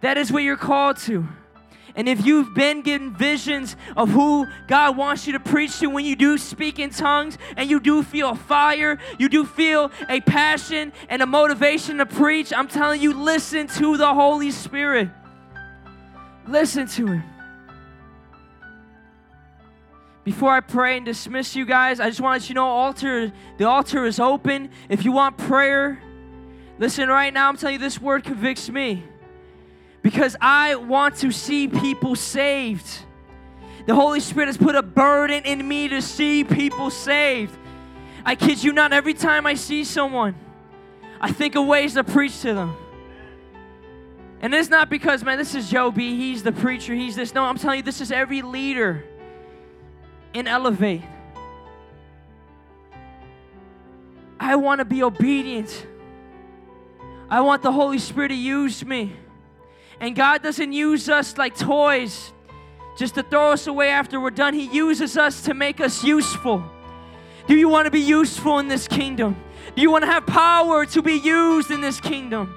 That 0.00 0.18
is 0.18 0.32
what 0.32 0.42
you're 0.42 0.56
called 0.56 0.96
to. 0.98 1.28
And 1.94 2.08
if 2.08 2.26
you've 2.26 2.54
been 2.54 2.82
given 2.82 3.14
visions 3.14 3.76
of 3.96 4.10
who 4.10 4.46
God 4.66 4.96
wants 4.96 5.26
you 5.26 5.34
to 5.34 5.40
preach 5.40 5.78
to 5.78 5.86
when 5.86 6.04
you 6.04 6.16
do 6.16 6.38
speak 6.38 6.80
in 6.80 6.90
tongues 6.90 7.38
and 7.56 7.70
you 7.70 7.78
do 7.78 8.02
feel 8.02 8.34
fire, 8.34 8.98
you 9.18 9.28
do 9.28 9.44
feel 9.44 9.92
a 10.08 10.20
passion 10.20 10.92
and 11.08 11.22
a 11.22 11.26
motivation 11.26 11.98
to 11.98 12.06
preach, 12.06 12.52
I'm 12.52 12.68
telling 12.68 13.00
you, 13.00 13.14
listen 13.14 13.68
to 13.68 13.96
the 13.96 14.12
Holy 14.12 14.50
Spirit. 14.50 15.08
Listen 16.48 16.86
to 16.86 17.06
Him. 17.06 17.22
Before 20.24 20.50
I 20.50 20.60
pray 20.60 20.96
and 20.96 21.06
dismiss 21.06 21.54
you 21.54 21.66
guys, 21.66 22.00
I 22.00 22.08
just 22.08 22.20
want 22.20 22.40
to 22.40 22.44
let 22.44 22.48
you 22.48 22.54
know 22.54 22.66
altar, 22.66 23.32
the 23.58 23.64
altar 23.64 24.04
is 24.06 24.18
open. 24.18 24.70
If 24.88 25.04
you 25.04 25.12
want 25.12 25.36
prayer, 25.36 26.02
listen 26.78 27.08
right 27.08 27.32
now, 27.32 27.48
I'm 27.48 27.56
telling 27.56 27.74
you 27.74 27.78
this 27.78 28.00
word 28.00 28.24
convicts 28.24 28.68
me. 28.68 29.02
Because 30.02 30.36
I 30.40 30.74
want 30.76 31.16
to 31.16 31.32
see 31.32 31.68
people 31.68 32.14
saved. 32.14 32.86
The 33.86 33.94
Holy 33.94 34.20
Spirit 34.20 34.46
has 34.46 34.56
put 34.56 34.74
a 34.74 34.82
burden 34.82 35.44
in 35.44 35.66
me 35.66 35.88
to 35.88 36.00
see 36.00 36.44
people 36.44 36.90
saved. 36.90 37.56
I 38.24 38.34
kid 38.34 38.62
you 38.62 38.72
not, 38.72 38.92
every 38.92 39.14
time 39.14 39.46
I 39.46 39.54
see 39.54 39.84
someone, 39.84 40.34
I 41.20 41.32
think 41.32 41.56
of 41.56 41.66
ways 41.66 41.94
to 41.94 42.04
preach 42.04 42.40
to 42.42 42.54
them. 42.54 42.76
And 44.40 44.54
it's 44.54 44.68
not 44.68 44.88
because, 44.88 45.24
man, 45.24 45.36
this 45.36 45.54
is 45.54 45.68
Joe 45.68 45.90
B. 45.90 46.16
He's 46.16 46.42
the 46.42 46.52
preacher. 46.52 46.94
He's 46.94 47.16
this. 47.16 47.34
No, 47.34 47.44
I'm 47.44 47.58
telling 47.58 47.78
you, 47.78 47.82
this 47.82 48.00
is 48.00 48.12
every 48.12 48.42
leader 48.42 49.04
in 50.32 50.46
Elevate. 50.46 51.02
I 54.38 54.56
want 54.56 54.78
to 54.78 54.84
be 54.84 55.02
obedient. 55.02 55.86
I 57.28 57.40
want 57.40 57.62
the 57.62 57.72
Holy 57.72 57.98
Spirit 57.98 58.28
to 58.28 58.34
use 58.34 58.84
me. 58.84 59.12
And 60.00 60.14
God 60.14 60.42
doesn't 60.42 60.72
use 60.72 61.08
us 61.08 61.36
like 61.36 61.56
toys 61.56 62.32
just 62.96 63.16
to 63.16 63.22
throw 63.22 63.52
us 63.52 63.66
away 63.66 63.90
after 63.90 64.20
we're 64.20 64.30
done. 64.30 64.54
He 64.54 64.66
uses 64.66 65.16
us 65.16 65.42
to 65.42 65.54
make 65.54 65.80
us 65.80 66.04
useful. 66.04 66.62
Do 67.48 67.56
you 67.56 67.68
want 67.68 67.86
to 67.86 67.90
be 67.90 68.00
useful 68.00 68.58
in 68.60 68.68
this 68.68 68.86
kingdom? 68.86 69.36
Do 69.74 69.82
you 69.82 69.90
want 69.90 70.04
to 70.04 70.10
have 70.10 70.26
power 70.26 70.86
to 70.86 71.02
be 71.02 71.14
used 71.14 71.70
in 71.70 71.80
this 71.80 72.00
kingdom? 72.00 72.54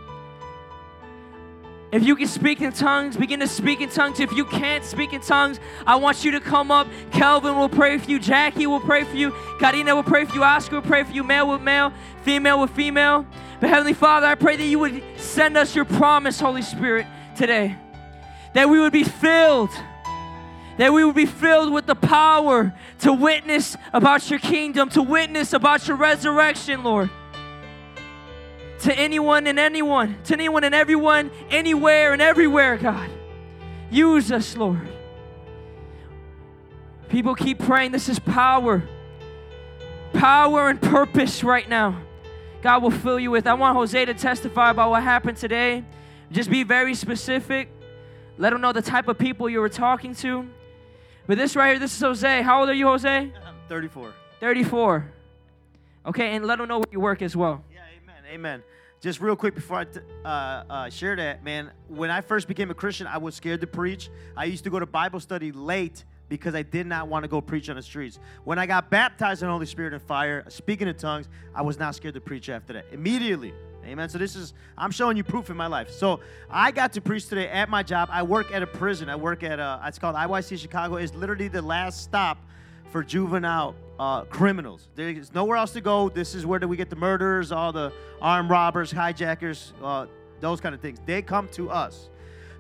If 1.92 2.06
you 2.06 2.16
can 2.16 2.28
speak 2.28 2.62
in 2.62 2.72
tongues, 2.72 3.18
begin 3.18 3.42
to 3.42 3.48
speak 3.48 3.82
in 3.82 3.90
tongues. 3.90 4.22
If 4.22 4.32
you 4.32 4.46
can't 4.46 4.84
speak 4.86 5.12
in 5.12 5.20
tongues, 5.20 5.60
I 5.86 5.98
want 5.98 6.24
you 6.24 6.32
to 6.32 6.40
come 6.40 6.72
up. 6.72 6.88
Kelvin 7.12 7.58
will 7.58 7.68
pray 7.68 7.98
for 7.98 8.10
you. 8.10 8.18
Jackie 8.18 8.66
will 8.66 8.80
pray 8.80 9.04
for 9.04 9.16
you. 9.16 9.34
Karina 9.60 9.94
will 9.94 10.04
pray 10.04 10.24
for 10.24 10.34
you. 10.34 10.44
Oscar 10.44 10.76
will 10.76 10.84
pray 10.84 11.04
for 11.04 11.12
you. 11.12 11.24
Male 11.24 11.50
with 11.50 11.62
male, 11.62 11.92
female 12.24 12.62
with 12.62 12.72
female. 12.72 13.28
But 13.60 13.70
Heavenly 13.70 13.94
Father, 13.94 14.26
I 14.26 14.36
pray 14.36 14.56
that 14.56 14.66
you 14.66 14.80
would 14.80 15.04
send 15.18 15.58
us 15.58 15.76
your 15.76 15.84
promise, 15.84 16.40
Holy 16.40 16.62
Spirit, 16.62 17.08
today. 17.36 17.76
That 18.54 18.70
we 18.70 18.80
would 18.80 18.94
be 18.94 19.04
filled. 19.04 19.72
That 20.78 20.94
we 20.94 21.04
would 21.04 21.16
be 21.16 21.26
filled 21.26 21.74
with 21.74 21.88
the 21.88 21.96
power 21.96 22.74
to 23.00 23.12
witness 23.12 23.76
about 23.92 24.30
your 24.30 24.40
kingdom, 24.40 24.90
to 24.92 25.04
witness 25.04 25.52
about 25.52 25.90
your 25.90 25.98
resurrection, 25.98 26.84
Lord 26.84 27.10
to 28.82 28.98
anyone 28.98 29.48
and 29.48 29.60
anyone, 29.60 30.18
to 30.24 30.34
anyone 30.34 30.64
and 30.64 30.74
everyone, 30.74 31.32
anywhere 31.50 32.14
and 32.14 32.22
everywhere, 32.22 32.78
God. 32.78 33.10
Use 33.90 34.32
us, 34.32 34.58
Lord. 34.58 34.88
People 37.10 37.36
keep 37.36 37.60
praying. 37.60 37.92
This 37.92 38.10
is 38.10 38.20
power. 38.20 38.84
Power 40.14 40.70
and 40.70 40.82
purpose 40.82 41.44
right 41.44 41.68
now. 41.68 42.02
God 42.62 42.84
will 42.84 42.92
fill 42.92 43.20
you 43.20 43.32
with. 43.32 43.48
I 43.48 43.54
want 43.54 43.76
Jose 43.76 44.06
to 44.06 44.14
testify 44.14 44.72
about 44.72 44.90
what 44.92 45.04
happened 45.04 45.38
today. 45.38 45.84
Just 46.32 46.50
be 46.50 46.64
very 46.64 46.96
specific. 46.96 47.70
Let 48.38 48.52
them 48.52 48.62
know 48.62 48.72
the 48.72 48.82
type 48.82 49.08
of 49.08 49.18
people 49.18 49.50
you 49.50 49.60
were 49.60 49.70
talking 49.70 50.16
to. 50.16 50.48
But 51.28 51.38
this 51.38 51.56
right 51.56 51.72
here, 51.72 51.80
this 51.80 51.94
is 51.94 52.02
Jose. 52.02 52.42
How 52.42 52.62
old 52.62 52.70
are 52.70 52.74
you, 52.74 52.88
Jose? 52.88 53.10
I'm 53.10 53.56
34. 53.68 54.14
34. 54.40 55.12
Okay, 56.08 56.36
and 56.36 56.46
let 56.46 56.58
them 56.58 56.68
know 56.68 56.80
where 56.80 56.88
you 56.92 57.00
work 57.00 57.22
as 57.22 57.36
well. 57.36 57.64
Amen. 58.32 58.64
Just 59.02 59.20
real 59.20 59.36
quick 59.36 59.56
before 59.56 59.80
I 59.80 59.84
t- 59.84 60.00
uh, 60.24 60.28
uh, 60.28 60.90
share 60.90 61.18
that, 61.18 61.44
man, 61.44 61.72
when 61.90 62.10
I 62.10 62.22
first 62.22 62.48
became 62.48 62.72
a 62.72 62.74
Christian, 62.74 63.08
I 63.08 63.18
was 63.18 63.36
scared 63.36 63.60
to 63.62 63.68
preach. 63.68 64.10
I 64.38 64.46
used 64.46 64.64
to 64.64 64.70
go 64.70 64.80
to 64.80 64.86
Bible 64.86 65.20
study 65.20 65.52
late 65.52 66.06
because 66.30 66.56
I 66.56 66.62
did 66.62 66.88
not 66.88 67.10
want 67.10 67.24
to 67.24 67.28
go 67.28 67.42
preach 67.42 67.70
on 67.70 67.76
the 67.76 67.82
streets. 67.82 68.20
When 68.46 68.58
I 68.58 68.66
got 68.66 68.90
baptized 68.90 69.42
in 69.42 69.48
the 69.48 69.52
Holy 69.52 69.66
Spirit 69.66 69.92
and 69.92 70.02
fire, 70.02 70.46
speaking 70.48 70.88
in 70.88 70.96
tongues, 70.96 71.28
I 71.54 71.62
was 71.62 71.78
not 71.78 71.94
scared 71.94 72.14
to 72.14 72.22
preach 72.22 72.48
after 72.48 72.72
that. 72.72 72.86
Immediately. 72.94 73.54
Amen. 73.84 74.08
So 74.08 74.18
this 74.18 74.38
is 74.38 74.54
I'm 74.78 74.92
showing 74.92 75.18
you 75.18 75.26
proof 75.26 75.50
in 75.50 75.58
my 75.58 75.68
life. 75.68 75.90
So 75.90 76.22
I 76.50 76.72
got 76.72 76.94
to 76.94 77.02
preach 77.02 77.28
today 77.28 77.50
at 77.50 77.68
my 77.68 77.84
job. 77.84 78.08
I 78.12 78.24
work 78.24 78.54
at 78.54 78.64
a 78.64 78.68
prison. 78.68 79.10
I 79.10 79.18
work 79.18 79.44
at 79.44 79.60
a 79.60 79.82
it's 79.86 80.00
called 80.00 80.16
IYC 80.16 80.58
Chicago. 80.58 80.96
It's 80.96 81.14
literally 81.14 81.50
the 81.50 81.62
last 81.62 82.02
stop 82.02 82.38
for 82.92 83.04
juvenile 83.04 83.76
uh, 84.02 84.24
criminals. 84.24 84.88
There's 84.96 85.32
nowhere 85.32 85.58
else 85.58 85.74
to 85.74 85.82
go. 85.82 86.10
This 86.10 86.34
is 86.34 86.44
where 86.44 86.58
do 86.58 86.68
we 86.68 86.76
get 86.76 86.90
the 86.90 86.96
murderers, 86.96 87.52
all 87.52 87.72
the 87.72 87.94
armed 88.20 88.50
robbers, 88.50 88.92
hijackers, 88.92 89.74
uh, 89.84 90.08
those 90.40 90.60
kind 90.60 90.74
of 90.74 90.82
things. 90.82 90.98
They 91.06 91.22
come 91.22 91.48
to 91.50 91.70
us. 91.70 92.10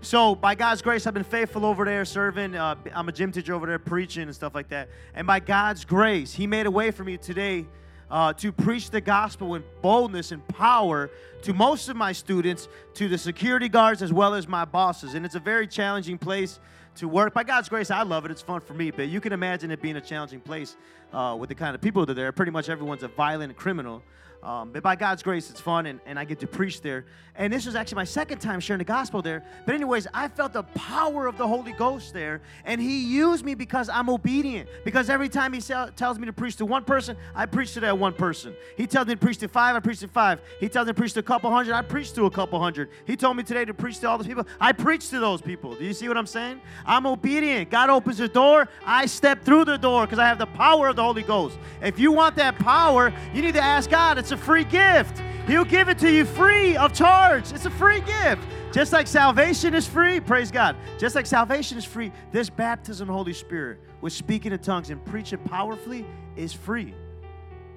So 0.01 0.35
by 0.35 0.53
God's 0.53 0.83
grace, 0.83 1.07
I've 1.07 1.15
been 1.15 1.23
faithful 1.23 1.65
over 1.65 1.83
there 1.83 2.05
serving. 2.05 2.55
Uh, 2.55 2.75
I'm 2.93 3.09
a 3.09 3.11
gym 3.11 3.31
teacher 3.31 3.55
over 3.55 3.65
there 3.65 3.79
preaching 3.79 4.23
and 4.23 4.35
stuff 4.35 4.53
like 4.53 4.69
that. 4.69 4.89
And 5.15 5.25
by 5.25 5.39
God's 5.39 5.83
grace, 5.83 6.31
He 6.31 6.45
made 6.45 6.67
a 6.67 6.71
way 6.71 6.91
for 6.91 7.03
me 7.03 7.17
today 7.17 7.65
uh, 8.11 8.33
to 8.33 8.51
preach 8.51 8.91
the 8.91 9.01
gospel 9.01 9.49
with 9.49 9.63
boldness 9.81 10.31
and 10.31 10.47
power 10.47 11.09
to 11.41 11.53
most 11.55 11.89
of 11.89 11.95
my 11.95 12.11
students, 12.11 12.67
to 12.93 13.07
the 13.07 13.17
security 13.17 13.67
guards, 13.67 14.03
as 14.03 14.13
well 14.13 14.35
as 14.35 14.47
my 14.47 14.63
bosses. 14.63 15.15
And 15.15 15.25
it's 15.25 15.33
a 15.33 15.39
very 15.39 15.65
challenging 15.65 16.19
place 16.19 16.59
to 16.95 17.07
work. 17.07 17.33
By 17.33 17.43
God's 17.43 17.69
grace, 17.69 17.91
I 17.91 18.03
love 18.03 18.25
it. 18.25 18.31
It's 18.31 18.41
fun 18.41 18.61
for 18.61 18.73
me. 18.73 18.91
But 18.91 19.09
you 19.09 19.21
can 19.21 19.33
imagine 19.33 19.71
it 19.71 19.81
being 19.81 19.95
a 19.95 20.01
challenging 20.01 20.41
place 20.41 20.75
uh, 21.13 21.35
with 21.39 21.49
the 21.49 21.55
kind 21.55 21.75
of 21.75 21.81
people 21.81 22.05
that 22.05 22.11
are 22.11 22.15
there. 22.15 22.31
Pretty 22.31 22.51
much 22.51 22.69
everyone's 22.69 23.03
a 23.03 23.07
violent 23.07 23.55
criminal. 23.55 24.03
Um, 24.43 24.71
but 24.71 24.81
by 24.81 24.95
God's 24.95 25.21
grace, 25.21 25.51
it's 25.51 25.59
fun, 25.59 25.85
and, 25.85 25.99
and 26.05 26.17
I 26.17 26.25
get 26.25 26.39
to 26.39 26.47
preach 26.47 26.81
there. 26.81 27.05
And 27.35 27.53
this 27.53 27.65
was 27.65 27.75
actually 27.75 27.97
my 27.97 28.03
second 28.05 28.39
time 28.39 28.59
sharing 28.59 28.79
the 28.79 28.85
gospel 28.85 29.21
there. 29.21 29.43
But, 29.65 29.75
anyways, 29.75 30.07
I 30.13 30.27
felt 30.27 30.53
the 30.53 30.63
power 30.63 31.27
of 31.27 31.37
the 31.37 31.47
Holy 31.47 31.73
Ghost 31.73 32.13
there, 32.13 32.41
and 32.65 32.81
He 32.81 33.01
used 33.01 33.45
me 33.45 33.53
because 33.53 33.87
I'm 33.87 34.09
obedient. 34.09 34.67
Because 34.83 35.09
every 35.09 35.29
time 35.29 35.53
He 35.53 35.61
tells 35.61 36.17
me 36.17 36.25
to 36.25 36.33
preach 36.33 36.55
to 36.57 36.65
one 36.65 36.83
person, 36.83 37.15
I 37.35 37.45
preach 37.45 37.73
to 37.75 37.79
that 37.81 37.97
one 37.97 38.13
person. 38.13 38.55
He 38.75 38.87
tells 38.87 39.07
me 39.07 39.13
to 39.13 39.19
preach 39.19 39.37
to 39.37 39.47
five, 39.47 39.75
I 39.75 39.79
preach 39.79 39.99
to 39.99 40.07
five. 40.07 40.41
He 40.59 40.67
tells 40.67 40.87
me 40.87 40.93
to 40.93 40.97
preach 40.97 41.13
to 41.13 41.19
a 41.19 41.23
couple 41.23 41.51
hundred, 41.51 41.75
I 41.75 41.83
preach 41.83 42.13
to 42.13 42.25
a 42.25 42.31
couple 42.31 42.59
hundred. 42.59 42.89
He 43.05 43.15
told 43.15 43.37
me 43.37 43.43
today 43.43 43.65
to 43.65 43.73
preach 43.75 43.99
to 43.99 44.09
all 44.09 44.17
those 44.17 44.27
people, 44.27 44.45
I 44.59 44.71
preach 44.71 45.09
to 45.09 45.19
those 45.19 45.41
people. 45.41 45.75
Do 45.75 45.85
you 45.85 45.93
see 45.93 46.07
what 46.07 46.17
I'm 46.17 46.27
saying? 46.27 46.61
I'm 46.85 47.05
obedient. 47.05 47.69
God 47.69 47.91
opens 47.91 48.17
the 48.17 48.27
door, 48.27 48.67
I 48.85 49.05
step 49.05 49.43
through 49.43 49.65
the 49.65 49.77
door 49.77 50.05
because 50.05 50.19
I 50.19 50.27
have 50.27 50.39
the 50.39 50.47
power 50.47 50.87
of 50.89 50.95
the 50.95 51.03
Holy 51.03 51.23
Ghost. 51.23 51.57
If 51.81 51.99
you 51.99 52.11
want 52.11 52.35
that 52.37 52.57
power, 52.57 53.13
you 53.33 53.43
need 53.43 53.53
to 53.53 53.63
ask 53.63 53.89
God. 53.89 54.17
It's 54.17 54.30
a 54.31 54.37
free 54.37 54.63
gift. 54.63 55.21
He'll 55.47 55.65
give 55.65 55.89
it 55.89 55.97
to 55.99 56.11
you 56.11 56.25
free 56.25 56.77
of 56.77 56.93
charge. 56.93 57.51
It's 57.51 57.65
a 57.65 57.69
free 57.69 58.01
gift. 58.01 58.43
Just 58.71 58.93
like 58.93 59.07
salvation 59.07 59.73
is 59.73 59.87
free, 59.87 60.19
praise 60.19 60.51
God. 60.51 60.75
Just 60.97 61.15
like 61.15 61.25
salvation 61.25 61.77
is 61.77 61.85
free, 61.85 62.11
this 62.31 62.49
baptism 62.49 63.07
Holy 63.07 63.33
Spirit 63.33 63.79
with 63.99 64.13
speaking 64.13 64.51
in 64.51 64.59
tongues 64.59 64.89
and 64.89 65.03
preaching 65.05 65.39
powerfully 65.39 66.05
is 66.35 66.53
free. 66.53 66.93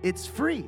It's 0.02 0.26
free. 0.26 0.66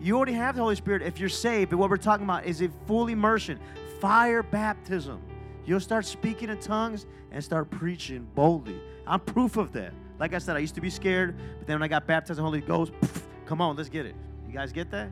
You 0.00 0.16
already 0.16 0.32
have 0.32 0.56
the 0.56 0.62
Holy 0.62 0.76
Spirit 0.76 1.02
if 1.02 1.18
you're 1.18 1.28
saved, 1.28 1.70
but 1.70 1.78
what 1.78 1.90
we're 1.90 1.96
talking 1.96 2.24
about 2.24 2.46
is 2.46 2.62
a 2.62 2.68
full 2.86 3.08
immersion, 3.08 3.58
fire 4.00 4.42
baptism. 4.42 5.20
You'll 5.66 5.80
start 5.80 6.04
speaking 6.04 6.50
in 6.50 6.58
tongues 6.58 7.06
and 7.30 7.42
start 7.42 7.70
preaching 7.70 8.26
boldly. 8.34 8.80
I'm 9.06 9.20
proof 9.20 9.56
of 9.56 9.72
that. 9.72 9.92
Like 10.18 10.34
I 10.34 10.38
said, 10.38 10.56
I 10.56 10.60
used 10.60 10.74
to 10.76 10.80
be 10.80 10.90
scared, 10.90 11.36
but 11.58 11.66
then 11.66 11.76
when 11.76 11.82
I 11.82 11.88
got 11.88 12.06
baptized 12.06 12.38
in 12.38 12.44
the 12.44 12.50
Holy 12.50 12.60
Ghost, 12.60 12.92
pff, 13.00 13.22
come 13.46 13.60
on, 13.60 13.76
let's 13.76 13.88
get 13.88 14.06
it. 14.06 14.14
You 14.54 14.60
guys 14.60 14.70
get 14.70 14.92
that? 14.92 15.10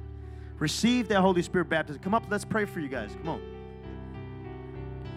Receive 0.61 1.09
that 1.09 1.21
Holy 1.21 1.43
Spirit 1.43 1.69
baptism. 1.69 2.01
Come 2.01 2.15
up, 2.15 2.23
let's 2.31 2.45
pray 2.45 2.65
for 2.65 2.79
you 2.79 2.87
guys. 2.87 3.11
Come 3.17 3.29
on. 3.29 3.43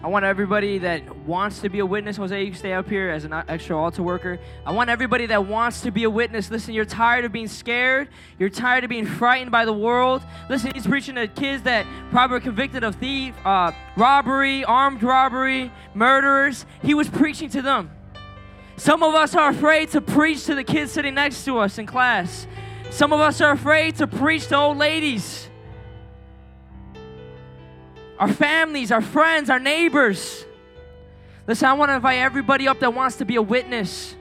I 0.02 0.08
want 0.08 0.24
everybody 0.24 0.78
that 0.78 1.16
wants 1.18 1.60
to 1.60 1.68
be 1.68 1.78
a 1.78 1.86
witness, 1.86 2.16
Jose, 2.16 2.42
you 2.42 2.52
stay 2.52 2.72
up 2.72 2.88
here 2.88 3.08
as 3.08 3.24
an 3.24 3.32
extra 3.46 3.80
altar 3.80 4.02
worker. 4.02 4.40
I 4.66 4.72
want 4.72 4.90
everybody 4.90 5.26
that 5.26 5.46
wants 5.46 5.82
to 5.82 5.92
be 5.92 6.02
a 6.02 6.10
witness. 6.10 6.50
Listen, 6.50 6.74
you're 6.74 6.84
tired 6.84 7.24
of 7.24 7.30
being 7.30 7.46
scared. 7.46 8.08
You're 8.36 8.50
tired 8.50 8.82
of 8.82 8.90
being 8.90 9.06
frightened 9.06 9.52
by 9.52 9.64
the 9.64 9.72
world. 9.72 10.24
Listen, 10.50 10.72
he's 10.74 10.88
preaching 10.88 11.14
to 11.14 11.28
kids 11.28 11.62
that 11.62 11.86
probably 12.10 12.34
were 12.34 12.40
convicted 12.40 12.82
of 12.82 12.96
thief, 12.96 13.32
uh, 13.44 13.70
robbery, 13.96 14.64
armed 14.64 15.04
robbery, 15.04 15.70
murderers. 15.94 16.66
He 16.82 16.94
was 16.94 17.08
preaching 17.08 17.48
to 17.50 17.62
them. 17.62 17.92
Some 18.76 19.04
of 19.04 19.14
us 19.14 19.36
are 19.36 19.50
afraid 19.50 19.90
to 19.90 20.00
preach 20.00 20.46
to 20.46 20.56
the 20.56 20.64
kids 20.64 20.90
sitting 20.90 21.14
next 21.14 21.44
to 21.44 21.58
us 21.58 21.78
in 21.78 21.86
class. 21.86 22.48
Some 22.90 23.12
of 23.12 23.20
us 23.20 23.40
are 23.40 23.52
afraid 23.52 23.96
to 23.96 24.06
preach 24.06 24.48
to 24.48 24.56
old 24.56 24.78
ladies, 24.78 25.48
our 28.18 28.32
families, 28.32 28.90
our 28.90 29.02
friends, 29.02 29.50
our 29.50 29.60
neighbors. 29.60 30.44
Listen, 31.46 31.68
I 31.68 31.74
want 31.74 31.90
to 31.90 31.96
invite 31.96 32.18
everybody 32.18 32.66
up 32.66 32.80
that 32.80 32.94
wants 32.94 33.16
to 33.16 33.24
be 33.24 33.36
a 33.36 33.42
witness. 33.42 34.16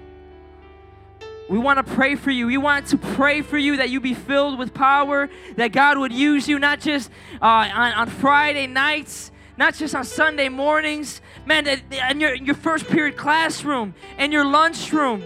We 1.48 1.58
want 1.58 1.86
to 1.86 1.94
pray 1.94 2.16
for 2.16 2.32
you. 2.32 2.48
We 2.48 2.58
want 2.58 2.88
to 2.88 2.98
pray 2.98 3.42
for 3.42 3.58
you 3.58 3.78
that 3.78 3.90
you 3.90 4.00
be 4.00 4.14
filled 4.14 4.58
with 4.58 4.74
power, 4.74 5.30
that 5.58 5.72
God 5.72 5.98
would 5.98 6.12
use 6.12 6.48
you 6.48 6.60
not 6.60 6.80
just 6.80 7.10
uh, 7.42 7.46
on, 7.46 7.92
on 7.94 8.10
Friday 8.10 8.68
nights, 8.68 9.32
not 9.58 9.76
just 9.76 9.96
on 9.96 10.04
Sunday 10.04 10.50
mornings, 10.50 11.22
man, 11.46 11.68
in 11.68 12.20
your, 12.20 12.36
your 12.36 12.56
first 12.56 12.88
period 12.88 13.16
classroom, 13.16 13.94
in 14.18 14.32
your 14.32 14.46
lunchroom, 14.46 15.24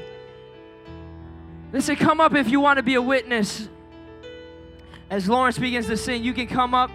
Listen, 1.72 1.96
come 1.96 2.20
up 2.20 2.34
if 2.34 2.50
you 2.50 2.60
want 2.60 2.78
to 2.78 2.84
be 2.84 2.96
a 2.96 3.02
witness. 3.02 3.70
As 5.10 5.30
Lawrence 5.30 5.60
begins 5.60 5.88
to 5.88 5.98
sing, 5.98 6.24
you 6.24 6.34
can 6.34 6.48
come 6.48 6.74
up. 6.74 6.90